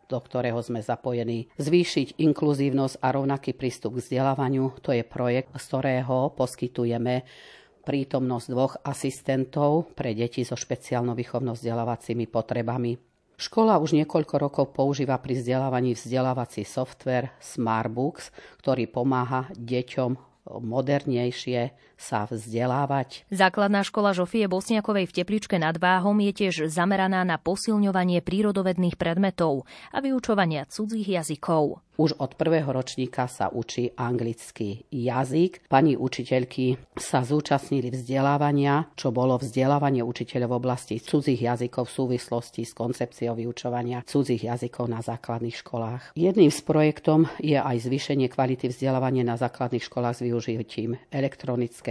do 0.07 0.19
ktorého 0.19 0.59
sme 0.63 0.83
zapojení. 0.83 1.51
Zvýšiť 1.59 2.19
inkluzívnosť 2.19 2.99
a 2.99 3.07
rovnaký 3.15 3.55
prístup 3.55 3.97
k 3.97 4.03
vzdelávaniu, 4.03 4.79
to 4.83 4.95
je 4.95 5.03
projekt, 5.05 5.51
z 5.55 5.63
ktorého 5.67 6.31
poskytujeme 6.35 7.23
prítomnosť 7.83 8.47
dvoch 8.47 8.79
asistentov 8.81 9.91
pre 9.91 10.15
deti 10.15 10.47
so 10.47 10.55
špeciálno-výchovno-vzdelávacími 10.55 12.31
potrebami. 12.31 12.95
Škola 13.33 13.81
už 13.81 13.97
niekoľko 13.97 14.35
rokov 14.39 14.65
používa 14.71 15.19
pri 15.19 15.35
vzdelávaní 15.35 15.97
vzdelávací 15.97 16.63
software 16.63 17.35
Smartbooks, 17.43 18.31
ktorý 18.61 18.87
pomáha 18.87 19.51
deťom 19.57 20.33
modernejšie 20.63 21.61
sa 22.03 22.27
vzdelávať. 22.27 23.23
Základná 23.31 23.87
škola 23.87 24.11
Žofie 24.11 24.51
Bosniakovej 24.51 25.07
v 25.07 25.15
Tepličke 25.23 25.55
nad 25.55 25.79
Váhom 25.79 26.19
je 26.19 26.35
tiež 26.35 26.67
zameraná 26.67 27.23
na 27.23 27.39
posilňovanie 27.39 28.19
prírodovedných 28.19 28.99
predmetov 28.99 29.63
a 29.95 30.03
vyučovania 30.03 30.67
cudzích 30.67 31.15
jazykov. 31.15 31.79
Už 31.93 32.17
od 32.17 32.33
prvého 32.33 32.73
ročníka 32.73 33.29
sa 33.29 33.53
učí 33.53 33.93
anglický 33.93 34.89
jazyk. 34.89 35.69
Pani 35.69 35.93
učiteľky 35.93 36.97
sa 36.97 37.21
zúčastnili 37.21 37.93
vzdelávania, 37.93 38.89
čo 38.97 39.13
bolo 39.13 39.37
vzdelávanie 39.37 40.01
učiteľov 40.01 40.49
v 40.49 40.57
oblasti 40.57 40.97
cudzích 40.97 41.45
jazykov 41.45 41.85
v 41.85 41.93
súvislosti 41.93 42.65
s 42.65 42.73
koncepciou 42.73 43.37
vyučovania 43.37 44.01
cudzích 44.09 44.49
jazykov 44.49 44.89
na 44.89 45.05
základných 45.05 45.53
školách. 45.53 46.17
Jedným 46.17 46.49
z 46.49 46.61
projektom 46.65 47.29
je 47.37 47.61
aj 47.61 47.85
zvýšenie 47.85 48.25
kvality 48.25 48.73
vzdelávania 48.73 49.21
na 49.21 49.37
základných 49.37 49.85
školách 49.85 50.17
s 50.17 50.25
využitím 50.25 50.97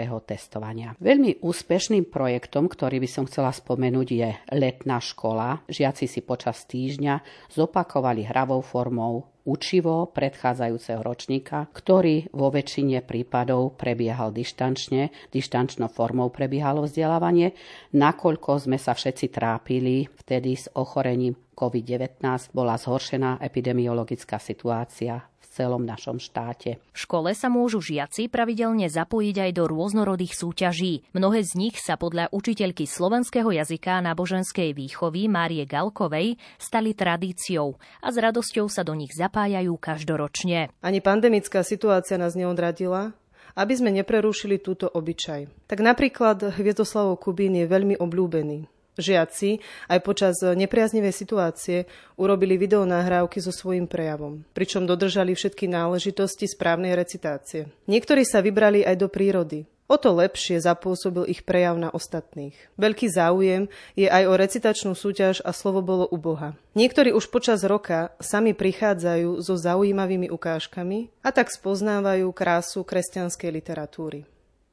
elektronického 0.03 0.19
testovania. 0.27 0.95
Veľmi 0.99 1.39
úspešným 1.43 2.11
projektom, 2.11 2.67
ktorý 2.67 2.99
by 3.03 3.09
som 3.09 3.25
chcela 3.31 3.55
spomenúť, 3.55 4.09
je 4.11 4.31
letná 4.59 4.99
škola. 4.99 5.63
Žiaci 5.71 6.07
si 6.11 6.21
počas 6.27 6.67
týždňa 6.67 7.23
zopakovali 7.55 8.27
hravou 8.27 8.61
formou 8.61 9.31
učivo 9.43 10.07
predchádzajúceho 10.15 11.03
ročníka, 11.03 11.67
ktorý 11.75 12.31
vo 12.31 12.55
väčšine 12.55 13.03
prípadov 13.03 13.75
prebiehal 13.75 14.31
dištančne, 14.31 15.11
dištančnou 15.35 15.91
formou 15.91 16.31
prebiehalo 16.31 16.87
vzdelávanie, 16.87 17.51
nakoľko 17.91 18.71
sme 18.71 18.79
sa 18.79 18.95
všetci 18.95 19.35
trápili 19.35 20.07
vtedy 20.07 20.55
s 20.55 20.71
ochorením 20.71 21.35
COVID-19, 21.59 22.23
bola 22.55 22.79
zhoršená 22.79 23.43
epidemiologická 23.43 24.39
situácia 24.39 25.32
celom 25.53 25.85
našom 25.85 26.17
štáte. 26.17 26.81
V 26.97 26.99
škole 26.99 27.37
sa 27.37 27.53
môžu 27.53 27.85
žiaci 27.85 28.33
pravidelne 28.33 28.89
zapojiť 28.89 29.37
aj 29.37 29.51
do 29.53 29.65
rôznorodých 29.69 30.33
súťaží. 30.33 31.05
Mnohé 31.13 31.45
z 31.45 31.53
nich 31.61 31.77
sa 31.77 32.01
podľa 32.01 32.33
učiteľky 32.33 32.89
slovenského 32.89 33.53
jazyka 33.53 34.01
a 34.01 34.05
náboženskej 34.09 34.73
výchovy 34.73 35.29
Márie 35.29 35.69
Galkovej 35.69 36.41
stali 36.57 36.97
tradíciou 36.97 37.77
a 38.01 38.09
s 38.09 38.17
radosťou 38.17 38.73
sa 38.73 38.81
do 38.81 38.97
nich 38.97 39.13
zapájajú 39.13 39.77
každoročne. 39.77 40.73
Ani 40.81 41.05
pandemická 41.05 41.61
situácia 41.61 42.17
nás 42.17 42.33
neodradila, 42.33 43.13
aby 43.53 43.77
sme 43.77 43.93
neprerušili 43.93 44.57
túto 44.65 44.89
obyčaj. 44.89 45.69
Tak 45.69 45.85
napríklad 45.85 46.57
Hviezdoslavov 46.57 47.21
Kubín 47.21 47.53
je 47.61 47.69
veľmi 47.69 48.01
obľúbený. 48.01 48.72
Žiaci 48.93 49.57
aj 49.89 49.99
počas 50.05 50.37
nepriaznivej 50.45 51.17
situácie 51.17 51.89
urobili 52.21 52.61
videonahrávky 52.61 53.41
so 53.41 53.49
svojím 53.49 53.89
prejavom, 53.89 54.45
pričom 54.53 54.85
dodržali 54.85 55.33
všetky 55.33 55.65
náležitosti 55.65 56.45
správnej 56.45 56.93
recitácie. 56.93 57.73
Niektorí 57.89 58.29
sa 58.29 58.45
vybrali 58.45 58.85
aj 58.85 58.97
do 59.01 59.09
prírody. 59.09 59.65
O 59.93 60.01
to 60.01 60.13
lepšie 60.13 60.57
zapôsobil 60.57 61.29
ich 61.29 61.45
prejav 61.45 61.77
na 61.77 61.93
ostatných. 61.93 62.57
Veľký 62.81 63.13
záujem 63.13 63.69
je 63.93 64.09
aj 64.09 64.25
o 64.25 64.35
recitačnú 64.41 64.93
súťaž 64.97 65.45
a 65.45 65.53
slovo 65.53 65.85
bolo 65.85 66.09
u 66.09 66.17
Boha. 66.17 66.57
Niektorí 66.73 67.13
už 67.13 67.29
počas 67.29 67.61
roka 67.61 68.17
sami 68.17 68.57
prichádzajú 68.57 69.45
so 69.45 69.53
zaujímavými 69.53 70.33
ukážkami 70.33 71.13
a 71.21 71.29
tak 71.29 71.53
spoznávajú 71.53 72.25
krásu 72.33 72.89
kresťanskej 72.89 73.51
literatúry. 73.53 74.25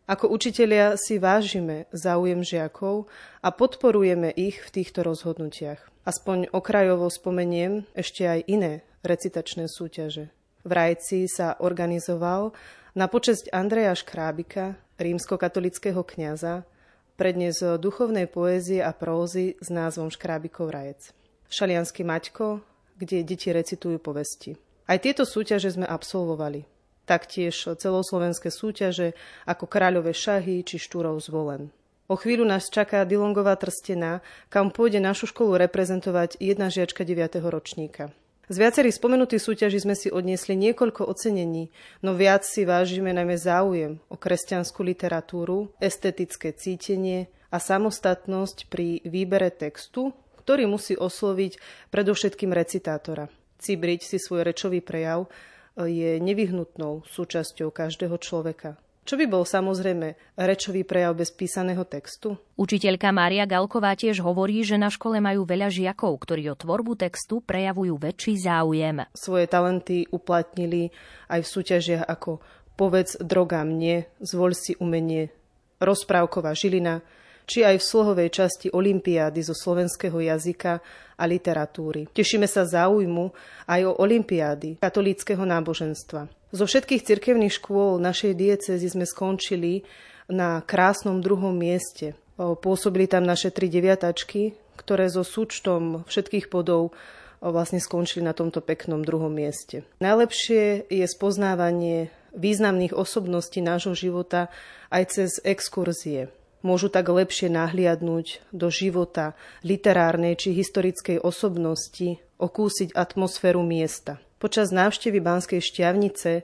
Ako 0.10 0.26
učitelia 0.26 0.98
si 0.98 1.22
vážime 1.22 1.86
záujem 1.94 2.42
žiakov 2.42 3.06
a 3.46 3.54
podporujeme 3.54 4.34
ich 4.34 4.58
v 4.58 4.82
týchto 4.82 5.06
rozhodnutiach. 5.06 5.78
Aspoň 6.02 6.50
okrajovo 6.50 7.06
spomeniem 7.14 7.86
ešte 7.94 8.26
aj 8.26 8.42
iné 8.50 8.82
recitačné 9.06 9.70
súťaže. 9.70 10.34
V 10.66 10.72
Rajci 10.74 11.30
sa 11.30 11.62
organizoval 11.62 12.58
na 12.98 13.06
počesť 13.06 13.54
Andreja 13.54 13.94
Škrábika, 13.94 14.82
rímskokatolického 14.98 16.02
kňaza, 16.02 16.66
prednes 17.14 17.62
duchovnej 17.62 18.26
poézie 18.26 18.82
a 18.82 18.90
prózy 18.98 19.62
s 19.62 19.70
názvom 19.70 20.10
Škrábikov 20.10 20.74
rajec. 20.74 21.14
Šalianský 21.54 22.02
Maťko, 22.02 22.66
kde 22.98 23.22
deti 23.22 23.54
recitujú 23.54 24.02
povesti. 24.02 24.58
Aj 24.90 24.98
tieto 24.98 25.22
súťaže 25.22 25.70
sme 25.70 25.86
absolvovali 25.86 26.79
taktiež 27.10 27.58
celoslovenské 27.74 28.54
súťaže 28.54 29.18
ako 29.50 29.66
Kráľové 29.66 30.14
šahy 30.14 30.62
či 30.62 30.78
Štúrov 30.78 31.18
zvolen. 31.18 31.74
O 32.06 32.18
chvíľu 32.18 32.46
nás 32.46 32.70
čaká 32.70 33.06
Dilongová 33.06 33.58
trstená, 33.58 34.22
kam 34.54 34.70
pôjde 34.70 35.02
našu 35.02 35.30
školu 35.30 35.58
reprezentovať 35.66 36.38
jedna 36.38 36.70
žiačka 36.70 37.02
9. 37.06 37.42
ročníka. 37.50 38.14
Z 38.50 38.58
viacerých 38.58 38.98
spomenutých 38.98 39.46
súťaží 39.46 39.78
sme 39.78 39.94
si 39.94 40.10
odniesli 40.10 40.58
niekoľko 40.58 41.06
ocenení, 41.06 41.70
no 42.02 42.18
viac 42.18 42.42
si 42.42 42.66
vážime 42.66 43.14
najmä 43.14 43.38
záujem 43.38 44.02
o 44.10 44.18
kresťanskú 44.18 44.82
literatúru, 44.82 45.70
estetické 45.78 46.50
cítenie 46.58 47.30
a 47.54 47.62
samostatnosť 47.62 48.66
pri 48.74 49.06
výbere 49.06 49.54
textu, 49.54 50.18
ktorý 50.42 50.66
musí 50.66 50.98
osloviť 50.98 51.62
predovšetkým 51.94 52.50
recitátora. 52.50 53.30
Cibriť 53.62 54.02
si 54.02 54.18
svoj 54.18 54.50
rečový 54.50 54.82
prejav 54.82 55.30
je 55.78 56.18
nevyhnutnou 56.18 57.04
súčasťou 57.06 57.70
každého 57.70 58.16
človeka. 58.18 58.80
Čo 59.10 59.18
by 59.18 59.26
bol 59.26 59.42
samozrejme 59.42 60.38
rečový 60.38 60.86
prejav 60.86 61.18
bez 61.18 61.34
písaného 61.34 61.82
textu? 61.82 62.38
Učiteľka 62.62 63.10
Mária 63.10 63.50
Galková 63.50 63.98
tiež 63.98 64.22
hovorí, 64.22 64.62
že 64.62 64.78
na 64.78 64.94
škole 64.94 65.18
majú 65.18 65.50
veľa 65.50 65.74
žiakov, 65.74 66.14
ktorí 66.22 66.46
o 66.54 66.54
tvorbu 66.54 66.94
textu 66.94 67.42
prejavujú 67.42 67.98
väčší 67.98 68.38
záujem. 68.38 69.10
Svoje 69.18 69.50
talenty 69.50 70.06
uplatnili 70.14 70.94
aj 71.26 71.42
v 71.42 71.52
súťažiach 71.58 72.06
ako 72.06 72.38
Povedz 72.80 73.20
droga 73.20 73.60
mne, 73.68 74.08
zvoľ 74.24 74.56
si 74.56 74.72
umenie, 74.80 75.36
Rozprávková 75.84 76.56
žilina, 76.56 77.04
či 77.44 77.68
aj 77.68 77.76
v 77.76 77.88
slohovej 77.92 78.30
časti 78.32 78.72
Olympiády 78.72 79.44
zo 79.44 79.52
slovenského 79.52 80.16
jazyka 80.16 80.80
a 81.20 81.28
literatúry. 81.28 82.08
Tešíme 82.16 82.48
sa 82.48 82.64
záujmu 82.64 83.36
aj 83.68 83.82
o 83.84 84.00
Olympiády 84.00 84.80
katolíckého 84.80 85.44
náboženstva. 85.44 86.32
Zo 86.56 86.66
všetkých 86.66 87.04
cirkevných 87.04 87.60
škôl 87.60 88.00
našej 88.00 88.34
diecezy 88.40 88.88
sme 88.88 89.04
skončili 89.04 89.84
na 90.32 90.64
krásnom 90.64 91.20
druhom 91.20 91.52
mieste. 91.52 92.16
Pôsobili 92.40 93.06
tam 93.12 93.28
naše 93.28 93.52
tri 93.52 93.68
deviatačky, 93.68 94.56
ktoré 94.80 95.12
so 95.12 95.28
súčtom 95.28 96.08
všetkých 96.08 96.48
bodov 96.48 96.96
vlastne 97.44 97.84
skončili 97.84 98.24
na 98.24 98.32
tomto 98.32 98.64
peknom 98.64 99.04
druhom 99.04 99.32
mieste. 99.32 99.84
Najlepšie 100.00 100.88
je 100.88 101.06
spoznávanie 101.06 102.10
významných 102.32 102.96
osobností 102.96 103.60
nášho 103.60 103.92
života 103.98 104.48
aj 104.88 105.04
cez 105.12 105.30
exkurzie. 105.44 106.32
Môžu 106.60 106.92
tak 106.92 107.08
lepšie 107.08 107.48
nahliadnúť 107.48 108.44
do 108.52 108.68
života 108.68 109.32
literárnej 109.64 110.36
či 110.36 110.52
historickej 110.52 111.24
osobnosti, 111.24 112.20
okúsiť 112.36 112.92
atmosféru 112.92 113.64
miesta. 113.64 114.20
Počas 114.44 114.72
návštevy 114.76 115.24
Banskej 115.24 115.64
šťavnice 115.64 116.44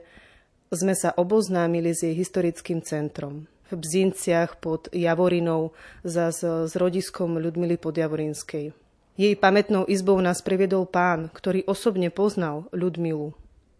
sme 0.72 0.94
sa 0.96 1.12
oboznámili 1.12 1.92
s 1.92 2.04
jej 2.04 2.16
historickým 2.16 2.80
centrom. 2.80 3.44
V 3.68 3.76
Bzinciach 3.76 4.56
pod 4.56 4.88
Javorinou 4.94 5.76
za 6.00 6.30
s 6.30 6.72
rodiskom 6.78 7.36
Ľudmily 7.36 7.76
Podjavorinskej. 7.76 8.72
Jej 9.16 9.34
pamätnou 9.40 9.88
izbou 9.88 10.20
nás 10.20 10.44
previedol 10.44 10.84
pán, 10.84 11.32
ktorý 11.32 11.64
osobne 11.64 12.12
poznal 12.12 12.68
Ľudmilu. 12.72 13.32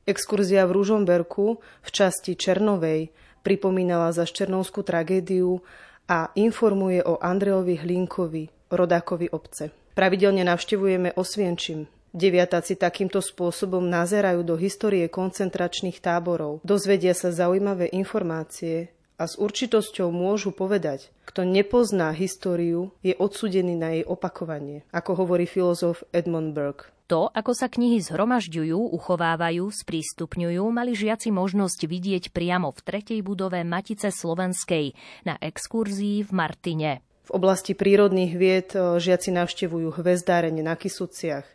Exkurzia 0.09 0.65
v 0.65 0.75
Ružomberku 0.81 1.61
v 1.61 1.89
časti 1.93 2.37
Černovej 2.37 3.13
pripomínala 3.45 4.11
za 4.17 4.25
Černovskú 4.25 4.81
tragédiu 4.81 5.61
a 6.07 6.31
informuje 6.39 7.03
o 7.03 7.19
Andrejovi 7.19 7.83
Hlinkovi, 7.83 8.71
rodákovi 8.71 9.27
obce. 9.31 9.75
Pravidelne 9.95 10.47
navštevujeme 10.47 11.15
Osvienčim. 11.19 11.91
Deviatáci 12.17 12.81
takýmto 12.81 13.21
spôsobom 13.21 13.85
nazerajú 13.85 14.41
do 14.41 14.57
histórie 14.57 15.05
koncentračných 15.13 16.01
táborov, 16.01 16.65
dozvedia 16.65 17.13
sa 17.13 17.29
zaujímavé 17.29 17.93
informácie 17.93 18.89
a 19.21 19.29
s 19.29 19.37
určitosťou 19.37 20.09
môžu 20.09 20.53
povedať, 20.53 21.13
kto 21.29 21.45
nepozná 21.45 22.17
históriu, 22.17 22.89
je 23.05 23.13
odsudený 23.17 23.77
na 23.77 24.01
jej 24.01 24.05
opakovanie, 24.09 24.85
ako 24.97 25.25
hovorí 25.25 25.45
filozof 25.45 26.09
Edmund 26.13 26.57
Burke. 26.57 26.96
To, 27.07 27.31
ako 27.31 27.55
sa 27.55 27.71
knihy 27.71 28.03
zhromažďujú, 28.03 28.75
uchovávajú, 28.75 29.71
sprístupňujú, 29.71 30.65
mali 30.75 30.91
žiaci 30.91 31.31
možnosť 31.31 31.87
vidieť 31.87 32.25
priamo 32.35 32.75
v 32.75 32.81
tretej 32.83 33.23
budove 33.23 33.63
Matice 33.63 34.11
Slovenskej 34.11 34.91
na 35.23 35.39
exkurzii 35.39 36.27
v 36.27 36.31
Martine. 36.35 36.91
V 37.27 37.31
oblasti 37.31 37.79
prírodných 37.79 38.33
vied 38.35 38.75
e, 38.75 38.99
žiaci 38.99 39.31
navštevujú 39.35 40.03
hvezdárenie 40.03 40.67
na 40.67 40.75
Kisuciach, 40.75 41.47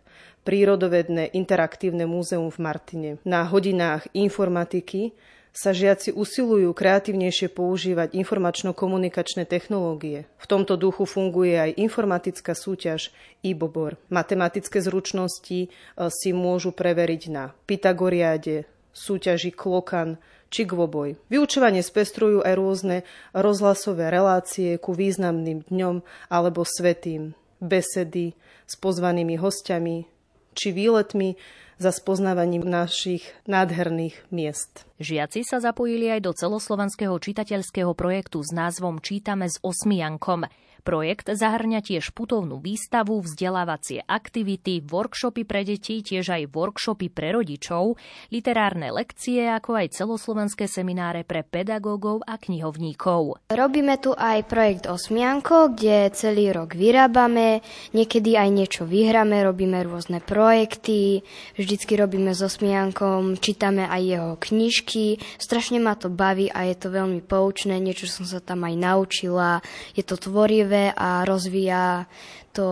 prírodovedné 0.48 1.36
interaktívne 1.36 2.08
múzeum 2.08 2.48
v 2.48 2.60
Martine. 2.64 3.10
Na 3.28 3.44
hodinách 3.44 4.08
informatiky 4.16 5.12
sa 5.52 5.76
žiaci 5.76 6.16
usilujú 6.16 6.72
kreatívnejšie 6.72 7.52
používať 7.52 8.16
informačno-komunikačné 8.16 9.44
technológie. 9.44 10.24
V 10.40 10.46
tomto 10.48 10.80
duchu 10.80 11.04
funguje 11.04 11.60
aj 11.60 11.72
informatická 11.76 12.56
súťaž 12.56 13.12
IBOBOR. 13.44 14.00
Matematické 14.08 14.80
zručnosti 14.80 15.60
e, 15.66 15.70
si 16.08 16.32
môžu 16.32 16.72
preveriť 16.72 17.24
na 17.28 17.52
Pythagoriade, 17.68 18.64
súťaži 18.96 19.52
Klokan 19.52 20.20
či 20.52 20.68
Gvoboj. 20.68 21.16
Vyučovanie 21.32 21.80
spestrujú 21.80 22.44
aj 22.44 22.54
rôzne 22.60 22.98
rozhlasové 23.32 24.12
relácie 24.12 24.76
ku 24.76 24.92
významným 24.92 25.64
dňom 25.72 26.04
alebo 26.28 26.68
svetým, 26.68 27.32
besedy 27.64 28.36
s 28.68 28.76
pozvanými 28.76 29.40
hostiami 29.40 30.08
či 30.52 30.76
výletmi 30.76 31.40
za 31.82 31.90
spoznávaním 31.90 32.62
našich 32.62 33.26
nádherných 33.50 34.30
miest. 34.30 34.86
Žiaci 35.02 35.42
sa 35.42 35.58
zapojili 35.58 36.14
aj 36.14 36.22
do 36.22 36.32
celoslovenského 36.38 37.18
čitateľského 37.18 37.98
projektu 37.98 38.46
s 38.46 38.54
názvom 38.54 39.02
Čítame 39.02 39.50
s 39.50 39.58
osmiankom. 39.66 40.46
Projekt 40.82 41.30
zahrňa 41.30 41.86
tiež 41.86 42.10
putovnú 42.18 42.58
výstavu, 42.58 43.22
vzdelávacie 43.22 44.02
aktivity, 44.10 44.82
workshopy 44.82 45.46
pre 45.46 45.62
deti, 45.62 46.02
tiež 46.02 46.34
aj 46.34 46.50
workshopy 46.50 47.14
pre 47.14 47.38
rodičov, 47.38 48.02
literárne 48.34 48.90
lekcie, 48.90 49.46
ako 49.46 49.78
aj 49.78 49.94
celoslovenské 49.94 50.66
semináre 50.66 51.22
pre 51.22 51.46
pedagógov 51.46 52.26
a 52.26 52.42
knihovníkov. 52.42 53.54
Robíme 53.54 54.02
tu 54.02 54.18
aj 54.18 54.42
projekt 54.50 54.90
Osmianko, 54.90 55.78
kde 55.78 56.10
celý 56.18 56.50
rok 56.50 56.74
vyrábame, 56.74 57.62
niekedy 57.94 58.34
aj 58.34 58.50
niečo 58.50 58.84
vyhráme, 58.90 59.38
robíme 59.46 59.86
rôzne 59.86 60.18
projekty, 60.18 61.22
vždycky 61.62 61.94
robíme 61.94 62.34
s 62.34 62.42
Osmiankom, 62.42 63.38
čítame 63.38 63.86
aj 63.86 64.02
jeho 64.02 64.32
knižky, 64.42 65.22
strašne 65.38 65.78
ma 65.78 65.94
to 65.94 66.10
baví 66.10 66.50
a 66.50 66.66
je 66.66 66.74
to 66.74 66.90
veľmi 66.90 67.22
poučné, 67.22 67.78
niečo 67.78 68.10
som 68.10 68.26
sa 68.26 68.42
tam 68.42 68.66
aj 68.66 68.74
naučila, 68.74 69.62
je 69.94 70.02
to 70.02 70.18
tvorivé 70.18 70.71
a 70.96 71.26
rozvíja 71.26 72.06
to 72.52 72.70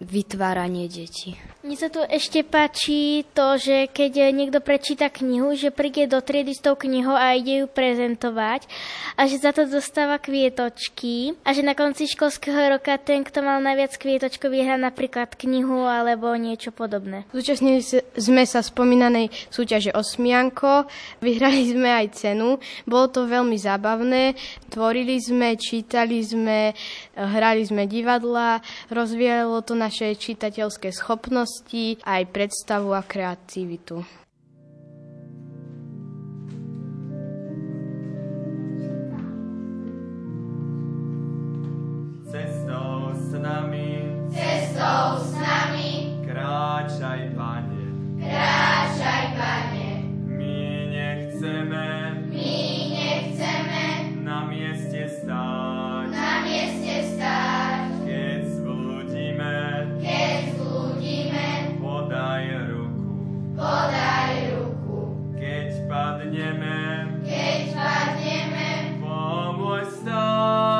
vytváranie 0.00 0.88
detí. 0.88 1.36
Mne 1.60 1.76
sa 1.76 1.92
tu 1.92 2.00
ešte 2.00 2.40
páči 2.40 3.20
to, 3.36 3.60
že 3.60 3.92
keď 3.92 4.32
niekto 4.32 4.64
prečíta 4.64 5.12
knihu, 5.12 5.52
že 5.52 5.68
príde 5.68 6.08
do 6.08 6.24
triedy 6.24 6.56
s 6.56 6.64
tou 6.64 6.72
knihou 6.72 7.12
a 7.12 7.36
ide 7.36 7.60
ju 7.60 7.66
prezentovať 7.68 8.64
a 9.12 9.28
že 9.28 9.36
za 9.36 9.52
to 9.52 9.68
dostáva 9.68 10.16
kvietočky 10.16 11.36
a 11.44 11.52
že 11.52 11.60
na 11.60 11.76
konci 11.76 12.08
školského 12.08 12.72
roka 12.72 12.96
ten, 12.96 13.20
kto 13.20 13.44
mal 13.44 13.60
najviac 13.60 13.92
kvietočkov, 14.00 14.48
vyhrá 14.48 14.80
napríklad 14.80 15.36
knihu 15.36 15.84
alebo 15.84 16.32
niečo 16.32 16.72
podobné. 16.72 17.28
Zúčastnili 17.28 17.84
sme 18.16 18.42
sa 18.48 18.64
spomínanej 18.64 19.28
súťaže 19.52 19.92
Osmianko, 19.92 20.88
vyhrali 21.20 21.76
sme 21.76 21.92
aj 21.92 22.06
cenu, 22.16 22.56
bolo 22.88 23.12
to 23.12 23.28
veľmi 23.28 23.60
zábavné, 23.60 24.32
tvorili 24.72 25.20
sme, 25.20 25.60
čítali 25.60 26.24
sme, 26.24 26.72
hrali 27.16 27.62
sme 27.66 27.86
divadla, 27.86 28.62
rozvíjalo 28.90 29.62
to 29.62 29.74
naše 29.74 30.14
čitateľské 30.14 30.94
schopnosti, 30.94 31.98
aj 32.04 32.22
predstavu 32.30 32.94
a 32.94 33.02
kreativitu. 33.02 34.02
Cestou 42.30 43.10
s 43.10 43.34
nami, 43.34 44.06
cestou 44.30 45.18
s 45.18 45.34
nami, 45.34 46.22
kráčaj, 46.22 47.34
Pane, 47.34 47.84
kráčaj, 48.22 49.24
Pane. 49.34 49.88
My 50.30 50.62
nechceme, 50.94 51.99
podaj 63.60 64.32
ruku. 64.56 64.98
keď 65.36 65.68
padneme, 65.84 66.80
Keď 67.20 67.60
padneme, 67.76 68.70
pomôž 69.04 69.84
stáť 70.00 70.79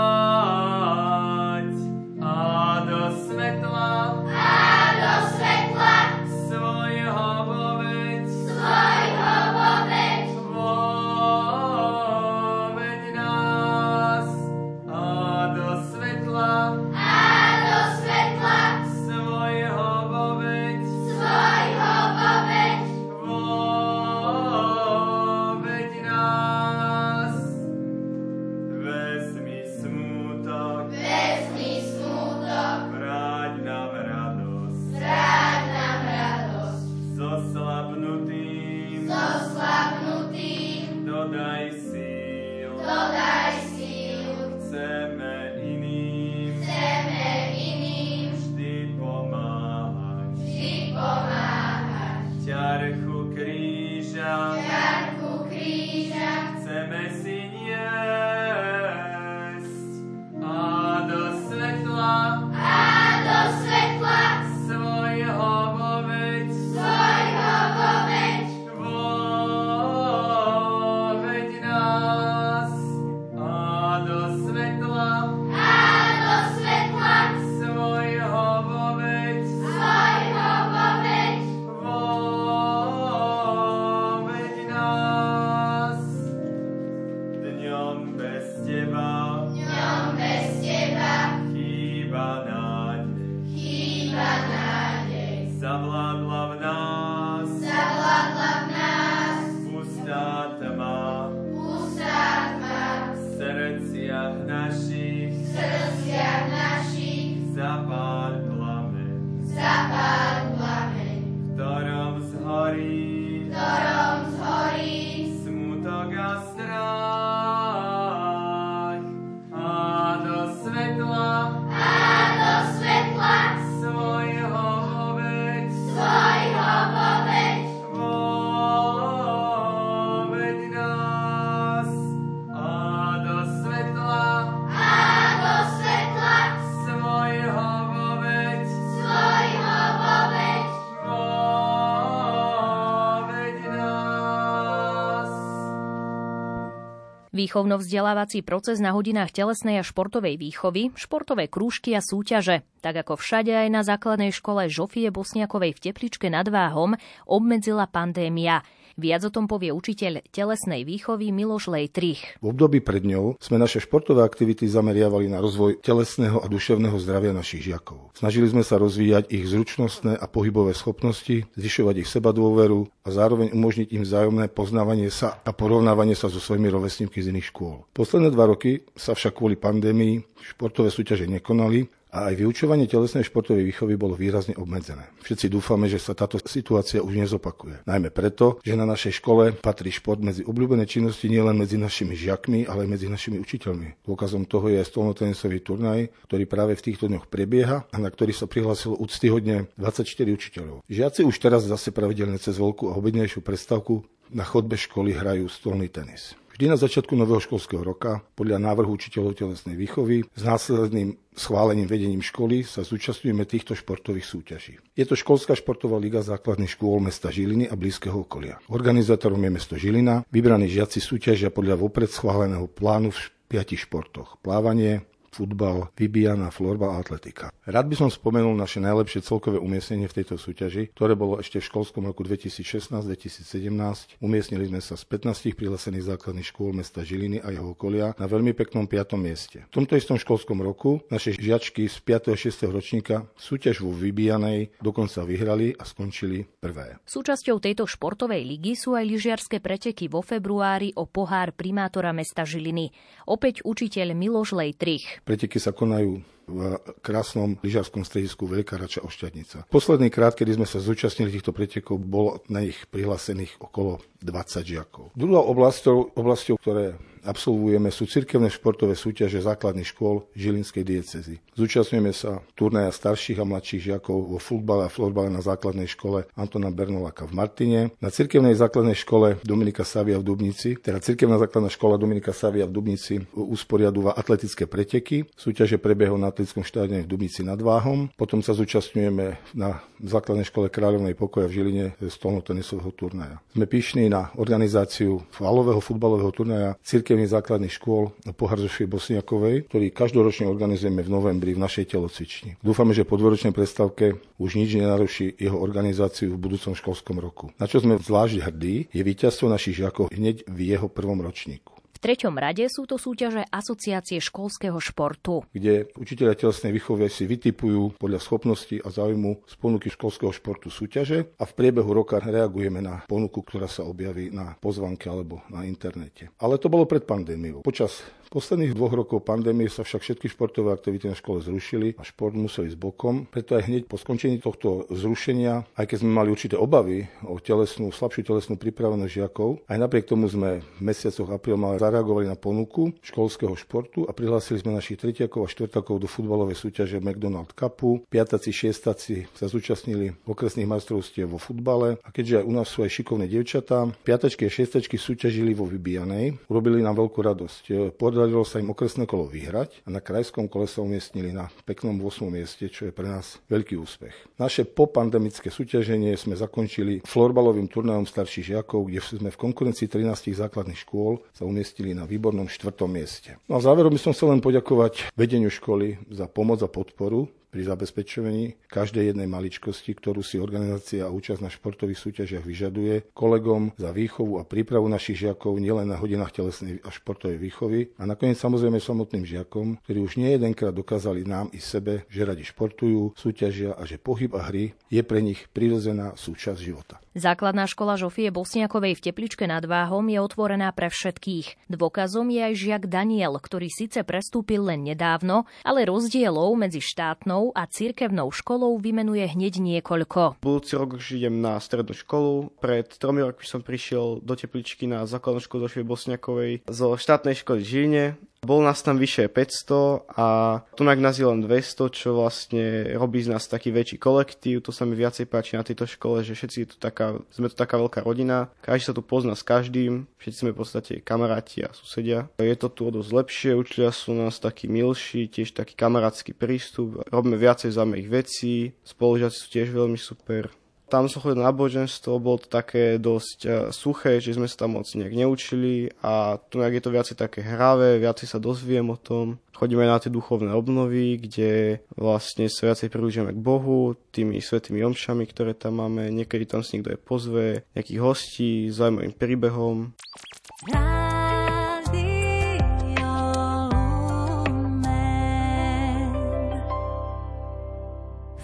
Výchovno-vzdelávací 147.40 148.44
proces 148.44 148.84
na 148.84 148.92
hodinách 148.92 149.32
telesnej 149.32 149.80
a 149.80 149.84
športovej 149.86 150.36
výchovy, 150.36 150.92
športové 150.92 151.48
krúžky 151.48 151.96
a 151.96 152.04
súťaže, 152.04 152.68
tak 152.84 153.00
ako 153.00 153.16
všade 153.16 153.48
aj 153.48 153.68
na 153.72 153.80
základnej 153.80 154.28
škole 154.28 154.68
Žofie 154.68 155.08
Bosniakovej 155.08 155.72
v 155.72 155.82
Tepličke 155.88 156.28
nad 156.28 156.44
Váhom, 156.44 157.00
obmedzila 157.24 157.88
pandémia. 157.88 158.60
Viac 159.00 159.24
o 159.24 159.32
tom 159.32 159.48
povie 159.48 159.72
učiteľ 159.72 160.28
telesnej 160.28 160.84
výchovy 160.84 161.32
Miloš 161.32 161.72
Lejtrich. 161.72 162.36
V 162.44 162.52
období 162.52 162.84
pred 162.84 163.00
ňou 163.00 163.40
sme 163.40 163.56
naše 163.56 163.80
športové 163.80 164.20
aktivity 164.20 164.68
zameriavali 164.68 165.24
na 165.32 165.40
rozvoj 165.40 165.80
telesného 165.80 166.36
a 166.36 166.44
duševného 166.44 167.00
zdravia 167.00 167.32
našich 167.32 167.64
žiakov. 167.64 168.12
Snažili 168.12 168.52
sme 168.52 168.60
sa 168.60 168.76
rozvíjať 168.76 169.32
ich 169.32 169.48
zručnostné 169.48 170.20
a 170.20 170.26
pohybové 170.28 170.76
schopnosti, 170.76 171.48
zvyšovať 171.56 172.04
ich 172.04 172.12
sebadôveru 172.12 172.92
a 173.00 173.08
zároveň 173.08 173.56
umožniť 173.56 173.88
im 173.88 174.04
vzájomné 174.04 174.52
poznávanie 174.52 175.08
sa 175.08 175.40
a 175.40 175.50
porovnávanie 175.56 176.12
sa 176.12 176.28
so 176.28 176.36
svojimi 176.36 176.68
rovesníkmi 176.68 177.24
z 177.24 177.32
iných 177.32 177.48
škôl. 177.56 177.88
Posledné 177.96 178.28
dva 178.28 178.52
roky 178.52 178.84
sa 179.00 179.16
však 179.16 179.40
kvôli 179.40 179.56
pandémii 179.56 180.44
športové 180.44 180.92
súťaže 180.92 181.24
nekonali 181.24 181.88
a 182.10 182.30
aj 182.30 182.34
vyučovanie 182.42 182.90
telesnej 182.90 183.26
športovej 183.26 183.62
výchovy 183.70 183.94
bolo 183.94 184.18
výrazne 184.18 184.58
obmedzené. 184.58 185.06
Všetci 185.22 185.46
dúfame, 185.46 185.86
že 185.86 186.02
sa 186.02 186.12
táto 186.14 186.42
situácia 186.42 187.02
už 187.02 187.14
nezopakuje. 187.14 187.86
Najmä 187.86 188.10
preto, 188.10 188.58
že 188.66 188.74
na 188.74 188.84
našej 188.84 189.22
škole 189.22 189.54
patrí 189.62 189.94
šport 189.94 190.18
medzi 190.18 190.42
obľúbené 190.42 190.84
činnosti 190.84 191.30
nielen 191.30 191.56
medzi 191.56 191.78
našimi 191.78 192.18
žiakmi, 192.18 192.66
ale 192.66 192.86
aj 192.86 192.90
medzi 192.90 193.06
našimi 193.06 193.38
učiteľmi. 193.38 194.02
Dôkazom 194.04 194.44
toho 194.44 194.66
je 194.68 194.82
aj 194.82 194.90
stolnotenisový 194.90 195.62
turnaj, 195.62 196.10
ktorý 196.26 196.44
práve 196.50 196.74
v 196.74 196.84
týchto 196.90 197.06
dňoch 197.06 197.30
prebieha 197.30 197.86
a 197.86 197.96
na 197.96 198.10
ktorý 198.10 198.34
sa 198.34 198.50
prihlásilo 198.50 198.98
úctyhodne 198.98 199.70
24 199.78 200.04
učiteľov. 200.34 200.82
Žiaci 200.90 201.22
už 201.22 201.36
teraz 201.38 201.62
zase 201.64 201.94
pravidelne 201.94 202.42
cez 202.42 202.58
veľkú 202.58 202.90
a 202.90 202.98
obednejšiu 202.98 203.40
predstavku 203.40 204.02
na 204.30 204.46
chodbe 204.46 204.78
školy 204.78 205.14
hrajú 205.14 205.50
stolný 205.50 205.90
tenis. 205.90 206.38
Vždy 206.60 206.76
na 206.76 206.76
začiatku 206.76 207.16
nového 207.16 207.40
školského 207.40 207.80
roka 207.80 208.20
podľa 208.36 208.60
návrhu 208.60 208.92
učiteľov 208.92 209.32
telesnej 209.32 209.80
výchovy 209.80 210.28
s 210.28 210.42
následným 210.44 211.16
schválením 211.32 211.88
vedením 211.88 212.20
školy 212.20 212.68
sa 212.68 212.84
zúčastňujeme 212.84 213.48
týchto 213.48 213.72
športových 213.72 214.28
súťaží. 214.28 214.76
Je 214.92 215.08
to 215.08 215.16
školská 215.16 215.56
športová 215.56 215.96
liga 215.96 216.20
základných 216.20 216.76
škôl 216.76 217.00
mesta 217.00 217.32
Žiliny 217.32 217.64
a 217.64 217.80
blízkeho 217.80 218.28
okolia. 218.28 218.60
Organizátorom 218.68 219.40
je 219.40 219.56
mesto 219.56 219.80
Žilina, 219.80 220.28
vybraní 220.28 220.68
žiaci 220.68 221.00
súťažia 221.00 221.48
podľa 221.48 221.80
vopred 221.80 222.12
schváleného 222.12 222.68
plánu 222.68 223.08
v 223.08 223.32
piatich 223.48 223.88
športoch. 223.88 224.36
Plávanie, 224.44 225.08
futbal, 225.30 225.94
vybíjana, 225.94 226.50
florbal 226.50 226.98
a 226.98 227.00
atletika. 227.00 227.54
Rád 227.64 227.86
by 227.86 227.96
som 227.96 228.10
spomenul 228.10 228.52
naše 228.58 228.82
najlepšie 228.82 229.22
celkové 229.22 229.62
umiestnenie 229.62 230.10
v 230.10 230.16
tejto 230.22 230.34
súťaži, 230.34 230.90
ktoré 230.92 231.14
bolo 231.14 231.38
ešte 231.38 231.62
v 231.62 231.68
školskom 231.70 232.02
roku 232.10 232.26
2016-2017. 232.26 234.18
Umiestnili 234.18 234.66
sme 234.66 234.82
sa 234.82 234.98
z 234.98 235.04
15 235.06 235.54
prihlásených 235.54 236.10
základných 236.10 236.48
škôl 236.50 236.74
mesta 236.74 237.06
Žiliny 237.06 237.38
a 237.40 237.54
jeho 237.54 237.72
okolia 237.72 238.12
na 238.18 238.26
veľmi 238.26 238.52
peknom 238.58 238.90
5. 238.90 239.14
mieste. 239.16 239.62
V 239.70 239.74
tomto 239.80 239.94
istom 239.94 240.18
školskom 240.18 240.58
roku 240.60 240.98
naše 241.08 241.38
žiačky 241.38 241.86
z 241.86 241.96
5. 242.02 242.34
a 242.34 242.36
6. 242.36 242.66
ročníka 242.66 243.30
súťaž 243.38 243.86
vo 243.86 243.94
vybijanej 243.94 244.82
dokonca 244.82 245.22
vyhrali 245.22 245.78
a 245.78 245.86
skončili 245.86 246.42
prvé. 246.58 246.98
Súčasťou 247.06 247.62
tejto 247.62 247.86
športovej 247.86 248.42
ligy 248.42 248.74
sú 248.74 248.98
aj 248.98 249.04
lyžiarske 249.06 249.62
preteky 249.62 250.10
vo 250.10 250.26
februári 250.26 250.90
o 250.98 251.06
pohár 251.06 251.54
primátora 251.54 252.10
mesta 252.10 252.42
Žiliny. 252.42 252.90
Opäť 253.30 253.62
učiteľ 253.62 254.16
Miloš 254.16 254.58
Lejtrich. 254.58 255.19
Preteky 255.24 255.62
sa 255.62 255.70
konajú 255.70 256.20
v 256.50 256.58
krásnom 256.98 257.54
lyžarskom 257.62 258.02
stredisku 258.02 258.42
Veľká 258.42 258.74
Rača 258.74 259.06
Ošťadnica. 259.06 259.70
Posledný 259.70 260.10
krát, 260.10 260.34
kedy 260.34 260.58
sme 260.58 260.66
sa 260.66 260.82
zúčastnili 260.82 261.30
týchto 261.30 261.54
pretekov, 261.54 262.02
bolo 262.02 262.42
na 262.50 262.66
nich 262.66 262.76
prihlásených 262.90 263.62
okolo 263.62 264.02
20 264.20 264.64
žiakov. 264.64 265.04
Druhou 265.16 265.44
oblasťou, 265.52 266.16
oblasťou 266.16 266.56
ktoré 266.60 266.96
absolvujeme 267.24 267.92
sú 267.92 268.08
cirkevné 268.08 268.48
športové 268.48 268.96
súťaže 268.96 269.44
základných 269.44 269.88
škôl 269.92 270.24
Žilinskej 270.32 270.84
diecezy. 270.84 271.34
Zúčastňujeme 271.56 272.12
sa 272.16 272.40
turnaja 272.56 272.88
starších 272.92 273.40
a 273.40 273.44
mladších 273.44 273.92
žiakov 273.92 274.36
vo 274.36 274.38
futbale 274.40 274.88
a 274.88 274.92
florbale 274.92 275.28
na 275.28 275.44
základnej 275.44 275.88
škole 275.88 276.24
Antona 276.32 276.72
Bernoláka 276.72 277.28
v 277.28 277.36
Martine, 277.36 277.80
na 278.00 278.08
cirkevnej 278.08 278.56
základnej 278.56 278.96
škole 278.96 279.36
Dominika 279.44 279.84
Savia 279.84 280.16
v 280.16 280.24
Dubnici, 280.24 280.80
teda 280.80 281.04
cirkevná 281.04 281.36
základná 281.36 281.68
škola 281.68 282.00
Dominika 282.00 282.32
Savia 282.32 282.64
v 282.64 282.72
Dubnici 282.72 283.20
usporiadúva 283.36 284.16
atletické 284.16 284.64
preteky. 284.64 285.28
Súťaže 285.36 285.76
prebiehajú 285.76 286.16
na 286.16 286.32
atletickom 286.32 286.64
štádione 286.64 287.04
v 287.04 287.10
Dubnici 287.10 287.44
nad 287.44 287.60
Váhom. 287.60 288.08
Potom 288.16 288.40
sa 288.40 288.56
zúčastňujeme 288.56 289.52
na 289.52 289.84
základnej 290.00 290.48
škole 290.48 290.72
Kráľovnej 290.72 291.12
pokoja 291.12 291.46
v 291.50 291.56
Žiline 291.60 291.86
stolnotenisového 292.00 292.90
turnaja. 292.96 293.36
Sme 293.52 293.68
pyšní 293.68 294.08
na 294.10 294.34
organizáciu 294.34 295.22
falového 295.30 295.78
futbalového 295.78 296.34
turnaja 296.34 296.74
cirkevných 296.82 297.30
základných 297.30 297.70
škôl 297.70 298.10
Pohár 298.34 298.58
Zofie 298.58 298.90
Bosniakovej, 298.90 299.70
ktorý 299.70 299.94
každoročne 299.94 300.50
organizujeme 300.50 301.06
v 301.06 301.12
novembri 301.14 301.54
v 301.54 301.62
našej 301.62 301.94
telocvični. 301.94 302.58
Dúfame, 302.58 302.90
že 302.90 303.06
po 303.06 303.14
dvoročnej 303.16 303.54
predstavke 303.54 304.18
už 304.36 304.50
nič 304.58 304.74
nenaruší 304.76 305.38
jeho 305.38 305.56
organizáciu 305.56 306.34
v 306.34 306.42
budúcom 306.42 306.74
školskom 306.76 307.16
roku. 307.22 307.54
Na 307.56 307.70
čo 307.70 307.78
sme 307.78 307.96
zvlášť 307.96 308.44
hrdí, 308.44 308.90
je 308.92 309.02
víťazstvo 309.06 309.46
našich 309.48 309.80
žiakov 309.80 310.12
hneď 310.12 310.44
v 310.50 310.76
jeho 310.76 310.90
prvom 310.90 311.22
ročníku. 311.24 311.79
Treťom 312.00 312.32
rade 312.40 312.64
sú 312.72 312.88
to 312.88 312.96
súťaže 312.96 313.44
Asociácie 313.52 314.24
školského 314.24 314.80
športu. 314.80 315.44
Kde 315.52 315.84
učiteľia 316.00 316.32
telesnej 316.32 316.72
výchovy 316.72 317.12
si 317.12 317.28
vytipujú 317.28 318.00
podľa 318.00 318.24
schopnosti 318.24 318.72
a 318.80 318.88
záujmu 318.88 319.44
z 319.44 319.54
ponuky 319.60 319.92
školského 319.92 320.32
športu 320.32 320.72
súťaže 320.72 321.28
a 321.36 321.44
v 321.44 321.52
priebehu 321.52 321.92
roka 321.92 322.16
reagujeme 322.16 322.80
na 322.80 323.04
ponuku, 323.04 323.44
ktorá 323.44 323.68
sa 323.68 323.84
objaví 323.84 324.32
na 324.32 324.56
pozvanke 324.56 325.12
alebo 325.12 325.44
na 325.52 325.68
internete. 325.68 326.32
Ale 326.40 326.56
to 326.56 326.72
bolo 326.72 326.88
pred 326.88 327.04
pandémiou. 327.04 327.60
Počas 327.60 328.00
posledných 328.30 328.78
dvoch 328.78 328.94
rokov 328.94 329.26
pandémie 329.26 329.66
sa 329.66 329.82
však 329.82 330.06
všetky 330.06 330.30
športové 330.30 330.70
aktivity 330.70 331.10
na 331.10 331.18
škole 331.18 331.42
zrušili 331.42 331.98
a 331.98 332.06
šport 332.06 332.32
museli 332.38 332.70
s 332.70 332.78
bokom. 332.78 333.26
Preto 333.26 333.58
aj 333.58 333.66
hneď 333.66 333.82
po 333.90 333.98
skončení 333.98 334.38
tohto 334.38 334.86
zrušenia, 334.86 335.66
aj 335.74 335.86
keď 335.90 336.06
sme 336.06 336.14
mali 336.14 336.30
určité 336.30 336.54
obavy 336.54 337.10
o 337.26 337.42
telesnú, 337.42 337.90
slabšiu 337.90 338.30
telesnú 338.30 338.54
pripravenosť 338.54 339.10
žiakov, 339.10 339.66
aj 339.66 339.78
napriek 339.82 340.06
tomu 340.06 340.30
sme 340.30 340.62
v 340.62 340.80
mesiacoch 340.80 341.26
apríl 341.34 341.58
mali 341.58 341.82
zareagovali 341.82 342.30
na 342.30 342.38
ponuku 342.38 342.94
školského 343.02 343.58
športu 343.58 344.06
a 344.06 344.14
prihlásili 344.14 344.62
sme 344.62 344.78
našich 344.78 345.02
tretiakov 345.02 345.44
a 345.44 345.50
štvrtakov 345.50 345.98
do 345.98 346.06
futbalovej 346.06 346.54
súťaže 346.54 347.02
McDonald 347.02 347.50
Cupu. 347.58 348.06
Piataci, 348.06 348.54
šiestaci 348.54 349.26
sa 349.34 349.50
zúčastnili 349.50 350.14
okresných 350.22 350.70
majstrovstiev 350.70 351.34
vo 351.34 351.42
futbale 351.42 351.98
a 352.06 352.14
keďže 352.14 352.40
aj 352.40 352.44
u 352.46 352.52
nás 352.54 352.70
sú 352.70 352.86
aj 352.86 352.94
šikovné 352.94 353.26
dievčatá, 353.26 353.90
piatačky 354.06 354.46
a 354.46 354.54
šiestačky 354.54 354.94
súťažili 354.94 355.50
vo 355.50 355.66
vybijanej, 355.66 356.46
urobili 356.46 356.78
nám 356.78 356.94
veľkú 356.94 357.18
radosť. 357.18 357.62
Podarilo 357.98 358.19
sa 358.44 358.60
im 358.60 358.70
okresné 358.70 359.08
kolo 359.08 359.26
vyhrať 359.26 359.82
a 359.84 359.88
na 359.88 360.04
krajskom 360.04 360.46
kole 360.46 360.68
sa 360.68 360.84
umiestnili 360.84 361.32
na 361.32 361.48
peknom 361.66 361.96
8. 361.96 362.28
mieste, 362.28 362.68
čo 362.68 362.86
je 362.86 362.92
pre 362.92 363.08
nás 363.08 363.40
veľký 363.48 363.80
úspech. 363.80 364.12
Naše 364.36 364.68
popandemické 364.68 365.48
súťaženie 365.48 366.12
sme 366.20 366.36
zakončili 366.36 367.00
florbalovým 367.08 367.72
turnajom 367.72 368.04
starších 368.04 368.54
žiakov, 368.54 368.86
kde 368.86 369.00
sme 369.00 369.30
v 369.32 369.40
konkurencii 369.40 369.88
13 369.88 370.36
základných 370.36 370.84
škôl 370.84 371.24
sa 371.32 371.48
umiestnili 371.48 371.70
zistili 371.70 371.94
na 371.94 372.02
výbornom 372.02 372.50
štvrtom 372.50 372.90
mieste. 372.90 373.38
No 373.46 373.56
a 373.56 373.64
záverom 373.64 373.94
by 373.94 374.00
som 374.02 374.10
chcel 374.10 374.34
len 374.34 374.42
poďakovať 374.42 375.14
vedeniu 375.14 375.54
školy 375.54 376.02
za 376.10 376.26
pomoc 376.26 376.58
a 376.60 376.68
podporu 376.68 377.30
pri 377.50 377.66
zabezpečovaní 377.66 378.56
každej 378.70 379.12
jednej 379.12 379.26
maličkosti, 379.26 379.98
ktorú 379.98 380.22
si 380.22 380.38
organizácia 380.38 381.04
a 381.04 381.12
účasť 381.12 381.42
na 381.42 381.50
športových 381.50 381.98
súťažiach 381.98 382.46
vyžaduje, 382.46 383.10
kolegom 383.12 383.74
za 383.74 383.90
výchovu 383.90 384.38
a 384.38 384.46
prípravu 384.46 384.86
našich 384.86 385.26
žiakov 385.26 385.58
nielen 385.58 385.90
na 385.90 385.98
hodinách 385.98 386.30
telesnej 386.30 386.78
a 386.86 386.88
športovej 386.94 387.42
výchovy 387.42 387.80
a 387.98 388.06
nakoniec 388.06 388.38
samozrejme 388.38 388.78
samotným 388.78 389.26
žiakom, 389.26 389.82
ktorí 389.82 389.98
už 390.00 390.16
nie 390.16 390.38
jedenkrát 390.38 390.72
dokázali 390.72 391.26
nám 391.26 391.50
i 391.50 391.58
sebe, 391.58 392.06
že 392.06 392.22
radi 392.24 392.46
športujú, 392.46 393.18
súťažia 393.18 393.74
a 393.74 393.82
že 393.82 393.98
pohyb 393.98 394.30
a 394.38 394.46
hry 394.46 394.72
je 394.88 395.02
pre 395.02 395.18
nich 395.18 395.50
prirodzená 395.50 396.14
súčasť 396.14 396.60
života. 396.62 397.02
Základná 397.10 397.66
škola 397.66 397.98
Žofie 397.98 398.30
Bosniakovej 398.30 398.94
v 398.94 399.10
Tepličke 399.10 399.42
nad 399.50 399.66
Váhom 399.66 400.06
je 400.06 400.22
otvorená 400.22 400.70
pre 400.70 400.86
všetkých. 400.94 401.66
Dôkazom 401.66 402.30
je 402.30 402.38
aj 402.38 402.54
žiak 402.54 402.82
Daniel, 402.86 403.34
ktorý 403.34 403.66
síce 403.66 404.06
prestúpil 404.06 404.62
len 404.62 404.86
nedávno, 404.86 405.42
ale 405.66 405.90
rozdielov 405.90 406.54
medzi 406.54 406.78
štátnou 406.78 407.50
a 407.50 407.66
cirkevnou 407.66 408.30
školou 408.30 408.78
vymenuje 408.78 409.26
hneď 409.26 409.58
niekoľko. 409.58 410.38
Budúci 410.38 410.78
rok 410.78 411.02
už 411.02 411.18
idem 411.18 411.42
na 411.42 411.58
strednú 411.58 411.98
školu. 411.98 412.54
Pred 412.62 412.94
tromi 412.94 413.26
rokmi 413.26 413.42
som 413.42 413.58
prišiel 413.58 414.22
do 414.22 414.38
Tepličky 414.38 414.86
na 414.86 415.02
základnú 415.02 415.42
školu 415.42 415.66
Zofie 415.66 415.82
Bosniakovej 415.82 416.62
zo 416.70 416.94
štátnej 416.94 417.34
školy 417.34 417.66
Žiline 417.66 418.04
bol 418.40 418.64
nás 418.64 418.80
tam 418.80 418.96
vyše 418.96 419.28
500 419.28 420.16
a 420.16 420.26
tu 420.72 420.82
nás 420.82 421.14
je 421.14 421.28
len 421.28 421.44
200, 421.44 421.92
čo 421.92 422.16
vlastne 422.16 422.88
robí 422.96 423.20
z 423.20 423.36
nás 423.36 423.44
taký 423.44 423.68
väčší 423.68 424.00
kolektív. 424.00 424.64
To 424.64 424.72
sa 424.72 424.88
mi 424.88 424.96
viacej 424.96 425.28
páči 425.28 425.60
na 425.60 425.62
tejto 425.62 425.84
škole, 425.84 426.24
že 426.24 426.32
všetci 426.32 426.72
tu 426.72 426.76
taká, 426.80 427.20
sme 427.28 427.52
tu 427.52 427.56
taká 427.56 427.76
veľká 427.76 428.00
rodina. 428.00 428.48
Každý 428.64 428.90
sa 428.90 428.96
tu 428.96 429.04
pozná 429.04 429.36
s 429.36 429.44
každým, 429.44 430.08
všetci 430.16 430.38
sme 430.40 430.50
v 430.56 430.58
podstate 430.58 430.92
kamaráti 431.04 431.68
a 431.68 431.70
susedia. 431.76 432.32
Je 432.40 432.56
to 432.56 432.72
tu 432.72 432.88
o 432.88 432.90
dosť 432.90 433.10
lepšie, 433.12 433.50
učiteľia 433.60 433.92
sú 433.92 434.16
nás 434.16 434.40
takí 434.40 434.66
milší, 434.72 435.28
tiež 435.28 435.52
taký 435.52 435.76
kamarátsky 435.76 436.32
prístup. 436.32 437.04
Robíme 437.12 437.36
viacej 437.36 437.76
zaujímavých 437.76 438.08
vecí, 438.08 438.72
spolužiaci 438.82 439.36
sú 439.36 439.46
tiež 439.52 439.68
veľmi 439.70 440.00
super. 440.00 440.48
Tam 440.90 441.06
som 441.06 441.22
chodil 441.22 441.38
na 441.38 441.54
náboženstvo, 441.54 442.18
bolo 442.18 442.42
to 442.42 442.50
také 442.50 442.98
dosť 442.98 443.38
e, 443.46 443.50
suché, 443.70 444.18
že 444.18 444.34
sme 444.34 444.50
sa 444.50 444.66
tam 444.66 444.74
moc 444.74 444.90
nejak 444.90 445.14
neučili 445.14 445.86
a 446.02 446.34
tu 446.50 446.58
je 446.58 446.82
to 446.82 446.90
viacej 446.90 447.14
také 447.14 447.46
hravé, 447.46 448.02
viacej 448.02 448.26
sa 448.26 448.42
dozviem 448.42 448.90
o 448.90 448.98
tom. 448.98 449.38
Chodíme 449.54 449.86
na 449.86 450.02
tie 450.02 450.10
duchovné 450.10 450.50
obnovy, 450.50 451.22
kde 451.22 451.78
vlastne 451.94 452.50
sa 452.50 452.74
viacej 452.74 452.90
približujeme 452.90 453.30
k 453.30 453.38
Bohu, 453.38 453.94
tými 454.10 454.42
svetými 454.42 454.82
omšami, 454.82 455.30
ktoré 455.30 455.54
tam 455.54 455.78
máme. 455.78 456.10
Niekedy 456.10 456.50
tam 456.50 456.66
si 456.66 456.82
niekto 456.82 456.90
aj 456.90 457.00
pozve, 457.06 457.46
nejakých 457.78 458.00
hostí, 458.02 458.50
zaujímavým 458.74 459.14
príbehom. 459.14 459.94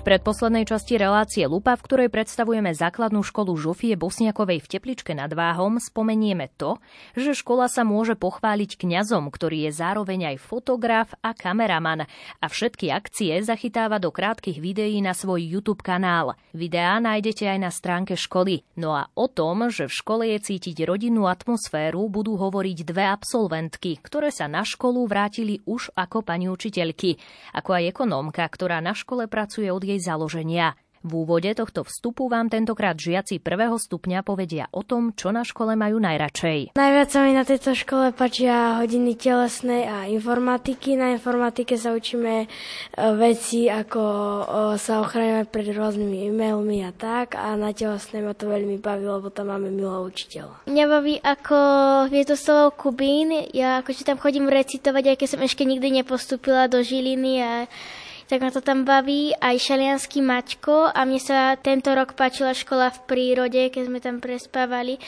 Predposlednej 0.07 0.71
časti 0.71 1.03
relácie 1.03 1.43
Lupa, 1.51 1.75
v 1.75 1.83
ktorej 1.83 2.15
predstavujeme 2.15 2.71
základnú 2.71 3.27
školu 3.27 3.59
Žofie 3.59 3.99
Bosniakovej 3.99 4.63
v 4.63 4.71
Tepličke 4.71 5.19
nad 5.19 5.35
Váhom, 5.35 5.83
spomenieme 5.83 6.47
to, 6.55 6.79
že 7.19 7.35
škola 7.35 7.67
sa 7.67 7.83
môže 7.83 8.15
pochváliť 8.15 8.79
kňazom, 8.79 9.27
ktorý 9.35 9.67
je 9.67 9.75
zároveň 9.75 10.31
aj 10.31 10.47
fotograf 10.47 11.11
a 11.27 11.35
kameraman 11.35 12.07
a 12.39 12.47
všetky 12.47 12.95
akcie 12.95 13.35
zachytáva 13.43 13.99
do 13.99 14.15
krátkych 14.15 14.63
videí 14.63 15.03
na 15.03 15.11
svoj 15.11 15.43
YouTube 15.43 15.83
kanál. 15.83 16.39
Videá 16.55 17.03
nájdete 17.03 17.51
aj 17.51 17.59
na 17.59 17.75
stránke 17.75 18.15
školy. 18.15 18.63
No 18.79 18.95
a 18.95 19.11
o 19.19 19.27
tom, 19.27 19.75
že 19.75 19.91
v 19.91 19.97
škole 19.99 20.25
je 20.31 20.39
cítiť 20.39 20.87
rodinnú 20.87 21.27
atmosféru, 21.27 22.07
budú 22.07 22.39
hovoriť 22.39 22.79
dve 22.87 23.11
absolventky, 23.11 23.99
ktoré 24.07 24.31
sa 24.31 24.47
na 24.47 24.63
školu 24.63 25.03
vrátili 25.11 25.67
už 25.67 25.91
ako 25.99 26.23
pani 26.23 26.47
učiteľky, 26.47 27.19
ako 27.59 27.75
aj 27.75 27.91
ekonómka, 27.91 28.47
ktorá 28.47 28.79
na 28.79 28.95
škole 28.95 29.27
pracuje 29.27 29.67
od 29.67 29.83
jej 29.83 29.96
jej 29.97 30.05
založenia. 30.05 30.77
V 31.07 31.23
úvode 31.23 31.47
tohto 31.55 31.87
vstupu 31.87 32.27
vám 32.27 32.51
tentokrát 32.51 32.99
žiaci 32.99 33.39
prvého 33.39 33.79
stupňa 33.79 34.27
povedia 34.27 34.67
o 34.75 34.83
tom, 34.83 35.15
čo 35.15 35.31
na 35.31 35.47
škole 35.47 35.79
majú 35.79 36.03
najradšej. 36.03 36.75
Najviac 36.75 37.09
sa 37.15 37.23
mi 37.23 37.31
na 37.31 37.47
tejto 37.47 37.79
škole 37.79 38.11
páčia 38.11 38.83
hodiny 38.83 39.15
telesnej 39.15 39.87
a 39.87 40.11
informatiky. 40.11 40.99
Na 40.99 41.15
informatike 41.15 41.79
sa 41.79 41.95
učíme 41.95 42.35
e, 42.43 42.47
veci, 43.23 43.71
ako 43.71 44.03
sa 44.83 44.99
ochraňovať 45.07 45.47
pred 45.47 45.71
rôznymi 45.71 46.27
e-mailmi 46.27 46.83
a 46.83 46.91
tak. 46.91 47.39
A 47.39 47.55
na 47.55 47.71
telesnej 47.71 48.27
ma 48.27 48.35
to 48.35 48.51
veľmi 48.51 48.83
baví, 48.83 49.07
lebo 49.07 49.31
tam 49.31 49.55
máme 49.55 49.71
milého 49.71 50.03
učiteľa. 50.11 50.67
Mňa 50.67 50.85
baví 50.91 51.23
ako 51.23 51.59
Vietoslav 52.11 52.75
Kubín. 52.75 53.31
Ja 53.55 53.79
akože 53.79 54.03
tam 54.03 54.19
chodím 54.19 54.51
recitovať, 54.51 55.15
aj 55.15 55.17
keď 55.23 55.29
som 55.39 55.41
ešte 55.47 55.63
nikdy 55.63 56.03
nepostúpila 56.03 56.67
do 56.67 56.83
Žiliny 56.83 57.35
a 57.47 57.53
tak 58.27 58.43
ma 58.43 58.51
to 58.51 58.61
tam 58.63 58.83
baví. 58.83 59.35
Aj 59.39 59.55
šalianský 59.55 60.23
mačko 60.23 60.91
a 60.91 61.07
mne 61.07 61.23
sa 61.23 61.55
tento 61.59 61.95
rok 61.95 62.19
páčila 62.19 62.53
škola 62.55 62.91
v 62.91 62.99
prírode, 63.07 63.63
keď 63.71 63.83
sme 63.87 63.99
tam 64.03 64.19
prespávali. 64.19 64.99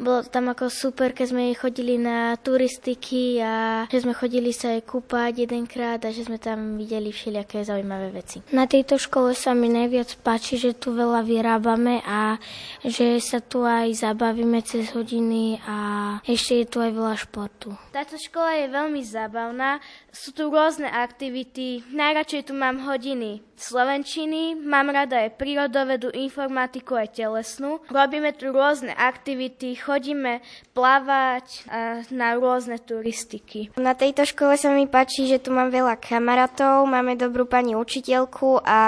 Bolo 0.00 0.24
to 0.24 0.32
tam 0.32 0.48
ako 0.48 0.72
super, 0.72 1.12
keď 1.12 1.26
sme 1.28 1.52
chodili 1.52 2.00
na 2.00 2.32
turistiky 2.40 3.36
a 3.36 3.84
že 3.92 4.00
sme 4.00 4.16
chodili 4.16 4.48
sa 4.48 4.72
aj 4.72 4.88
kúpať 4.88 5.44
jedenkrát 5.44 6.00
a 6.00 6.08
že 6.08 6.24
sme 6.24 6.40
tam 6.40 6.80
videli 6.80 7.12
všelijaké 7.12 7.60
zaujímavé 7.68 8.08
veci. 8.08 8.40
Na 8.48 8.64
tejto 8.64 8.96
škole 8.96 9.36
sa 9.36 9.52
mi 9.52 9.68
najviac 9.68 10.16
páči, 10.24 10.56
že 10.56 10.72
tu 10.72 10.96
veľa 10.96 11.20
vyrábame 11.20 12.00
a 12.00 12.40
že 12.80 13.20
sa 13.20 13.44
tu 13.44 13.60
aj 13.60 13.92
zabavíme 13.92 14.64
cez 14.64 14.88
hodiny 14.96 15.60
a 15.68 15.76
ešte 16.24 16.64
je 16.64 16.66
tu 16.72 16.80
aj 16.80 16.96
veľa 16.96 17.14
športu. 17.20 17.76
Táto 17.92 18.16
škola 18.16 18.56
je 18.56 18.66
veľmi 18.72 19.04
zábavná, 19.04 19.84
sú 20.10 20.34
tu 20.34 20.50
rôzne 20.50 20.90
aktivity, 20.90 21.86
najradšej 21.94 22.50
tu 22.50 22.52
mám 22.54 22.82
hodiny 22.82 23.42
slovenčiny, 23.60 24.56
mám 24.56 24.88
rada 24.88 25.28
aj 25.28 25.36
prírodovedu, 25.36 26.08
informatiku 26.16 26.96
aj 26.96 27.20
telesnú. 27.20 27.84
Robíme 27.92 28.32
tu 28.32 28.48
rôzne 28.50 28.96
aktivity, 28.96 29.76
chodíme 29.76 30.40
plávať 30.72 31.68
a 31.68 32.00
na 32.08 32.34
rôzne 32.40 32.80
turistiky. 32.80 33.68
Na 33.76 33.92
tejto 33.92 34.24
škole 34.24 34.56
sa 34.56 34.72
mi 34.72 34.88
páči, 34.88 35.28
že 35.28 35.44
tu 35.44 35.52
mám 35.52 35.68
veľa 35.68 36.00
kamarátov, 36.00 36.88
máme 36.88 37.20
dobrú 37.20 37.44
pani 37.44 37.76
učiteľku 37.76 38.64
a 38.64 38.80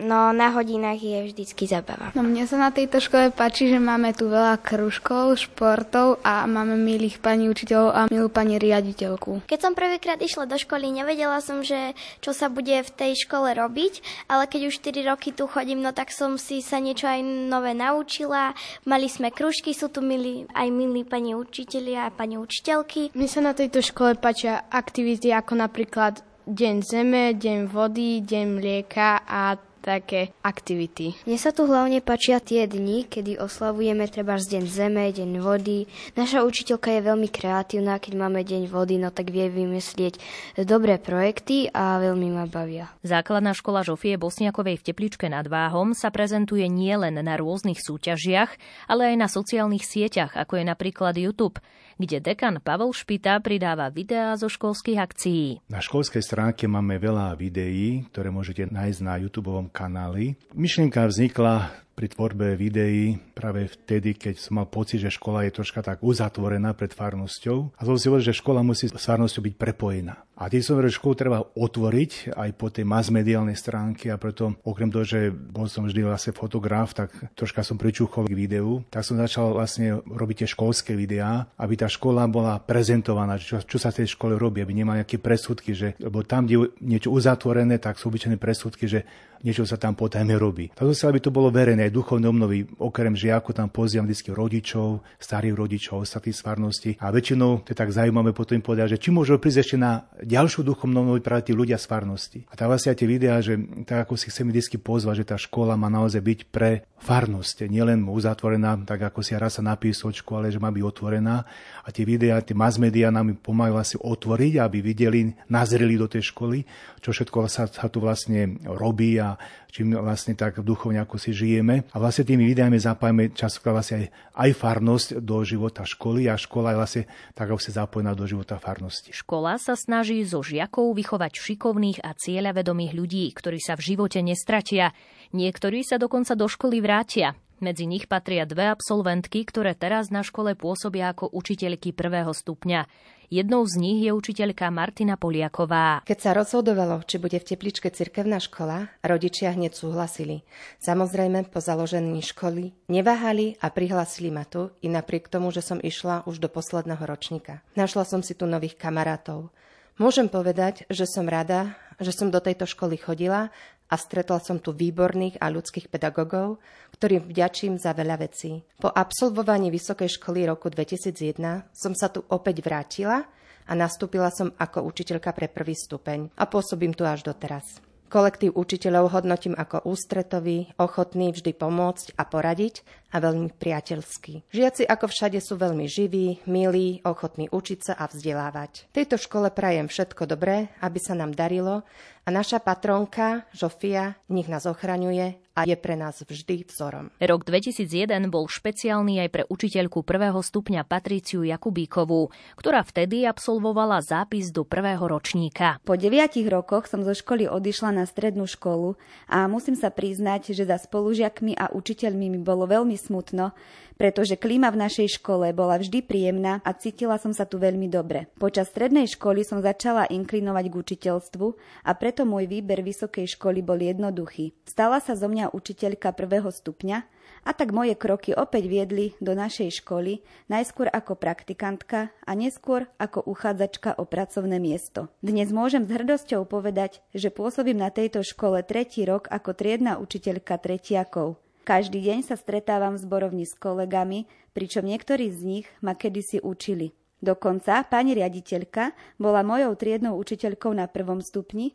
no, 0.00 0.32
na 0.32 0.48
hodinách 0.56 0.98
je 1.04 1.18
vždycky 1.28 1.68
zabava. 1.68 2.16
No 2.16 2.24
mne 2.24 2.48
sa 2.48 2.56
na 2.56 2.72
tejto 2.72 3.04
škole 3.04 3.28
páči, 3.28 3.68
že 3.68 3.76
máme 3.76 4.16
tu 4.16 4.32
veľa 4.32 4.56
kružkov, 4.64 5.36
športov 5.36 6.24
a 6.24 6.48
máme 6.48 6.80
milých 6.80 7.20
pani 7.20 7.52
učiteľov 7.52 7.90
a 7.92 8.00
milú 8.08 8.32
pani 8.32 8.56
riaditeľku. 8.56 9.44
Keď 9.44 9.60
som 9.60 9.76
prvýkrát 9.76 10.16
išla 10.24 10.48
do 10.48 10.56
školy, 10.64 10.88
nevedela 10.88 11.44
som, 11.44 11.60
že 11.60 11.92
čo 12.24 12.32
sa 12.32 12.48
bude 12.48 12.80
v 12.80 12.90
tej 12.96 13.12
škole 13.28 13.52
robiť 13.52 14.24
ale 14.28 14.48
keď 14.48 14.60
už 14.70 14.80
4 14.80 15.10
roky 15.10 15.30
tu 15.32 15.44
chodím, 15.46 15.82
no 15.82 15.92
tak 15.92 16.10
som 16.10 16.36
si 16.40 16.64
sa 16.64 16.80
niečo 16.80 17.08
aj 17.08 17.20
nové 17.24 17.76
naučila. 17.76 18.56
Mali 18.88 19.10
sme 19.10 19.30
kružky, 19.30 19.76
sú 19.76 19.90
tu 19.92 20.00
milí, 20.00 20.48
aj 20.52 20.68
milí 20.70 21.04
pani 21.04 21.36
učitelia 21.36 22.08
a 22.08 22.14
pani 22.14 22.40
učiteľky. 22.40 23.12
Mne 23.12 23.28
sa 23.28 23.40
na 23.44 23.52
tejto 23.52 23.84
škole 23.84 24.16
páčia 24.16 24.64
aktivity 24.70 25.30
ako 25.30 25.58
napríklad 25.60 26.24
Deň 26.44 26.76
zeme, 26.84 27.32
Deň 27.32 27.72
vody, 27.72 28.20
Deň 28.20 28.60
mlieka 28.60 29.24
a 29.24 29.56
také 29.84 30.32
aktivity. 30.40 31.12
Mne 31.28 31.36
sa 31.36 31.52
tu 31.52 31.68
hlavne 31.68 32.00
páčia 32.00 32.40
tie 32.40 32.64
dni, 32.64 33.04
kedy 33.04 33.36
oslavujeme 33.36 34.08
treba 34.08 34.40
z 34.40 34.56
deň 34.56 34.64
zeme, 34.64 35.04
deň 35.12 35.30
vody. 35.44 35.84
Naša 36.16 36.40
učiteľka 36.48 36.88
je 36.88 37.00
veľmi 37.04 37.28
kreatívna, 37.28 38.00
keď 38.00 38.12
máme 38.16 38.40
deň 38.40 38.72
vody, 38.72 38.96
no 38.96 39.12
tak 39.12 39.28
vie 39.28 39.52
vymyslieť 39.52 40.16
dobré 40.64 40.96
projekty 40.96 41.68
a 41.68 42.00
veľmi 42.00 42.32
ma 42.32 42.48
bavia. 42.48 42.88
Základná 43.04 43.52
škola 43.52 43.84
Žofie 43.84 44.16
Bosniakovej 44.16 44.80
v 44.80 44.86
Tepličke 44.88 45.28
nad 45.28 45.44
Váhom 45.44 45.92
sa 45.92 46.08
prezentuje 46.08 46.64
nielen 46.64 47.20
na 47.20 47.36
rôznych 47.36 47.84
súťažiach, 47.84 48.56
ale 48.88 49.12
aj 49.12 49.16
na 49.20 49.28
sociálnych 49.28 49.84
sieťach, 49.84 50.32
ako 50.32 50.56
je 50.56 50.64
napríklad 50.64 51.12
YouTube 51.20 51.60
kde 52.00 52.24
dekan 52.24 52.58
Pavel 52.64 52.90
Špita 52.90 53.38
pridáva 53.44 53.92
videá 53.92 54.34
zo 54.40 54.48
školských 54.48 54.98
akcií. 54.98 55.46
Na 55.68 55.84
školskej 55.84 56.22
stránke 56.24 56.64
máme 56.66 56.96
veľa 56.96 57.36
videí, 57.36 58.06
ktoré 58.10 58.32
môžete 58.32 58.70
nájsť 58.70 59.00
na 59.04 59.14
YouTube 59.20 59.52
kanáli. 59.70 60.38
Myšlienka 60.56 61.06
vznikla 61.06 61.83
pri 61.94 62.10
tvorbe 62.10 62.58
videí 62.58 63.14
práve 63.32 63.70
vtedy, 63.70 64.18
keď 64.18 64.34
som 64.42 64.58
mal 64.58 64.66
pocit, 64.66 64.98
že 64.98 65.14
škola 65.14 65.46
je 65.46 65.54
troška 65.54 65.80
tak 65.80 66.02
uzatvorená 66.02 66.74
pred 66.74 66.90
farnosťou. 66.90 67.78
A 67.78 67.80
som 67.86 67.94
si 67.94 68.10
hovoril, 68.10 68.26
že 68.26 68.36
škola 68.42 68.66
musí 68.66 68.90
s 68.90 68.98
farnosťou 68.98 69.46
byť 69.46 69.54
prepojená. 69.54 70.26
A 70.34 70.50
tým 70.50 70.66
som 70.66 70.74
hovoril, 70.74 70.90
že 70.90 70.98
školu 70.98 71.14
treba 71.14 71.46
otvoriť 71.54 72.34
aj 72.34 72.50
po 72.58 72.66
tej 72.66 72.82
mass-mediálnej 72.82 73.54
stránke 73.54 74.10
a 74.10 74.18
preto 74.18 74.58
okrem 74.66 74.90
toho, 74.90 75.06
že 75.06 75.30
bol 75.30 75.70
som 75.70 75.86
vždy 75.86 76.02
vlastne 76.02 76.34
fotograf, 76.34 76.90
tak 76.90 77.14
troška 77.38 77.62
som 77.62 77.78
pričúchol 77.78 78.26
k 78.26 78.34
videu, 78.34 78.82
tak 78.90 79.06
som 79.06 79.14
začal 79.14 79.54
vlastne 79.54 80.02
robiť 80.02 80.42
tie 80.42 80.48
školské 80.50 80.98
videá, 80.98 81.46
aby 81.54 81.78
tá 81.78 81.86
škola 81.86 82.26
bola 82.26 82.58
prezentovaná, 82.58 83.38
čo, 83.38 83.62
čo 83.62 83.78
sa 83.78 83.94
v 83.94 84.02
tej 84.02 84.18
škole 84.18 84.34
robí, 84.34 84.58
aby 84.58 84.74
nemali 84.74 85.06
nejaké 85.06 85.22
presudky, 85.22 85.70
že, 85.70 85.94
lebo 86.02 86.26
tam, 86.26 86.50
kde 86.50 86.54
je 86.58 86.60
niečo 86.82 87.14
uzatvorené, 87.14 87.78
tak 87.78 88.02
sú 88.02 88.10
obyčajné 88.10 88.34
presudky, 88.34 88.90
že 88.90 89.06
niečo 89.44 89.68
sa 89.68 89.76
tam 89.76 89.92
potajme 89.94 90.34
robí. 90.34 90.72
Tak 90.72 90.88
som 90.96 91.12
aby 91.12 91.20
to 91.20 91.30
bolo 91.30 91.52
verejné, 91.52 91.92
duchovné 91.92 92.26
obnovy, 92.26 92.64
okrem 92.80 93.12
žiaku 93.14 93.52
tam 93.52 93.68
pozývam 93.68 94.08
vždy 94.08 94.32
rodičov, 94.32 95.04
starých 95.20 95.54
rodičov, 95.54 96.02
ostatných 96.02 96.34
svarnosti 96.34 96.90
a 96.98 97.12
väčšinou 97.12 97.62
to 97.62 97.70
je 97.70 97.78
tak 97.78 97.92
zaujímavé 97.92 98.32
potom 98.32 98.58
povedať, 98.64 98.96
že 98.96 99.00
či 99.04 99.08
môžu 99.12 99.36
prísť 99.36 99.60
ešte 99.60 99.76
na 99.76 100.08
ďalšiu 100.24 100.64
duchovnú 100.64 101.04
obnovu 101.04 101.20
práve 101.20 101.50
tí 101.50 101.52
ľudia 101.52 101.76
z 101.76 101.86
farnosti. 101.86 102.40
A 102.48 102.56
tak 102.56 102.72
vlastne 102.72 102.96
aj 102.96 102.98
tie 102.98 103.08
videá, 103.08 103.36
že 103.44 103.60
tak 103.84 104.08
ako 104.08 104.16
si 104.16 104.32
chceme 104.32 104.48
vždy 104.50 104.80
pozvať, 104.80 105.22
že 105.22 105.28
tá 105.28 105.36
škola 105.36 105.76
má 105.76 105.92
naozaj 105.92 106.24
byť 106.24 106.40
pre 106.48 106.88
farnosť, 107.04 107.68
nielen 107.68 108.08
uzatvorená, 108.08 108.80
tak 108.88 109.12
ako 109.12 109.20
si 109.20 109.36
raz 109.36 109.60
sa 109.60 109.62
na 109.62 109.76
ale 109.76 110.48
že 110.48 110.56
má 110.56 110.72
byť 110.72 110.84
otvorená. 110.88 111.44
A 111.84 111.88
tie 111.92 112.08
videá, 112.08 112.40
tie 112.40 112.56
mass 112.56 112.80
media 112.80 113.12
nám 113.12 113.36
pomáhajú 113.44 113.76
asi 113.76 113.96
otvoriť, 114.00 114.56
aby 114.56 114.78
videli, 114.80 115.36
nazreli 115.52 116.00
do 116.00 116.08
tej 116.08 116.32
školy, 116.32 116.64
čo 117.04 117.12
všetko 117.12 117.44
sa, 117.44 117.68
sa 117.68 117.86
tu 117.92 118.00
vlastne 118.00 118.56
robí 118.64 119.20
a 119.20 119.33
čím 119.70 119.94
vlastne 119.94 120.38
tak 120.38 120.62
duchovne 120.62 121.02
ako 121.02 121.20
si 121.20 121.30
žijeme. 121.34 121.86
A 121.92 121.96
vlastne 122.00 122.24
tými 122.26 122.46
videami 122.46 122.80
zapájame 122.80 123.30
častokrát 123.34 123.82
vlastne 123.82 123.96
aj, 123.96 124.06
aj 124.34 124.50
farnosť 124.56 125.08
do 125.20 125.42
života 125.44 125.82
školy 125.86 126.26
a 126.30 126.38
škola 126.38 126.74
je 126.74 126.80
vlastne 126.80 127.02
tak, 127.36 127.50
ako 127.50 127.60
sa 127.60 127.84
zapojená 127.84 128.16
do 128.16 128.24
života 128.24 128.56
farnosti. 128.56 129.12
Škola 129.14 129.60
sa 129.60 129.76
snaží 129.76 130.22
zo 130.24 130.40
žiakov 130.40 130.94
vychovať 130.96 131.32
šikovných 131.36 132.02
a 132.02 132.14
cieľavedomých 132.16 132.92
ľudí, 132.96 133.24
ktorí 133.34 133.60
sa 133.60 133.74
v 133.76 133.94
živote 133.94 134.22
nestratia. 134.24 134.96
Niektorí 135.34 135.82
sa 135.82 136.00
dokonca 136.00 136.38
do 136.38 136.46
školy 136.46 136.78
vrátia. 136.80 137.36
Medzi 137.64 137.88
nich 137.88 138.04
patria 138.04 138.44
dve 138.44 138.68
absolventky, 138.68 139.40
ktoré 139.48 139.72
teraz 139.72 140.12
na 140.12 140.20
škole 140.20 140.52
pôsobia 140.52 141.16
ako 141.16 141.32
učiteľky 141.32 141.96
prvého 141.96 142.28
stupňa. 142.36 142.84
Jednou 143.32 143.64
z 143.64 143.80
nich 143.80 144.04
je 144.04 144.12
učiteľka 144.12 144.68
Martina 144.68 145.16
Poliaková. 145.16 146.04
Keď 146.04 146.18
sa 146.20 146.36
rozhodovalo, 146.36 147.00
či 147.08 147.16
bude 147.16 147.40
v 147.40 147.48
Tepličke 147.48 147.88
cirkevná 147.88 148.36
škola, 148.36 148.92
rodičia 149.00 149.56
hneď 149.56 149.72
súhlasili. 149.72 150.44
Samozrejme, 150.76 151.48
po 151.48 151.64
založení 151.64 152.20
školy 152.20 152.76
neváhali 152.92 153.56
a 153.64 153.72
prihlásili 153.72 154.28
ma 154.28 154.44
tu, 154.44 154.68
i 154.84 154.92
napriek 154.92 155.32
tomu, 155.32 155.48
že 155.48 155.64
som 155.64 155.80
išla 155.80 156.28
už 156.28 156.44
do 156.44 156.52
posledného 156.52 157.00
ročníka. 157.00 157.64
Našla 157.80 158.04
som 158.04 158.20
si 158.20 158.36
tu 158.36 158.44
nových 158.44 158.76
kamarátov. 158.76 159.48
Môžem 159.96 160.28
povedať, 160.28 160.84
že 160.92 161.08
som 161.08 161.24
rada, 161.24 161.80
že 161.96 162.12
som 162.12 162.28
do 162.28 162.44
tejto 162.44 162.68
školy 162.68 163.00
chodila 163.00 163.54
a 163.86 163.94
stretla 163.94 164.42
som 164.42 164.58
tu 164.58 164.74
výborných 164.74 165.38
a 165.38 165.52
ľudských 165.52 165.86
pedagogov, 165.92 166.58
ktorým 166.94 167.26
vďačím 167.26 167.76
za 167.76 167.90
veľa 167.90 168.22
vecí. 168.22 168.62
Po 168.78 168.88
absolvovaní 168.88 169.68
Vysokej 169.74 170.16
školy 170.16 170.46
roku 170.46 170.70
2001 170.70 171.74
som 171.74 171.92
sa 171.92 172.08
tu 172.08 172.22
opäť 172.30 172.62
vrátila 172.62 173.26
a 173.66 173.72
nastúpila 173.72 174.30
som 174.30 174.54
ako 174.54 174.86
učiteľka 174.86 175.34
pre 175.34 175.50
prvý 175.50 175.74
stupeň 175.74 176.30
a 176.38 176.44
pôsobím 176.46 176.94
tu 176.94 177.02
až 177.02 177.26
doteraz. 177.26 177.82
Kolektív 178.14 178.54
učiteľov 178.54 179.10
hodnotím 179.10 179.58
ako 179.58 179.90
ústretový, 179.90 180.70
ochotný 180.78 181.34
vždy 181.34 181.50
pomôcť 181.50 182.14
a 182.14 182.22
poradiť 182.22 182.86
a 183.10 183.18
veľmi 183.18 183.50
priateľský. 183.58 184.54
Žiaci 184.54 184.86
ako 184.86 185.10
všade 185.10 185.42
sú 185.42 185.58
veľmi 185.58 185.90
živí, 185.90 186.38
milí, 186.46 187.02
ochotní 187.02 187.50
učiť 187.50 187.78
sa 187.82 187.94
a 187.98 188.06
vzdelávať. 188.06 188.86
V 188.94 188.96
tejto 189.02 189.18
škole 189.18 189.50
prajem 189.50 189.90
všetko 189.90 190.30
dobré, 190.30 190.70
aby 190.78 190.98
sa 191.02 191.18
nám 191.18 191.34
darilo 191.34 191.82
a 192.24 192.28
naša 192.32 192.58
patronka, 192.64 193.44
Žofia, 193.52 194.16
nech 194.32 194.48
nás 194.48 194.64
ochraňuje 194.64 195.44
a 195.54 195.60
je 195.62 195.76
pre 195.78 195.94
nás 195.94 196.18
vždy 196.18 196.66
vzorom. 196.66 197.14
Rok 197.22 197.46
2001 197.46 198.10
bol 198.26 198.50
špeciálny 198.50 199.22
aj 199.22 199.28
pre 199.30 199.42
učiteľku 199.46 200.02
prvého 200.02 200.42
stupňa 200.42 200.82
Patriciu 200.82 201.46
Jakubíkovú, 201.46 202.34
ktorá 202.58 202.82
vtedy 202.82 203.22
absolvovala 203.22 204.02
zápis 204.02 204.50
do 204.50 204.66
prvého 204.66 205.06
ročníka. 205.06 205.78
Po 205.86 205.94
deviatich 205.94 206.50
rokoch 206.50 206.90
som 206.90 207.06
zo 207.06 207.14
školy 207.14 207.46
odišla 207.46 207.94
na 207.94 208.04
strednú 208.04 208.50
školu 208.50 208.98
a 209.30 209.46
musím 209.46 209.78
sa 209.78 209.94
priznať, 209.94 210.56
že 210.56 210.66
za 210.66 210.80
spolužiakmi 210.80 211.54
a 211.54 211.70
učiteľmi 211.70 212.34
mi 212.34 212.40
bolo 212.42 212.66
veľmi 212.66 212.98
smutno, 212.98 213.54
pretože 213.94 214.34
klíma 214.34 214.74
v 214.74 214.80
našej 214.90 215.22
škole 215.22 215.54
bola 215.54 215.78
vždy 215.78 216.02
príjemná 216.02 216.58
a 216.66 216.74
cítila 216.74 217.14
som 217.14 217.30
sa 217.30 217.46
tu 217.46 217.62
veľmi 217.62 217.86
dobre. 217.86 218.26
Počas 218.42 218.74
strednej 218.74 219.06
školy 219.06 219.46
som 219.46 219.62
začala 219.62 220.10
inklinovať 220.10 220.64
k 220.66 220.74
učiteľstvu 220.74 221.46
a 221.86 221.90
preto 221.94 222.13
môj 222.22 222.46
výber 222.46 222.86
vysokej 222.86 223.34
školy 223.34 223.66
bol 223.66 223.82
jednoduchý. 223.82 224.54
Stala 224.62 225.02
sa 225.02 225.18
zo 225.18 225.26
mňa 225.26 225.50
učiteľka 225.50 226.14
prvého 226.14 226.54
stupňa 226.54 227.02
a 227.42 227.50
tak 227.50 227.74
moje 227.74 227.98
kroky 227.98 228.30
opäť 228.30 228.70
viedli 228.70 229.18
do 229.18 229.34
našej 229.34 229.82
školy, 229.82 230.22
najskôr 230.46 230.86
ako 230.86 231.18
praktikantka 231.18 232.14
a 232.22 232.30
neskôr 232.38 232.86
ako 233.02 233.26
uchádzačka 233.26 233.98
o 233.98 234.06
pracovné 234.06 234.62
miesto. 234.62 235.10
Dnes 235.18 235.50
môžem 235.50 235.82
s 235.82 235.90
hrdosťou 235.90 236.46
povedať, 236.46 237.02
že 237.10 237.34
pôsobím 237.34 237.82
na 237.82 237.90
tejto 237.90 238.22
škole 238.22 238.62
tretí 238.62 239.02
rok 239.02 239.26
ako 239.34 239.58
triedna 239.58 239.98
učiteľka 239.98 240.62
tretiakov. 240.62 241.42
Každý 241.64 241.98
deň 241.98 242.28
sa 242.28 242.36
stretávam 242.36 243.00
v 243.00 243.02
zborovni 243.08 243.44
s 243.48 243.56
kolegami, 243.56 244.28
pričom 244.52 244.84
niektorí 244.84 245.32
z 245.32 245.40
nich 245.42 245.66
ma 245.80 245.96
kedysi 245.96 246.44
učili. 246.44 246.92
Dokonca 247.24 247.88
pani 247.88 248.12
riaditeľka 248.12 248.92
bola 249.16 249.40
mojou 249.40 249.72
triednou 249.80 250.20
učiteľkou 250.20 250.76
na 250.76 250.84
prvom 250.84 251.24
stupni 251.24 251.72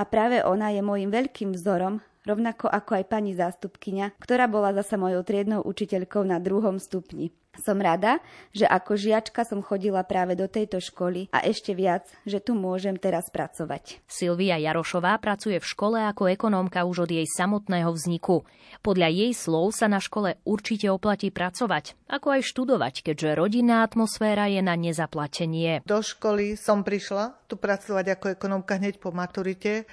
a 0.00 0.02
práve 0.08 0.40
ona 0.40 0.72
je 0.72 0.80
môjim 0.80 1.12
veľkým 1.12 1.52
vzorom, 1.52 2.00
rovnako 2.24 2.72
ako 2.72 2.96
aj 2.96 3.04
pani 3.12 3.36
zástupkyňa, 3.36 4.16
ktorá 4.16 4.48
bola 4.48 4.72
zasa 4.72 4.96
mojou 4.96 5.20
triednou 5.20 5.60
učiteľkou 5.60 6.24
na 6.24 6.40
druhom 6.40 6.80
stupni. 6.80 7.36
Som 7.58 7.82
rada, 7.82 8.22
že 8.54 8.62
ako 8.62 8.94
žiačka 8.94 9.42
som 9.42 9.58
chodila 9.58 10.06
práve 10.06 10.38
do 10.38 10.46
tejto 10.46 10.78
školy 10.78 11.26
a 11.34 11.42
ešte 11.42 11.74
viac, 11.74 12.06
že 12.22 12.38
tu 12.38 12.54
môžem 12.54 12.94
teraz 12.94 13.26
pracovať. 13.26 13.98
Silvia 14.06 14.54
Jarošová 14.54 15.18
pracuje 15.18 15.58
v 15.58 15.66
škole 15.66 15.98
ako 15.98 16.30
ekonómka 16.30 16.86
už 16.86 17.06
od 17.06 17.10
jej 17.10 17.26
samotného 17.26 17.90
vzniku. 17.90 18.46
Podľa 18.86 19.10
jej 19.10 19.32
slov 19.34 19.74
sa 19.74 19.90
na 19.90 19.98
škole 19.98 20.38
určite 20.46 20.86
oplatí 20.94 21.34
pracovať, 21.34 21.98
ako 22.06 22.38
aj 22.38 22.42
študovať, 22.46 22.94
keďže 23.02 23.34
rodinná 23.34 23.82
atmosféra 23.82 24.46
je 24.46 24.62
na 24.62 24.78
nezaplatenie. 24.78 25.82
Do 25.82 26.06
školy 26.06 26.54
som 26.54 26.86
prišla 26.86 27.50
tu 27.50 27.58
pracovať 27.58 28.14
ako 28.14 28.26
ekonómka 28.38 28.78
hneď 28.78 29.02
po 29.02 29.10
maturite 29.10 29.90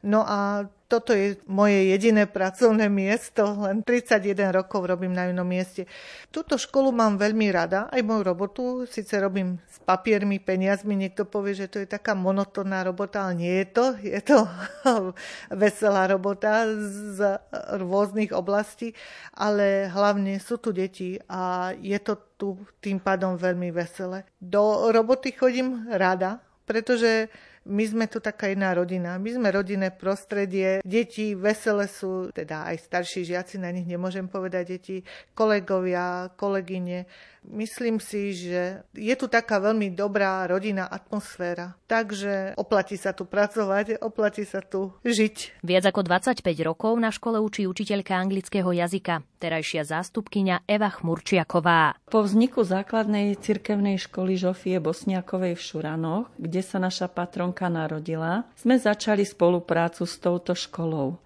No 0.00 0.24
a 0.24 0.64
toto 0.90 1.14
je 1.14 1.38
moje 1.46 1.86
jediné 1.94 2.26
pracovné 2.26 2.90
miesto, 2.90 3.46
len 3.62 3.78
31 3.86 4.50
rokov 4.50 4.90
robím 4.90 5.14
na 5.14 5.30
inom 5.30 5.46
mieste. 5.46 5.86
Túto 6.34 6.58
školu 6.58 6.90
mám 6.90 7.14
veľmi 7.14 7.46
rada, 7.54 7.86
aj 7.94 8.02
moju 8.02 8.22
robotu, 8.26 8.62
síce 8.90 9.14
robím 9.22 9.62
s 9.70 9.78
papiermi, 9.86 10.42
peniazmi, 10.42 10.98
niekto 10.98 11.22
povie, 11.28 11.54
že 11.54 11.70
to 11.70 11.78
je 11.78 11.86
taká 11.86 12.18
monotónna 12.18 12.82
robota, 12.82 13.22
ale 13.22 13.38
nie 13.38 13.54
je 13.62 13.66
to, 13.70 13.86
je 14.02 14.20
to 14.24 14.38
veselá 15.62 16.10
robota 16.10 16.66
z 16.66 17.38
rôznych 17.78 18.34
oblastí, 18.34 18.90
ale 19.38 19.86
hlavne 19.94 20.42
sú 20.42 20.58
tu 20.58 20.74
deti 20.74 21.22
a 21.30 21.70
je 21.78 21.98
to 22.02 22.18
tu 22.34 22.58
tým 22.82 22.98
pádom 22.98 23.38
veľmi 23.38 23.70
veselé. 23.70 24.26
Do 24.42 24.90
roboty 24.90 25.30
chodím 25.30 25.86
rada, 25.86 26.42
pretože 26.66 27.30
my 27.68 27.84
sme 27.84 28.08
tu 28.08 28.24
taká 28.24 28.48
jedna 28.48 28.72
rodina. 28.72 29.20
My 29.20 29.36
sme 29.36 29.52
rodinné 29.52 29.92
prostredie. 29.92 30.80
Deti 30.80 31.36
vesele 31.36 31.84
sú, 31.92 32.32
teda 32.32 32.64
aj 32.72 32.88
starší 32.88 33.28
žiaci, 33.28 33.60
na 33.60 33.68
nich 33.68 33.84
nemôžem 33.84 34.24
povedať 34.24 34.80
deti, 34.80 34.96
kolegovia, 35.36 36.32
kolegyne. 36.40 37.04
Myslím 37.44 38.00
si, 38.00 38.32
že 38.32 38.80
je 38.96 39.14
tu 39.20 39.28
taká 39.28 39.60
veľmi 39.60 39.92
dobrá 39.92 40.48
rodinná 40.48 40.88
atmosféra. 40.88 41.76
Takže 41.84 42.56
oplatí 42.56 42.96
sa 42.96 43.12
tu 43.12 43.28
pracovať, 43.28 44.00
oplatí 44.00 44.48
sa 44.48 44.64
tu 44.64 44.96
žiť. 45.04 45.60
Viac 45.60 45.84
ako 45.84 46.00
25 46.08 46.40
rokov 46.64 46.96
na 46.96 47.12
škole 47.12 47.36
učí 47.42 47.68
učiteľka 47.68 48.16
anglického 48.16 48.72
jazyka, 48.72 49.20
terajšia 49.36 49.84
zástupkyňa 49.84 50.64
Eva 50.64 50.88
Chmurčiaková. 50.88 52.00
Po 52.08 52.24
vzniku 52.24 52.64
základnej 52.64 53.36
cirkevnej 53.36 54.00
školy 54.00 54.40
Žofie 54.40 54.80
Bosniakovej 54.80 55.58
v 55.58 55.64
Šuranoch, 55.64 56.26
kde 56.40 56.62
sa 56.64 56.80
naša 56.80 57.10
patron 57.10 57.50
Veronka 57.50 57.66
narodila, 57.66 58.46
sme 58.54 58.78
začali 58.78 59.26
spoluprácu 59.26 60.06
s 60.06 60.22
touto 60.22 60.54
školou. 60.54 61.18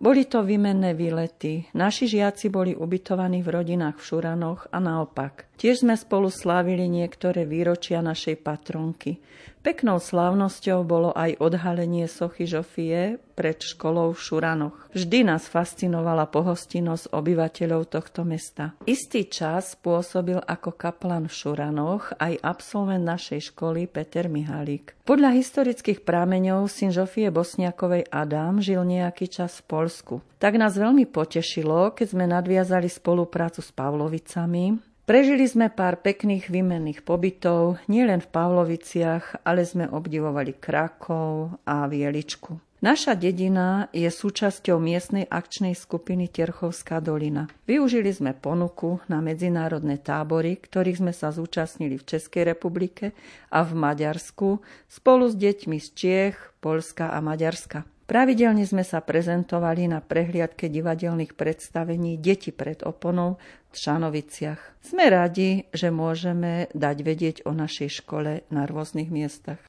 Boli 0.00 0.24
to 0.24 0.40
výmenné 0.40 0.96
výlety. 0.96 1.68
Naši 1.76 2.08
žiaci 2.08 2.48
boli 2.48 2.72
ubytovaní 2.72 3.44
v 3.44 3.52
rodinách 3.52 4.00
v 4.00 4.06
Šuranoch 4.08 4.72
a 4.72 4.80
naopak. 4.80 5.52
Tiež 5.60 5.84
sme 5.84 5.92
spolu 5.92 6.32
slávili 6.32 6.88
niektoré 6.88 7.44
výročia 7.44 8.00
našej 8.00 8.40
patronky. 8.40 9.20
Peknou 9.60 10.00
slávnosťou 10.00 10.88
bolo 10.88 11.12
aj 11.12 11.36
odhalenie 11.36 12.08
sochy 12.08 12.48
Žofie 12.48 13.20
pred 13.36 13.60
školou 13.60 14.16
v 14.16 14.20
Šuranoch. 14.24 14.88
Vždy 14.96 15.28
nás 15.28 15.52
fascinovala 15.52 16.32
pohostinnosť 16.32 17.12
obyvateľov 17.12 17.92
tohto 17.92 18.24
mesta. 18.24 18.72
Istý 18.88 19.28
čas 19.28 19.76
pôsobil 19.76 20.40
ako 20.40 20.72
kaplan 20.72 21.28
v 21.28 21.36
Šuranoch 21.36 22.16
aj 22.16 22.40
absolvent 22.40 23.04
našej 23.04 23.52
školy 23.52 23.84
Peter 23.84 24.32
Mihalík. 24.32 24.96
Podľa 25.04 25.36
historických 25.36 26.08
prámeňov 26.08 26.64
syn 26.64 26.88
Žofie 26.88 27.28
Bosniakovej 27.28 28.08
Adam 28.08 28.64
žil 28.64 28.80
nejaký 28.80 29.28
čas 29.28 29.60
v 29.60 29.76
Polsku. 29.76 30.14
Tak 30.40 30.56
nás 30.56 30.72
veľmi 30.72 31.04
potešilo, 31.04 31.92
keď 31.92 32.16
sme 32.16 32.24
nadviazali 32.24 32.88
spoluprácu 32.88 33.60
s 33.60 33.68
Pavlovicami, 33.76 34.89
Prežili 35.10 35.42
sme 35.42 35.74
pár 35.74 35.98
pekných 36.06 36.46
výmenných 36.46 37.02
pobytov, 37.02 37.82
nielen 37.90 38.22
v 38.22 38.30
Pavloviciach, 38.30 39.42
ale 39.42 39.66
sme 39.66 39.90
obdivovali 39.90 40.54
Krakov 40.54 41.58
a 41.66 41.90
Vieličku. 41.90 42.54
Naša 42.78 43.18
dedina 43.18 43.90
je 43.90 44.06
súčasťou 44.06 44.78
miestnej 44.78 45.26
akčnej 45.26 45.74
skupiny 45.74 46.30
Terchovská 46.30 47.02
dolina. 47.02 47.50
Využili 47.66 48.14
sme 48.14 48.38
ponuku 48.38 49.02
na 49.10 49.18
medzinárodné 49.18 49.98
tábory, 49.98 50.54
ktorých 50.54 51.02
sme 51.02 51.10
sa 51.10 51.34
zúčastnili 51.34 51.98
v 51.98 52.06
Českej 52.06 52.46
republike 52.46 53.10
a 53.50 53.66
v 53.66 53.72
Maďarsku 53.74 54.62
spolu 54.86 55.26
s 55.26 55.34
deťmi 55.34 55.82
z 55.82 55.88
Čiech, 55.90 56.38
Polska 56.62 57.10
a 57.10 57.18
Maďarska. 57.18 57.82
Pravidelne 58.10 58.66
sme 58.66 58.82
sa 58.82 58.98
prezentovali 58.98 59.86
na 59.86 60.02
prehliadke 60.02 60.66
divadelných 60.66 61.38
predstavení 61.38 62.18
Deti 62.18 62.50
pred 62.50 62.82
oponou 62.82 63.38
Šanoviciach. 63.76 64.82
Sme 64.82 65.12
radi, 65.12 65.70
že 65.70 65.92
môžeme 65.94 66.66
dať 66.72 66.96
vedieť 67.04 67.36
o 67.46 67.52
našej 67.52 68.02
škole 68.02 68.42
na 68.50 68.62
rôznych 68.66 69.12
miestach. 69.12 69.60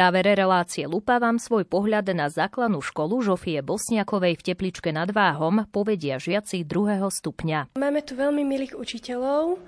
Závere 0.00 0.32
relácie 0.32 0.88
Lupa 0.88 1.20
vám 1.20 1.36
svoj 1.36 1.68
pohľad 1.68 2.16
na 2.16 2.32
základnú 2.32 2.80
školu 2.80 3.20
Žofie 3.20 3.60
Bosniakovej 3.60 4.40
v 4.40 4.44
Tepličke 4.48 4.96
nad 4.96 5.12
Váhom 5.12 5.68
povedia 5.68 6.16
žiaci 6.16 6.64
druhého 6.64 7.12
stupňa. 7.12 7.76
Máme 7.76 8.00
tu 8.00 8.16
veľmi 8.16 8.40
milých 8.40 8.80
učiteľov, 8.80 9.60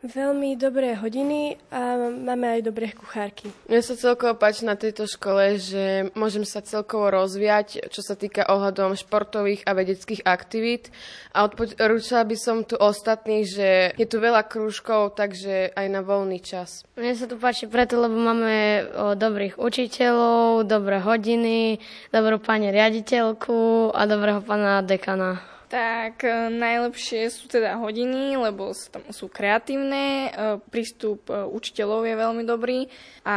veľmi 0.00 0.56
dobré 0.56 0.96
hodiny 0.96 1.60
a 1.68 2.08
máme 2.08 2.58
aj 2.58 2.60
dobré 2.64 2.88
kuchárky. 2.92 3.52
Mne 3.68 3.84
sa 3.84 3.96
celkovo 4.00 4.32
páči 4.32 4.64
na 4.64 4.72
tejto 4.72 5.04
škole, 5.04 5.60
že 5.60 6.08
môžem 6.16 6.48
sa 6.48 6.64
celkovo 6.64 7.12
rozviať, 7.12 7.92
čo 7.92 8.00
sa 8.00 8.16
týka 8.16 8.48
ohľadom 8.48 8.96
športových 8.96 9.68
a 9.68 9.76
vedeckých 9.76 10.24
aktivít. 10.24 10.88
A 11.36 11.44
odporúčala 11.44 12.24
by 12.24 12.36
som 12.40 12.64
tu 12.64 12.80
ostatných, 12.80 13.44
že 13.44 13.68
je 13.94 14.06
tu 14.08 14.18
veľa 14.18 14.48
krúžkov, 14.48 15.14
takže 15.20 15.76
aj 15.76 15.86
na 15.92 16.00
voľný 16.00 16.40
čas. 16.40 16.82
Mne 16.96 17.14
sa 17.14 17.28
tu 17.28 17.36
páči 17.36 17.68
preto, 17.68 18.00
lebo 18.00 18.16
máme 18.16 18.88
dobrých 19.20 19.60
učiteľov, 19.60 20.64
dobré 20.64 20.98
hodiny, 20.98 21.76
dobrú 22.08 22.40
pani 22.40 22.72
riaditeľku 22.72 23.92
a 23.92 24.02
dobrého 24.08 24.40
pána 24.40 24.80
dekana. 24.80 25.59
Tak 25.70 26.26
e, 26.26 26.50
najlepšie 26.50 27.30
sú 27.30 27.46
teda 27.46 27.78
hodiny, 27.78 28.34
lebo 28.34 28.74
tam 28.90 29.06
sú 29.14 29.30
kreatívne, 29.30 30.26
e, 30.26 30.28
prístup 30.66 31.30
e, 31.30 31.46
učiteľov 31.46 32.10
je 32.10 32.14
veľmi 32.18 32.42
dobrý 32.42 32.90
a 33.22 33.36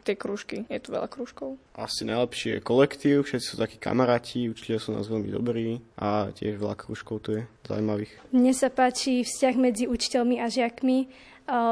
tie 0.00 0.16
krúžky, 0.16 0.64
je 0.64 0.80
tu 0.80 0.96
veľa 0.96 1.12
krúžkov. 1.12 1.60
Asi 1.76 2.08
najlepšie 2.08 2.56
je 2.56 2.64
kolektív, 2.64 3.28
všetci 3.28 3.46
sú 3.52 3.56
takí 3.60 3.76
kamaráti, 3.76 4.48
učiteľia 4.48 4.80
sú 4.80 4.96
nás 4.96 5.12
veľmi 5.12 5.28
dobrí 5.28 5.84
a 6.00 6.32
tiež 6.32 6.56
veľa 6.56 6.72
krúžkov 6.72 7.20
tu 7.20 7.36
je 7.36 7.44
zaujímavých. 7.68 8.16
Mne 8.32 8.56
sa 8.56 8.72
páči 8.72 9.20
vzťah 9.20 9.54
medzi 9.60 9.84
učiteľmi 9.84 10.40
a 10.40 10.48
žiakmi, 10.48 11.28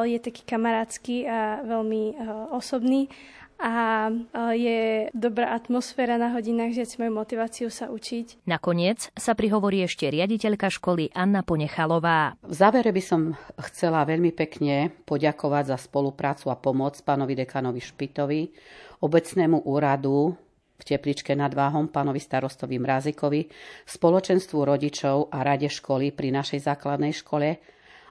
je 0.09 0.19
taký 0.25 0.41
kamarátsky 0.49 1.29
a 1.29 1.61
veľmi 1.61 2.17
osobný 2.49 3.13
a 3.57 4.09
je 4.53 5.09
dobrá 5.17 5.57
atmosféra 5.57 6.21
na 6.21 6.33
hodinách, 6.37 6.77
že 6.77 7.01
majú 7.01 7.21
motiváciu 7.21 7.73
sa 7.73 7.89
učiť. 7.89 8.45
Nakoniec 8.45 9.11
sa 9.17 9.33
prihovorí 9.33 9.81
ešte 9.85 10.07
riaditeľka 10.13 10.69
školy 10.69 11.11
Anna 11.17 11.41
Ponechalová. 11.41 12.37
V 12.45 12.55
závere 12.55 12.93
by 12.93 13.03
som 13.03 13.21
chcela 13.73 14.05
veľmi 14.05 14.31
pekne 14.37 14.93
poďakovať 15.09 15.65
za 15.73 15.79
spoluprácu 15.81 16.53
a 16.53 16.57
pomoc 16.61 17.01
pánovi 17.01 17.33
dekanovi 17.33 17.81
Špitovi, 17.81 18.53
obecnému 19.01 19.65
úradu 19.65 20.37
v 20.77 20.83
Tepličke 20.85 21.33
nad 21.33 21.57
Váhom, 21.57 21.89
pánovi 21.89 22.21
starostovi 22.21 22.77
Mrázikovi, 22.77 23.49
spoločenstvu 23.89 24.59
rodičov 24.61 25.33
a 25.33 25.41
rade 25.41 25.73
školy 25.73 26.13
pri 26.13 26.29
našej 26.37 26.61
základnej 26.69 27.17
škole 27.17 27.57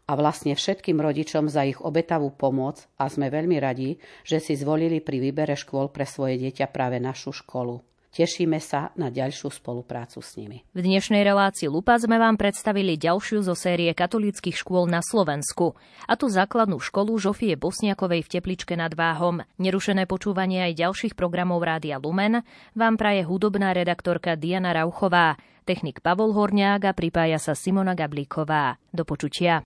a 0.05 0.13
vlastne 0.13 0.53
všetkým 0.53 1.01
rodičom 1.01 1.49
za 1.49 1.65
ich 1.65 1.81
obetavú 1.81 2.29
pomoc 2.29 2.85
a 3.01 3.09
sme 3.09 3.33
veľmi 3.33 3.57
radi, 3.57 3.97
že 4.21 4.37
si 4.37 4.53
zvolili 4.53 5.01
pri 5.01 5.17
výbere 5.17 5.57
škôl 5.57 5.89
pre 5.89 6.05
svoje 6.05 6.37
dieťa 6.37 6.69
práve 6.69 7.01
našu 7.01 7.33
školu. 7.33 7.81
Tešíme 8.15 8.63
sa 8.63 8.95
na 8.95 9.11
ďalšiu 9.11 9.51
spoluprácu 9.51 10.23
s 10.23 10.39
nimi. 10.39 10.63
V 10.71 10.87
dnešnej 10.87 11.19
relácii 11.27 11.67
Lupa 11.67 11.99
sme 11.99 12.15
vám 12.15 12.39
predstavili 12.39 12.95
ďalšiu 12.95 13.43
zo 13.43 13.59
série 13.59 13.91
katolíckých 13.91 14.55
škôl 14.55 14.87
na 14.87 15.03
Slovensku. 15.03 15.75
A 16.07 16.15
tu 16.15 16.31
základnú 16.31 16.79
školu 16.79 17.11
Žofie 17.19 17.59
Bosniakovej 17.59 18.23
v 18.23 18.31
Tepličke 18.39 18.79
nad 18.79 18.95
Váhom. 18.95 19.43
Nerušené 19.59 20.07
počúvanie 20.07 20.63
aj 20.63 20.79
ďalších 20.79 21.13
programov 21.19 21.59
Rádia 21.67 21.99
Lumen 21.99 22.39
vám 22.71 22.95
praje 22.95 23.27
hudobná 23.27 23.75
redaktorka 23.75 24.39
Diana 24.39 24.71
Rauchová, 24.71 25.35
technik 25.67 25.99
Pavol 25.99 26.31
Horniák 26.31 26.87
a 26.87 26.95
pripája 26.95 27.35
sa 27.35 27.51
Simona 27.51 27.99
Gablíková. 27.99 28.79
Do 28.95 29.03
počutia. 29.03 29.59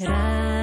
Rád. 0.00 0.61